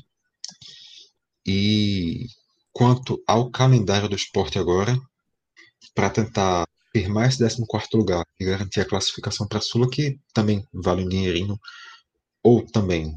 E 1.46 2.28
quanto 2.76 3.24
ao 3.26 3.50
calendário 3.50 4.10
do 4.10 4.18
esporte 4.18 4.60
agora, 4.60 5.00
para 5.94 6.10
tentar 6.10 6.68
firmar 6.92 7.30
esse 7.30 7.38
14 7.40 7.88
lugar 7.94 8.26
e 8.38 8.44
garantir 8.44 8.82
a 8.82 8.86
classificação 8.86 9.48
para 9.48 9.60
a 9.60 9.62
Sula, 9.62 9.90
que 9.90 10.20
também 10.34 10.68
vale 10.74 11.06
um 11.06 11.08
dinheirinho, 11.08 11.58
ou 12.44 12.66
também 12.66 13.16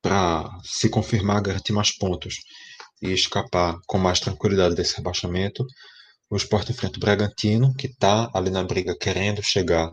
para 0.00 0.48
se 0.62 0.88
confirmar, 0.88 1.42
garantir 1.42 1.72
mais 1.72 1.90
pontos 1.90 2.36
e 3.02 3.10
escapar 3.10 3.76
com 3.88 3.98
mais 3.98 4.20
tranquilidade 4.20 4.76
desse 4.76 4.96
rebaixamento, 4.96 5.66
o 6.30 6.36
Sport 6.36 6.70
enfrenta 6.70 6.96
o 6.96 7.00
Bragantino, 7.00 7.74
que 7.74 7.88
está 7.88 8.30
ali 8.32 8.50
na 8.50 8.62
briga 8.62 8.96
querendo 8.96 9.42
chegar 9.42 9.90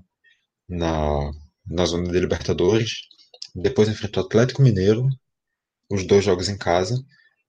na, 0.69 1.31
na 1.65 1.85
zona 1.85 2.11
de 2.11 2.19
Libertadores. 2.19 2.91
Depois 3.55 3.89
enfrenta 3.89 4.21
o 4.21 4.23
Atlético 4.23 4.61
Mineiro, 4.61 5.07
os 5.89 6.05
dois 6.05 6.23
jogos 6.23 6.47
em 6.47 6.57
casa. 6.57 6.95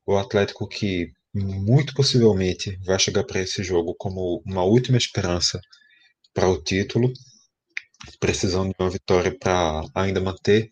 O 0.07 0.17
Atlético 0.17 0.67
que 0.67 1.13
muito 1.35 1.95
possivelmente 1.95 2.77
vai 2.85 2.99
chegar 2.99 3.25
para 3.25 3.41
esse 3.41 3.63
jogo 3.65 3.95
como 3.99 4.43
uma 4.47 4.63
última 4.63 4.97
esperança 4.97 5.61
para 6.33 6.49
o 6.49 6.63
título, 6.63 7.13
precisando 8.21 8.69
de 8.69 8.77
uma 8.79 8.91
vitória 8.91 9.37
para 9.39 9.83
ainda 9.95 10.21
manter 10.21 10.71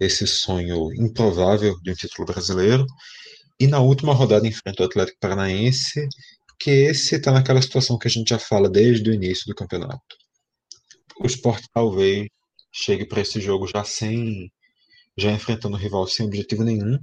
esse 0.00 0.26
sonho 0.26 0.92
improvável 0.94 1.78
de 1.82 1.92
um 1.92 1.94
título 1.94 2.26
brasileiro. 2.26 2.84
E 3.60 3.66
na 3.66 3.80
última 3.80 4.12
rodada 4.12 4.46
enfrenta 4.46 4.82
o 4.82 4.86
Atlético 4.86 5.18
Paranaense, 5.20 6.08
que 6.58 6.70
esse 6.70 7.16
está 7.16 7.32
naquela 7.32 7.62
situação 7.62 7.98
que 7.98 8.08
a 8.08 8.10
gente 8.10 8.30
já 8.30 8.38
fala 8.38 8.68
desde 8.68 9.08
o 9.08 9.14
início 9.14 9.46
do 9.46 9.54
campeonato. 9.54 10.16
O 11.20 11.26
Sport 11.26 11.64
talvez 11.72 12.28
chegue 12.72 13.06
para 13.06 13.20
esse 13.20 13.40
jogo 13.40 13.66
já 13.66 13.84
sem 13.84 14.50
já 15.16 15.30
enfrentando 15.30 15.76
o 15.76 15.78
rival 15.78 16.06
sem 16.06 16.24
objetivo 16.24 16.64
nenhum 16.64 16.98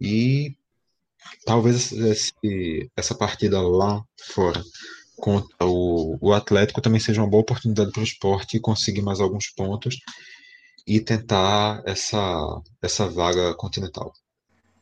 e 0.00 0.54
talvez 1.44 1.92
esse, 1.92 2.90
essa 2.96 3.14
partida 3.14 3.60
lá 3.60 4.02
fora 4.34 4.62
contra 5.18 5.66
o, 5.66 6.16
o 6.20 6.32
Atlético 6.32 6.80
também 6.80 7.00
seja 7.00 7.20
uma 7.20 7.28
boa 7.28 7.40
oportunidade 7.40 7.90
para 7.90 8.00
o 8.00 8.04
esporte 8.04 8.60
conseguir 8.60 9.02
mais 9.02 9.20
alguns 9.20 9.48
pontos 9.48 9.96
e 10.86 11.00
tentar 11.00 11.82
essa, 11.84 12.62
essa 12.80 13.08
vaga 13.08 13.54
continental. 13.54 14.12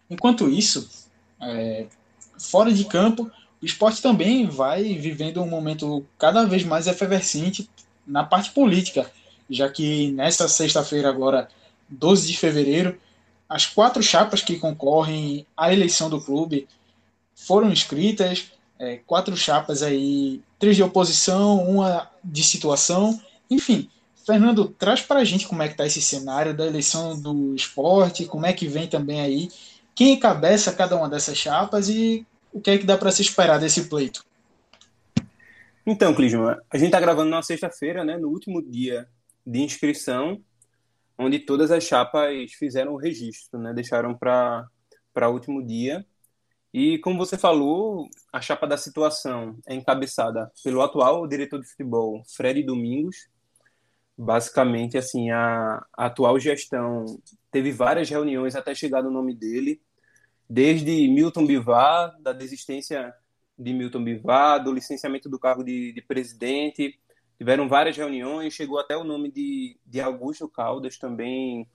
Enquanto 0.08 0.48
isso, 0.48 0.88
é, 1.40 1.86
fora 2.38 2.72
de 2.72 2.84
campo, 2.84 3.30
o 3.60 3.66
esporte 3.66 4.00
também 4.00 4.46
vai 4.46 4.94
vivendo 4.94 5.42
um 5.42 5.48
momento 5.48 6.06
cada 6.18 6.44
vez 6.44 6.62
mais 6.62 6.86
efervescente 6.86 7.68
na 8.06 8.22
parte 8.22 8.52
política, 8.52 9.10
já 9.50 9.68
que 9.68 10.12
nessa 10.12 10.46
sexta-feira, 10.46 11.08
agora, 11.08 11.48
12 11.88 12.28
de 12.28 12.36
fevereiro, 12.36 13.00
as 13.48 13.66
quatro 13.66 14.02
chapas 14.02 14.42
que 14.42 14.58
concorrem 14.58 15.46
à 15.56 15.72
eleição 15.72 16.10
do 16.10 16.20
clube 16.20 16.68
foram 17.34 17.70
inscritas, 17.70 18.52
é, 18.78 18.96
quatro 19.06 19.36
chapas 19.36 19.82
aí, 19.82 20.40
três 20.58 20.76
de 20.76 20.82
oposição, 20.82 21.62
uma 21.64 22.10
de 22.22 22.42
situação, 22.42 23.20
enfim. 23.50 23.88
Fernando, 24.24 24.74
traz 24.76 25.00
para 25.00 25.20
a 25.20 25.24
gente 25.24 25.46
como 25.46 25.62
é 25.62 25.68
que 25.68 25.74
está 25.74 25.86
esse 25.86 26.02
cenário 26.02 26.54
da 26.56 26.66
eleição 26.66 27.20
do 27.20 27.54
esporte, 27.54 28.24
como 28.24 28.44
é 28.44 28.52
que 28.52 28.66
vem 28.66 28.88
também 28.88 29.20
aí, 29.20 29.48
quem 29.94 30.14
encabeça 30.14 30.72
cada 30.72 30.96
uma 30.96 31.08
dessas 31.08 31.38
chapas 31.38 31.88
e 31.88 32.26
o 32.52 32.60
que 32.60 32.70
é 32.70 32.78
que 32.78 32.84
dá 32.84 32.98
para 32.98 33.12
se 33.12 33.22
esperar 33.22 33.60
desse 33.60 33.84
pleito. 33.84 34.24
Então, 35.86 36.12
Clisman, 36.12 36.56
a 36.68 36.76
gente 36.76 36.86
está 36.86 36.98
gravando 36.98 37.30
na 37.30 37.42
sexta-feira, 37.42 38.04
né, 38.04 38.18
no 38.18 38.28
último 38.28 38.60
dia 38.60 39.06
de 39.46 39.60
inscrição 39.60 40.40
onde 41.18 41.38
todas 41.38 41.70
as 41.70 41.84
chapas 41.84 42.52
fizeram 42.52 42.92
o 42.92 42.96
registro, 42.96 43.58
né? 43.58 43.72
Deixaram 43.72 44.16
para 44.16 44.68
o 45.14 45.32
último 45.32 45.64
dia. 45.64 46.04
E 46.72 46.98
como 46.98 47.16
você 47.16 47.38
falou, 47.38 48.06
a 48.32 48.40
chapa 48.40 48.66
da 48.66 48.76
situação 48.76 49.58
é 49.66 49.74
encabeçada 49.74 50.52
pelo 50.62 50.82
atual 50.82 51.26
diretor 51.26 51.60
de 51.60 51.68
futebol, 51.68 52.22
Fred 52.36 52.62
Domingos. 52.62 53.28
Basicamente, 54.18 54.98
assim, 54.98 55.30
a, 55.30 55.82
a 55.96 56.06
atual 56.06 56.38
gestão 56.38 57.04
teve 57.50 57.72
várias 57.72 58.10
reuniões 58.10 58.54
até 58.54 58.74
chegar 58.74 59.02
no 59.02 59.10
nome 59.10 59.34
dele, 59.34 59.80
desde 60.48 61.08
Milton 61.08 61.46
Bivar, 61.46 62.14
da 62.20 62.32
desistência 62.32 63.14
de 63.58 63.72
Milton 63.72 64.04
Bivar, 64.04 64.62
do 64.62 64.72
licenciamento 64.72 65.28
do 65.28 65.38
cargo 65.38 65.64
de, 65.64 65.92
de 65.92 66.02
presidente, 66.02 66.98
tiveram 67.38 67.68
várias 67.68 67.96
reuniões, 67.96 68.54
chegou 68.54 68.78
até 68.78 68.96
o 68.96 69.04
nome 69.04 69.30
de, 69.30 69.78
de 69.84 70.00
Augusto 70.00 70.48
Caldas, 70.48 70.98
também, 70.98 71.68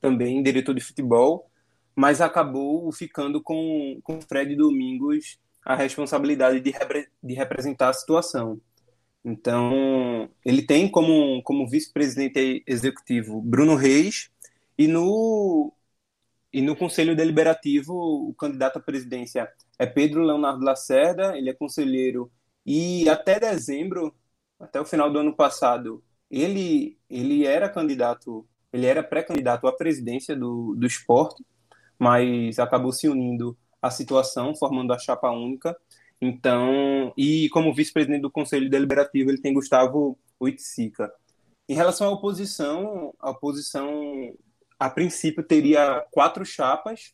também 0.00 0.42
diretor 0.42 0.74
de 0.74 0.80
futebol, 0.80 1.50
mas 1.94 2.20
acabou 2.20 2.90
ficando 2.92 3.42
com, 3.42 3.98
com 4.02 4.20
Fred 4.20 4.54
Domingos 4.54 5.38
a 5.64 5.74
responsabilidade 5.74 6.60
de, 6.60 6.70
repre, 6.70 7.08
de 7.22 7.34
representar 7.34 7.90
a 7.90 7.92
situação. 7.92 8.60
Então, 9.24 10.30
ele 10.44 10.62
tem 10.62 10.90
como, 10.90 11.42
como 11.42 11.68
vice-presidente 11.68 12.62
executivo 12.66 13.42
Bruno 13.42 13.74
Reis 13.74 14.30
e 14.78 14.86
no, 14.86 15.72
e 16.52 16.62
no 16.62 16.76
Conselho 16.76 17.16
Deliberativo 17.16 17.92
o 17.92 18.34
candidato 18.34 18.78
à 18.78 18.80
presidência 18.80 19.48
é 19.78 19.86
Pedro 19.86 20.22
Leonardo 20.22 20.64
Lacerda, 20.64 21.36
ele 21.36 21.50
é 21.50 21.54
conselheiro 21.54 22.30
e 22.64 23.08
até 23.08 23.38
dezembro 23.40 24.14
até 24.58 24.80
o 24.80 24.84
final 24.84 25.10
do 25.10 25.18
ano 25.18 25.34
passado, 25.34 26.02
ele, 26.30 26.98
ele 27.08 27.46
era 27.46 27.68
candidato, 27.68 28.46
ele 28.72 28.86
era 28.86 29.02
pré-candidato 29.02 29.66
à 29.66 29.72
presidência 29.72 30.36
do, 30.36 30.74
do 30.74 30.86
esporte, 30.86 31.44
mas 31.98 32.58
acabou 32.58 32.92
se 32.92 33.08
unindo 33.08 33.56
à 33.80 33.90
situação, 33.90 34.54
formando 34.54 34.92
a 34.92 34.98
chapa 34.98 35.30
única. 35.30 35.76
Então, 36.20 37.12
e 37.16 37.48
como 37.50 37.74
vice-presidente 37.74 38.22
do 38.22 38.30
Conselho 38.30 38.68
Deliberativo, 38.68 39.30
ele 39.30 39.40
tem 39.40 39.54
Gustavo 39.54 40.18
Oiticica. 40.38 41.12
Em 41.68 41.74
relação 41.74 42.08
à 42.08 42.10
oposição, 42.10 43.14
a 43.20 43.30
oposição, 43.30 44.34
a 44.78 44.90
princípio, 44.90 45.42
teria 45.42 46.04
quatro 46.10 46.44
chapas, 46.44 47.12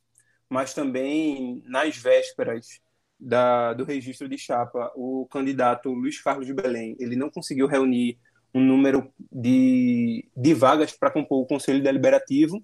mas 0.49 0.73
também 0.73 1.63
nas 1.67 1.97
vésperas 1.97 2.81
da, 3.25 3.73
do 3.73 3.85
registro 3.85 4.29
de 4.29 4.37
chapa, 4.37 4.93
o 4.95 5.27
candidato 5.31 5.91
Luiz 5.93 6.21
Carlos 6.21 6.47
de 6.47 6.53
Belém, 6.53 6.95
ele 7.01 7.17
não 7.17 7.31
conseguiu 7.31 7.67
reunir 7.67 8.19
um 8.55 8.61
número 8.61 9.11
de, 9.33 10.29
de 10.37 10.55
vagas 10.55 10.93
para 10.93 11.11
compor 11.11 11.43
o 11.43 11.47
Conselho 11.47 11.83
Deliberativo 11.83 12.63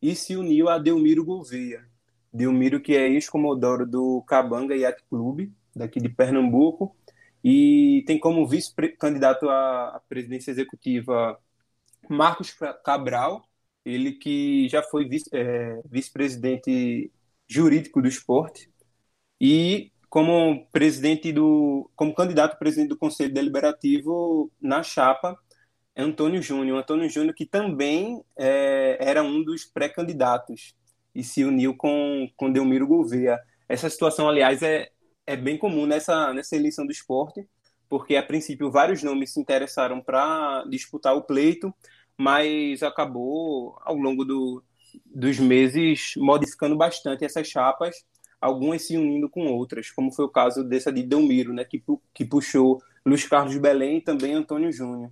e 0.00 0.14
se 0.14 0.34
uniu 0.34 0.68
a 0.68 0.78
Delmiro 0.78 1.24
Gouveia. 1.24 1.86
Delmiro, 2.32 2.80
que 2.80 2.96
é 2.96 3.08
ex-comodoro 3.08 3.86
do 3.86 4.22
Cabanga 4.22 4.74
Yacht 4.74 5.02
Clube, 5.08 5.52
daqui 5.74 6.00
de 6.00 6.08
Pernambuco, 6.08 6.96
e 7.44 8.02
tem 8.06 8.18
como 8.18 8.46
vice-candidato 8.46 9.48
à 9.48 10.00
presidência 10.08 10.50
executiva 10.50 11.38
Marcos 12.08 12.54
Cabral, 12.84 13.44
ele 13.84 14.12
que 14.12 14.68
já 14.68 14.82
foi 14.82 15.08
é, 15.32 15.80
vice-presidente 15.88 17.10
jurídico 17.46 18.02
do 18.02 18.08
esporte, 18.08 18.68
e 19.40 19.92
como 20.08 20.66
presidente 20.72 21.32
do, 21.32 21.90
como 21.94 22.14
candidato 22.14 22.54
a 22.54 22.56
presidente 22.56 22.88
do 22.88 22.96
Conselho 22.96 23.32
Deliberativo 23.32 24.50
na 24.60 24.82
chapa 24.82 25.38
Antônio 25.96 26.42
Júnior. 26.42 26.78
Antônio 26.78 27.08
Júnior 27.10 27.34
que 27.34 27.44
também 27.44 28.22
é, 28.36 28.96
era 29.00 29.22
um 29.22 29.42
dos 29.42 29.64
pré-candidatos 29.64 30.74
e 31.14 31.22
se 31.22 31.44
uniu 31.44 31.76
com, 31.76 32.28
com 32.36 32.50
Delmiro 32.50 32.86
Gouveia. 32.86 33.38
Essa 33.68 33.90
situação, 33.90 34.28
aliás, 34.28 34.62
é, 34.62 34.88
é 35.26 35.36
bem 35.36 35.58
comum 35.58 35.86
nessa, 35.86 36.32
nessa 36.32 36.56
eleição 36.56 36.86
do 36.86 36.92
esporte, 36.92 37.46
porque 37.88 38.16
a 38.16 38.22
princípio 38.22 38.70
vários 38.70 39.02
nomes 39.02 39.32
se 39.32 39.40
interessaram 39.40 40.00
para 40.00 40.64
disputar 40.70 41.14
o 41.14 41.22
pleito, 41.22 41.74
mas 42.16 42.82
acabou 42.82 43.78
ao 43.82 43.96
longo 43.96 44.24
do, 44.24 44.62
dos 45.04 45.38
meses 45.38 46.12
modificando 46.16 46.76
bastante 46.76 47.24
essas 47.24 47.46
chapas 47.46 47.96
algumas 48.40 48.82
se 48.82 48.96
unindo 48.96 49.28
com 49.28 49.46
outras, 49.46 49.90
como 49.90 50.12
foi 50.12 50.24
o 50.24 50.30
caso 50.30 50.62
dessa 50.62 50.92
de 50.92 51.02
Delmiro, 51.02 51.52
né, 51.52 51.64
que, 51.64 51.82
que 52.14 52.24
puxou 52.24 52.82
Luiz 53.04 53.26
Carlos 53.26 53.56
Belém 53.56 53.98
e 53.98 54.00
também 54.00 54.34
Antônio 54.34 54.72
Júnior. 54.72 55.10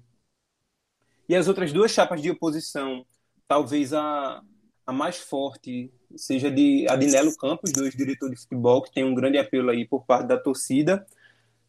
E 1.29 1.35
as 1.35 1.49
outras 1.49 1.73
duas 1.73 1.91
chapas 1.91 2.23
de 2.23 2.31
oposição, 2.31 3.05
talvez 3.49 3.93
a, 3.93 4.43
a 4.87 4.93
mais 4.93 5.19
forte 5.19 5.93
seja 6.15 6.51
de 6.51 6.87
Adinelo 6.89 7.37
Campos, 7.37 7.73
do 7.73 7.89
diretor 7.91 8.31
de 8.31 8.37
futebol, 8.37 8.83
que 8.83 8.93
tem 8.93 9.05
um 9.05 9.15
grande 9.15 9.39
apelo 9.39 9.71
aí 9.71 9.87
por 9.87 10.05
parte 10.05 10.29
da 10.29 10.39
torcida. 10.39 11.05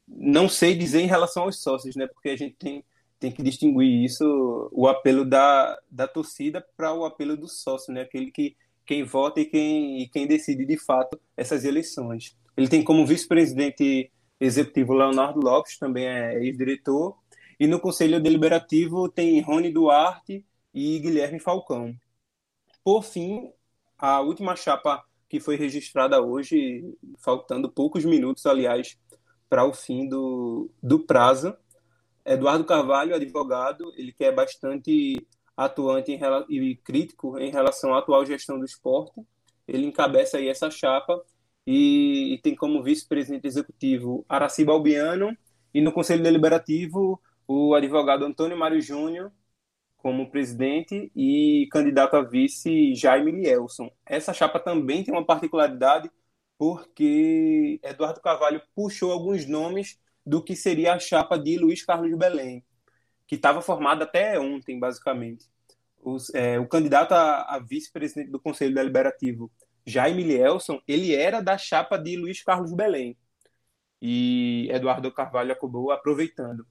Não 0.08 0.48
sei 0.48 0.76
dizer 0.76 1.02
em 1.02 1.08
relação 1.08 1.44
aos 1.44 1.60
sócios, 1.60 1.96
né, 1.96 2.06
porque 2.08 2.30
a 2.30 2.38
gente 2.38 2.56
tem, 2.56 2.84
tem 3.20 3.32
que 3.32 3.42
distinguir 3.42 4.06
isso, 4.06 4.70
o 4.72 4.88
apelo 4.88 5.26
da, 5.26 5.78
da 5.90 6.08
torcida 6.08 6.66
para 6.78 6.94
o 6.94 7.04
apelo 7.04 7.36
do 7.36 7.48
sócio, 7.48 7.92
né, 7.92 8.02
aquele 8.02 8.32
que 8.32 8.56
quem 8.88 9.04
vota 9.04 9.42
e 9.42 9.46
quem, 9.46 10.02
e 10.02 10.08
quem 10.08 10.26
decide 10.26 10.66
de 10.66 10.78
fato 10.78 11.20
essas 11.36 11.66
eleições. 11.66 12.36
Ele 12.56 12.70
tem 12.70 12.84
como 12.84 13.06
vice-presidente 13.06 14.10
executivo 14.40 14.94
Leonardo 14.94 15.42
Lopes, 15.42 15.78
também 15.78 16.08
é 16.08 16.42
ex-diretor, 16.42 17.16
e 17.60 17.68
no 17.68 17.80
Conselho 17.80 18.22
Deliberativo 18.22 19.10
tem 19.10 19.42
Rony 19.42 19.72
Duarte 19.72 20.46
e 20.74 21.00
Guilherme 21.00 21.40
Falcão. 21.40 21.94
Por 22.84 23.04
fim, 23.04 23.52
a 23.98 24.22
última 24.22 24.56
chapa 24.56 25.04
que 25.28 25.40
foi 25.40 25.58
registrada 25.58 26.22
hoje, 26.22 26.96
faltando 27.20 27.70
poucos 27.70 28.06
minutos, 28.06 28.46
aliás, 28.46 28.98
para 29.50 29.66
o 29.66 29.74
fim 29.74 30.08
do, 30.08 30.70
do 30.82 31.00
prazo. 31.00 31.54
Eduardo 32.26 32.64
Carvalho, 32.64 33.16
advogado, 33.16 33.92
ele 33.98 34.14
que 34.14 34.24
é 34.24 34.32
bastante 34.32 35.26
atuante 35.58 36.12
em, 36.12 36.20
e 36.50 36.76
crítico 36.78 37.40
em 37.40 37.52
relação 37.52 37.94
à 37.96 38.00
atual 38.00 38.26
gestão 38.26 38.60
do 38.60 38.66
esporte. 38.66 39.22
Ele 39.68 39.86
encabeça 39.88 40.38
aí 40.38 40.48
essa 40.48 40.70
chapa 40.70 41.22
e, 41.66 42.36
e 42.36 42.38
tem 42.42 42.56
como 42.56 42.84
vice-presidente 42.84 43.48
executivo 43.48 44.24
Araci 44.30 44.64
Balbiano 44.64 45.36
e 45.74 45.82
no 45.82 45.92
Conselho 45.92 46.24
Deliberativo 46.24 47.20
o 47.48 47.74
advogado 47.74 48.24
Antônio 48.26 48.58
Mário 48.58 48.82
Júnior 48.82 49.32
como 49.98 50.30
presidente 50.30 51.12
e 51.16 51.68
candidato 51.72 52.16
a 52.16 52.22
vice 52.22 52.94
Jaime 52.96 53.32
Lielson. 53.32 53.90
Essa 54.06 54.34
chapa 54.34 54.60
também 54.60 55.04
tem 55.04 55.14
uma 55.14 55.26
particularidade 55.26 56.10
porque 56.58 57.80
Eduardo 57.84 58.22
Carvalho 58.22 58.62
puxou 58.76 59.12
alguns 59.12 59.46
nomes 59.46 60.00
do 60.26 60.44
que 60.44 60.56
seria 60.56 60.94
a 60.94 61.00
chapa 61.00 61.38
de 61.38 61.58
Luiz 61.58 61.84
Carlos 61.86 62.16
Belém, 62.18 62.64
que 63.28 63.36
estava 63.36 63.62
formada 63.62 64.06
até 64.06 64.40
ontem, 64.40 64.80
basicamente. 64.80 65.46
Os, 66.02 66.34
é, 66.34 66.58
o 66.58 66.68
candidato 66.68 67.12
a, 67.12 67.56
a 67.56 67.60
vice-presidente 67.60 68.32
do 68.32 68.40
Conselho 68.40 68.74
Deliberativo, 68.74 69.52
Jaime 69.86 70.24
Lielson, 70.24 70.82
ele 70.88 71.14
era 71.14 71.42
da 71.42 71.58
chapa 71.58 71.98
de 71.98 72.16
Luiz 72.16 72.42
Carlos 72.42 72.74
Belém. 72.74 73.18
E 74.02 74.70
Eduardo 74.72 75.12
Carvalho 75.12 75.52
acabou 75.52 75.92
aproveitando. 75.92 76.66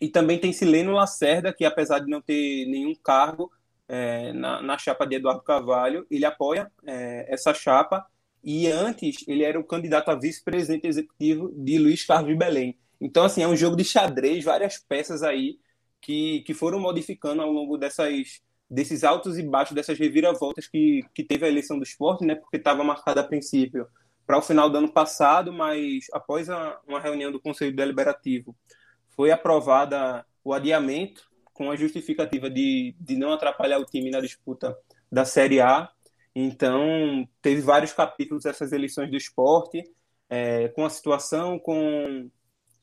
E 0.00 0.08
também 0.08 0.38
tem 0.38 0.52
Sileno 0.52 0.92
Lacerda, 0.92 1.52
que 1.52 1.64
apesar 1.64 2.00
de 2.00 2.10
não 2.10 2.20
ter 2.20 2.66
nenhum 2.66 2.94
cargo 2.94 3.50
é, 3.88 4.32
na, 4.32 4.62
na, 4.62 4.78
chapa 4.78 5.06
de 5.06 5.16
Eduardo 5.16 5.42
Carvalho, 5.42 6.06
ele 6.10 6.24
apoia 6.24 6.70
é, 6.86 7.32
essa 7.32 7.54
chapa. 7.54 8.06
E 8.42 8.66
antes 8.68 9.26
ele 9.28 9.44
era 9.44 9.58
o 9.60 9.64
candidato 9.64 10.10
a 10.10 10.14
vice-presidente 10.14 10.86
executivo 10.86 11.52
de 11.54 11.78
Luiz 11.78 12.04
Carlos 12.04 12.36
Belém. 12.36 12.78
Então, 13.00 13.24
assim, 13.24 13.42
é 13.42 13.48
um 13.48 13.56
jogo 13.56 13.76
de 13.76 13.84
xadrez, 13.84 14.44
várias 14.44 14.78
peças 14.78 15.22
aí 15.22 15.58
que, 16.00 16.40
que 16.40 16.54
foram 16.54 16.80
modificando 16.80 17.42
ao 17.42 17.50
longo 17.50 17.76
dessas, 17.76 18.40
desses 18.68 19.04
altos 19.04 19.38
e 19.38 19.42
baixos, 19.42 19.74
dessas 19.74 19.98
reviravoltas 19.98 20.66
que, 20.66 21.02
que 21.14 21.24
teve 21.24 21.46
a 21.46 21.48
eleição 21.48 21.78
do 21.78 21.84
esporte, 21.84 22.24
né? 22.24 22.34
Porque 22.34 22.56
estava 22.56 22.84
marcada 22.84 23.20
a 23.20 23.24
princípio 23.24 23.86
para 24.26 24.38
o 24.38 24.42
final 24.42 24.70
do 24.70 24.78
ano 24.78 24.92
passado, 24.92 25.52
mas 25.52 26.06
após 26.12 26.48
a, 26.48 26.80
uma 26.86 27.00
reunião 27.00 27.32
do 27.32 27.40
Conselho 27.40 27.74
Deliberativo 27.74 28.56
foi 29.16 29.30
aprovada 29.32 30.24
o 30.44 30.54
adiamento 30.54 31.28
com 31.52 31.70
a 31.70 31.76
justificativa 31.76 32.48
de, 32.48 32.94
de 32.98 33.16
não 33.16 33.32
atrapalhar 33.32 33.78
o 33.78 33.84
time 33.84 34.10
na 34.10 34.20
disputa 34.20 34.76
da 35.10 35.24
Série 35.24 35.60
A. 35.60 35.90
Então, 36.34 37.28
teve 37.42 37.60
vários 37.60 37.92
capítulos 37.92 38.44
dessas 38.44 38.72
eleições 38.72 39.10
do 39.10 39.16
esporte, 39.16 39.82
é, 40.28 40.68
com 40.68 40.86
a 40.86 40.90
situação, 40.90 41.58
com, 41.58 42.30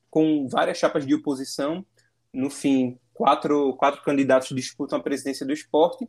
com 0.10 0.48
várias 0.48 0.78
chapas 0.78 1.08
de 1.08 1.16
oposição. 1.16 1.86
No 2.34 2.50
fim, 2.50 3.00
quatro, 3.18 3.76
quatro 3.78 4.04
candidatos 4.04 4.56
disputam 4.56 5.00
a 5.00 5.02
presidência 5.02 5.46
do 5.46 5.52
esporte. 5.52 6.08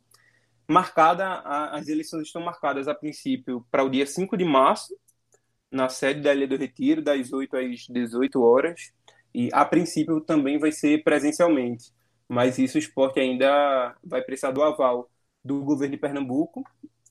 Marcada, 0.68 1.24
a, 1.24 1.78
as 1.78 1.88
eleições 1.88 2.26
estão 2.26 2.42
marcadas, 2.42 2.86
a 2.86 2.94
princípio, 2.94 3.66
para 3.70 3.82
o 3.82 3.88
dia 3.88 4.04
5 4.04 4.36
de 4.36 4.44
março, 4.44 4.94
na 5.70 5.88
sede 5.88 6.20
da 6.20 6.34
Ilha 6.34 6.46
do 6.46 6.56
Retiro, 6.56 7.00
das 7.02 7.32
8 7.32 7.56
às 7.56 7.86
18 7.88 8.42
horas. 8.42 8.92
E 9.34 9.48
a 9.52 9.64
princípio 9.64 10.20
também 10.20 10.58
vai 10.58 10.70
ser 10.70 11.02
presencialmente, 11.02 11.90
mas 12.28 12.58
isso 12.58 12.76
o 12.76 12.78
esporte 12.78 13.18
ainda 13.18 13.96
vai 14.04 14.20
precisar 14.20 14.50
do 14.50 14.62
aval 14.62 15.10
do 15.42 15.62
governo 15.64 15.94
de 15.94 16.00
Pernambuco. 16.00 16.62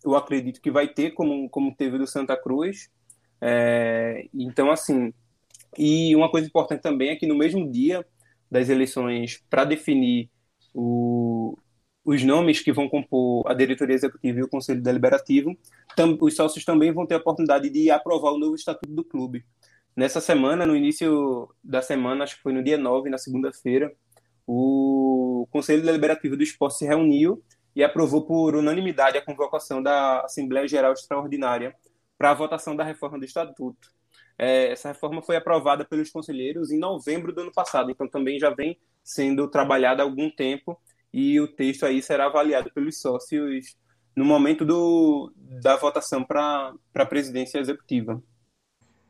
Eu 0.05 0.15
acredito 0.15 0.61
que 0.61 0.69
vai 0.69 0.87
ter, 0.87 1.11
como, 1.11 1.49
como 1.49 1.75
teve 1.75 1.97
do 1.97 2.05
Santa 2.05 2.37
Cruz. 2.37 2.89
É, 3.41 4.27
então, 4.33 4.69
assim, 4.69 5.11
e 5.75 6.15
uma 6.15 6.29
coisa 6.29 6.47
importante 6.47 6.81
também 6.81 7.09
é 7.09 7.15
que 7.15 7.25
no 7.25 7.35
mesmo 7.35 7.71
dia 7.71 8.05
das 8.49 8.69
eleições, 8.69 9.43
para 9.49 9.65
definir 9.65 10.29
o, 10.73 11.57
os 12.05 12.23
nomes 12.23 12.61
que 12.61 12.71
vão 12.71 12.87
compor 12.87 13.43
a 13.49 13.53
diretoria 13.53 13.95
executiva 13.95 14.39
e 14.39 14.43
o 14.43 14.49
conselho 14.49 14.81
deliberativo, 14.81 15.57
tam, 15.95 16.17
os 16.21 16.35
sócios 16.35 16.63
também 16.63 16.91
vão 16.91 17.05
ter 17.05 17.15
a 17.15 17.17
oportunidade 17.17 17.69
de 17.69 17.91
aprovar 17.91 18.31
o 18.31 18.39
novo 18.39 18.55
estatuto 18.55 18.93
do 18.93 19.03
clube. 19.03 19.45
Nessa 19.95 20.21
semana, 20.21 20.65
no 20.65 20.75
início 20.75 21.49
da 21.63 21.81
semana, 21.81 22.23
acho 22.23 22.37
que 22.37 22.43
foi 22.43 22.53
no 22.53 22.63
dia 22.63 22.77
9, 22.77 23.09
na 23.09 23.17
segunda-feira, 23.17 23.91
o 24.45 25.47
Conselho 25.51 25.83
Deliberativo 25.83 26.37
do 26.37 26.43
Esporte 26.43 26.77
se 26.77 26.85
reuniu 26.85 27.43
e 27.75 27.83
aprovou 27.83 28.25
por 28.25 28.55
unanimidade 28.55 29.17
a 29.17 29.21
convocação 29.25 29.83
da 29.83 30.21
Assembleia 30.21 30.67
Geral 30.67 30.93
Extraordinária 30.93 31.75
para 32.17 32.31
a 32.31 32.33
votação 32.33 32.75
da 32.75 32.83
reforma 32.83 33.19
do 33.19 33.25
Estatuto. 33.25 33.89
É, 34.37 34.71
essa 34.71 34.89
reforma 34.89 35.21
foi 35.21 35.35
aprovada 35.35 35.83
pelos 35.83 36.11
conselheiros 36.11 36.71
em 36.71 36.77
novembro 36.77 37.33
do 37.33 37.41
ano 37.41 37.51
passado, 37.51 37.89
então 37.89 38.07
também 38.07 38.39
já 38.39 38.51
vem 38.51 38.77
sendo 39.03 39.47
trabalhada 39.47 40.03
há 40.03 40.05
algum 40.05 40.29
tempo 40.29 40.79
e 41.11 41.39
o 41.39 41.47
texto 41.47 41.85
aí 41.85 42.01
será 42.01 42.25
avaliado 42.25 42.71
pelos 42.71 42.99
sócios 42.99 43.75
no 44.15 44.25
momento 44.25 44.65
do, 44.65 45.31
da 45.61 45.75
votação 45.75 46.23
para 46.23 46.73
a 46.93 47.05
presidência 47.05 47.59
executiva. 47.59 48.21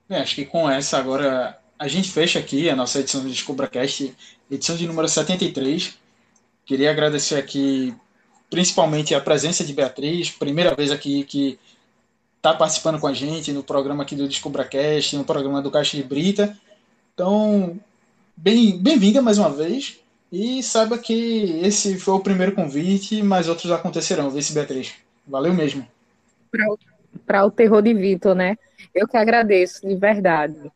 É, 0.09 0.19
acho 0.19 0.35
que 0.35 0.45
com 0.45 0.69
essa 0.69 0.97
agora 0.97 1.59
a 1.77 1.87
gente 1.87 2.11
fecha 2.11 2.39
aqui 2.39 2.69
a 2.69 2.75
nossa 2.75 2.99
edição 2.99 3.21
do 3.21 3.29
DescubraCast, 3.29 4.15
edição 4.49 4.75
de 4.75 4.87
número 4.87 5.07
73. 5.07 5.97
Queria 6.65 6.91
agradecer 6.91 7.35
aqui 7.35 7.93
principalmente 8.49 9.13
a 9.13 9.21
presença 9.21 9.63
de 9.63 9.73
Beatriz, 9.73 10.31
primeira 10.31 10.73
vez 10.73 10.91
aqui 10.91 11.23
que 11.23 11.59
está 12.47 12.57
participando 12.57 12.99
com 12.99 13.07
a 13.07 13.13
gente 13.13 13.51
no 13.51 13.61
programa 13.61 14.03
aqui 14.03 14.15
do 14.15 14.25
DescubraCast, 14.25 15.17
no 15.17 15.25
programa 15.25 15.61
do 15.61 15.69
Caixa 15.69 15.97
de 15.97 16.03
Brita. 16.03 16.57
Então, 17.13 17.77
bem-vinda 18.37 19.19
bem 19.19 19.21
mais 19.21 19.37
uma 19.37 19.49
vez 19.49 19.99
e 20.31 20.63
saiba 20.63 20.97
que 20.97 21.59
esse 21.61 21.99
foi 21.99 22.13
o 22.13 22.21
primeiro 22.21 22.53
convite, 22.53 23.21
mas 23.21 23.49
outros 23.49 23.69
acontecerão, 23.69 24.29
vice 24.29 24.53
Beatriz. 24.53 24.93
Valeu 25.27 25.53
mesmo. 25.53 25.85
Para 27.25 27.45
o 27.45 27.51
terror 27.51 27.81
de 27.81 27.93
Vitor, 27.93 28.33
né? 28.33 28.57
Eu 28.95 29.09
que 29.09 29.17
agradeço, 29.17 29.85
de 29.85 29.95
verdade. 29.95 30.71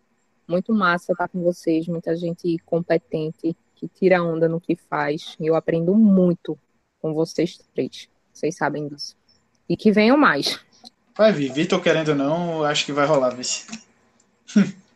Muito 0.45 0.73
massa 0.73 1.13
estar 1.13 1.29
com 1.29 1.41
vocês, 1.41 1.87
muita 1.87 2.17
gente 2.17 2.57
competente, 2.65 3.55
que 3.75 3.87
tira 3.87 4.21
onda 4.21 4.49
no 4.49 4.59
que 4.59 4.75
faz. 4.75 5.37
Eu 5.39 5.55
aprendo 5.55 5.95
muito 5.95 6.59
com 7.01 7.13
vocês 7.13 7.57
três. 7.73 8.09
Vocês 8.33 8.57
sabem 8.57 8.89
disso. 8.89 9.15
E 9.69 9.77
que 9.77 9.89
venham 9.89 10.17
mais. 10.17 10.59
Vai 11.21 11.31
vir. 11.31 11.53
Vitor 11.53 11.79
querendo 11.79 12.09
ou 12.09 12.15
não, 12.15 12.63
acho 12.63 12.83
que 12.83 12.91
vai 12.91 13.05
rolar, 13.05 13.29
vice. 13.29 13.67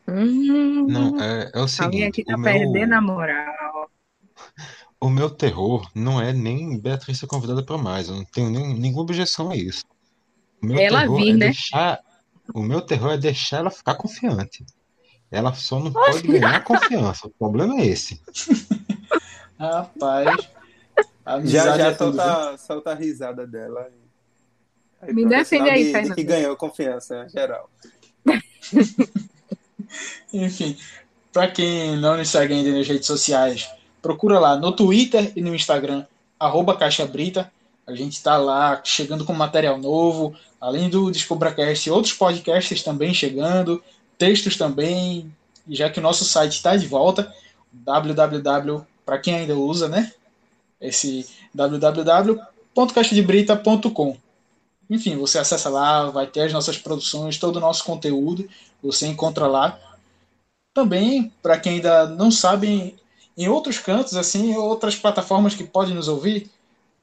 Hum, 0.07 0.87
não, 0.87 1.21
é, 1.21 1.51
é 1.53 1.59
o 1.59 1.67
seguinte. 1.67 1.83
Alguém 1.85 2.03
aqui 2.07 2.23
tá 2.23 2.35
perdendo 2.35 2.89
meu... 2.89 2.97
a 2.97 3.01
moral. 3.01 3.91
O 4.99 5.07
meu 5.07 5.29
terror 5.29 5.87
não 5.93 6.19
é 6.19 6.33
nem 6.33 6.79
Beatriz 6.79 7.19
ser 7.19 7.27
convidada 7.27 7.63
para 7.63 7.77
mais. 7.77 8.09
Eu 8.09 8.15
não 8.15 8.25
tenho 8.25 8.49
nem, 8.49 8.73
nenhuma 8.73 9.03
objeção 9.03 9.51
a 9.51 9.55
isso. 9.55 9.83
O 10.63 10.65
meu 10.65 10.79
Ela 10.79 11.01
terror 11.01 11.17
vir, 11.17 11.29
é 11.29 11.33
né? 11.33 11.45
deixar 11.45 11.99
o 12.55 12.61
meu 12.63 12.81
terror 12.81 13.11
é 13.11 13.17
deixar 13.19 13.57
ela 13.57 13.69
ficar 13.69 13.93
confiante. 13.93 14.65
Ela 15.29 15.53
só 15.53 15.79
não 15.79 15.93
pode 15.93 16.23
ganhar 16.23 16.63
confiança. 16.63 17.27
O 17.27 17.29
problema 17.29 17.75
é 17.75 17.85
esse. 17.85 18.19
Rapaz. 19.59 20.49
Já, 21.43 21.77
já 21.77 21.87
é 21.89 21.91
tudo, 21.91 22.17
solta, 22.17 22.57
solta 22.57 22.91
a 22.93 22.95
risada 22.95 23.45
dela. 23.45 23.91
Me 25.13 25.25
defende 25.25 25.69
aí, 25.69 25.91
Fernando. 25.91 26.15
que 26.15 26.23
ganhou 26.23 26.55
confiança 26.55 27.27
geral. 27.29 27.69
Enfim, 30.33 30.77
para 31.31 31.47
quem 31.49 31.95
não 31.97 32.17
nos 32.17 32.29
segue 32.29 32.53
ainda 32.53 32.71
nas 32.71 32.87
redes 32.87 33.07
sociais, 33.07 33.69
procura 34.01 34.39
lá 34.39 34.55
no 34.55 34.71
Twitter 34.71 35.31
e 35.35 35.41
no 35.41 35.55
Instagram, 35.55 36.05
arroba 36.39 36.77
Caixa 36.77 37.05
Brita. 37.05 37.51
A 37.85 37.93
gente 37.93 38.13
está 38.13 38.37
lá 38.37 38.81
chegando 38.83 39.25
com 39.25 39.33
material 39.33 39.77
novo, 39.77 40.33
além 40.59 40.89
do 40.89 41.11
DescobraCast, 41.11 41.91
outros 41.91 42.13
podcasts 42.13 42.81
também 42.81 43.13
chegando, 43.13 43.83
textos 44.17 44.57
também, 44.57 45.31
já 45.69 45.87
que 45.89 45.99
o 45.99 46.03
nosso 46.03 46.25
site 46.25 46.53
está 46.53 46.75
de 46.75 46.87
volta, 46.87 47.31
www, 47.71 48.83
para 49.05 49.19
quem 49.19 49.35
ainda 49.35 49.55
usa, 49.55 49.87
né? 49.87 50.11
Esse 50.81 51.27
www.caixadebrita.com. 51.53 54.17
Enfim, 54.89 55.17
você 55.17 55.39
acessa 55.39 55.69
lá, 55.69 56.09
vai 56.09 56.27
ter 56.27 56.41
as 56.41 56.53
nossas 56.53 56.77
produções, 56.77 57.37
todo 57.37 57.57
o 57.57 57.59
nosso 57.59 57.83
conteúdo, 57.83 58.47
você 58.81 59.07
encontra 59.07 59.47
lá. 59.47 59.79
Também, 60.73 61.31
para 61.41 61.59
quem 61.59 61.75
ainda 61.75 62.07
não 62.07 62.29
sabe, 62.29 62.95
em 63.37 63.47
outros 63.47 63.79
cantos, 63.79 64.15
assim, 64.15 64.55
outras 64.55 64.95
plataformas 64.95 65.55
que 65.55 65.63
podem 65.63 65.95
nos 65.95 66.07
ouvir, 66.07 66.49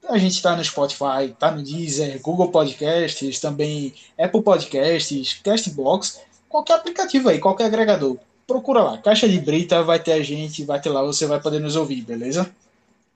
a 0.09 0.19
gente 0.19 0.35
está 0.35 0.57
no 0.57 0.65
Spotify, 0.65 1.27
está 1.31 1.51
no 1.51 1.63
Deezer, 1.63 2.21
Google 2.21 2.51
Podcasts, 2.51 3.41
também 3.41 3.95
Apple 4.19 4.43
Podcasts, 4.43 5.35
Castbox, 5.43 6.21
qualquer 6.49 6.75
aplicativo 6.75 7.29
aí, 7.29 7.39
qualquer 7.39 7.67
agregador. 7.67 8.19
Procura 8.47 8.83
lá, 8.83 8.99
Caixa 8.99 9.29
de 9.29 9.41
Brita, 9.41 9.83
vai 9.83 9.99
ter 9.99 10.13
a 10.13 10.23
gente, 10.23 10.65
vai 10.65 10.81
ter 10.81 10.91
lá, 10.91 11.03
você 11.03 11.27
vai 11.27 11.41
poder 11.41 11.61
nos 11.61 11.77
ouvir, 11.77 12.03
beleza? 12.03 12.53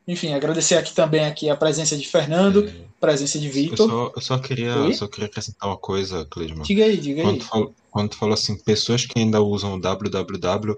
Enfim, 0.09 0.32
agradecer 0.32 0.76
aqui 0.76 0.94
também 0.94 1.24
aqui 1.24 1.50
a 1.50 1.57
presença 1.57 1.96
de 1.96 2.07
Fernando, 2.07 2.64
É. 2.68 2.72
presença 3.00 3.38
de 3.38 3.46
Eu 3.46 3.52
Vitor. 3.52 3.88
só, 3.90 4.12
eu 4.14 4.22
só 4.22 4.38
queria, 4.38 4.76
Oi? 4.82 4.92
só 4.94 5.09
queria 5.09 5.26
acrescentar 5.26 5.68
uma 5.68 5.76
coisa, 5.76 6.24
Clisman. 6.30 6.62
Diga 6.62 6.84
aí, 6.84 6.96
diga 6.96 7.22
aí. 7.22 7.26
Quando 7.26 7.38
tu, 7.40 7.44
falou, 7.46 7.74
quando 7.90 8.09
tu 8.11 8.16
falou 8.16 8.34
assim, 8.34 8.57
pessoas 8.62 9.04
que 9.04 9.18
ainda 9.18 9.40
usam 9.42 9.74
o 9.74 9.80
www, 9.80 10.76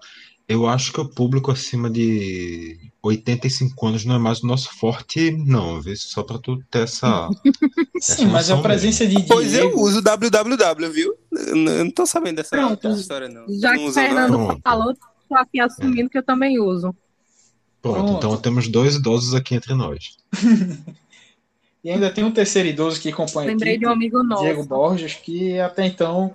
eu 0.49 0.67
acho 0.67 0.95
que 0.95 1.01
o 1.01 1.07
público 1.07 1.51
acima 1.51 1.91
de 1.91 2.79
85 3.03 3.87
anos 3.87 4.05
não 4.07 4.15
é 4.15 4.19
mais 4.19 4.43
o 4.43 4.47
nosso 4.47 4.71
forte, 4.79 5.31
não, 5.31 5.79
viu? 5.83 5.95
Só 5.95 6.23
pra 6.23 6.39
tu 6.39 6.59
ter 6.71 6.85
essa. 6.85 7.29
Sim, 8.01 8.29
mas 8.29 8.51
a 8.51 8.57
presença 8.63 9.07
de 9.07 9.23
Pois 9.27 9.53
eu 9.53 9.67
Diego. 9.69 9.83
uso 9.83 10.01
www, 10.01 10.91
viu? 10.91 11.15
Eu 11.33 11.55
não 11.55 11.73
eu 11.73 11.85
não 11.85 11.91
tô 11.91 12.07
sabendo 12.07 12.37
dessa, 12.37 12.57
Pronto. 12.57 12.89
história, 12.93 13.29
não. 13.29 13.45
Já 13.61 13.73
não 13.73 13.77
que 13.77 13.83
o 13.83 13.87
não? 13.89 13.93
Fernando 13.93 14.33
Pronto. 14.33 14.61
falou, 14.65 14.95
tô 15.29 15.35
aqui 15.37 15.61
assumindo 15.61 16.09
que 16.09 16.17
eu 16.17 16.23
também 16.25 16.59
uso. 16.59 16.97
Pronto, 17.81 17.99
Pronto. 17.99 18.17
então 18.17 18.37
temos 18.37 18.69
dois 18.69 18.97
idosos 18.97 19.35
aqui 19.35 19.55
entre 19.55 19.75
nós. 19.75 20.17
E 21.83 21.91
ainda 21.91 22.11
tem 22.11 22.25
um 22.25 22.31
terceiro 22.31 22.69
idoso 22.69 23.01
que 23.01 23.09
acompanha 23.09 23.49
Lembrei 23.49 23.75
aqui, 23.75 23.81
de 23.81 23.87
um 23.87 23.91
amigo 23.91 24.23
nosso. 24.23 24.43
Diego 24.43 24.65
Borges, 24.65 25.15
que 25.15 25.59
até 25.61 25.87
então, 25.87 26.33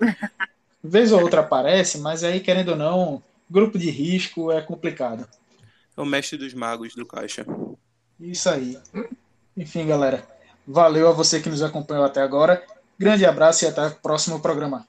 vez 0.83 1.11
ou 1.11 1.21
outra 1.21 1.41
aparece, 1.41 1.99
mas 1.99 2.23
aí, 2.23 2.39
querendo 2.39 2.69
ou 2.69 2.75
não, 2.75 3.21
grupo 3.49 3.77
de 3.77 3.89
risco 3.89 4.51
é 4.51 4.61
complicado. 4.61 5.27
É 5.95 6.01
o 6.01 6.05
mestre 6.05 6.37
dos 6.37 6.53
magos 6.53 6.95
do 6.95 7.05
caixa. 7.05 7.45
Isso 8.19 8.49
aí. 8.49 8.77
Enfim, 9.55 9.85
galera. 9.85 10.25
Valeu 10.65 11.09
a 11.09 11.11
você 11.11 11.41
que 11.41 11.49
nos 11.49 11.61
acompanhou 11.61 12.05
até 12.05 12.21
agora. 12.21 12.63
Grande 12.97 13.25
abraço 13.25 13.65
e 13.65 13.67
até 13.67 13.87
o 13.87 13.95
próximo 13.95 14.39
programa. 14.39 14.87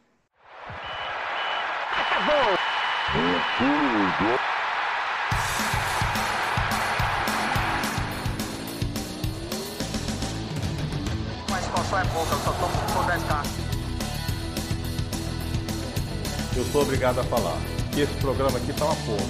Eu 16.57 16.65
sou 16.67 16.83
obrigado 16.83 17.19
a 17.19 17.25
falar 17.25 17.59
que 17.93 18.03
esse 18.03 18.15
programa 18.15 18.57
aqui 18.59 18.73
tá 18.75 18.85
uma 18.85 18.95
porra. 18.95 19.27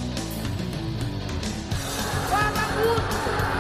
Fala 2.29 2.69
muito! 2.77 3.15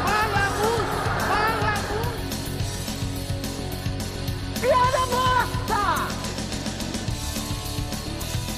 Fala 0.04 0.50
muito! 0.60 0.96
Fala 1.30 1.74
muito! 1.88 2.20
Piada 4.60 5.06
morta! 5.06 5.82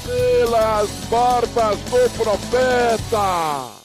Pelas 0.04 0.90
barbas 1.08 1.78
do 1.78 2.10
profeta! 2.16 3.75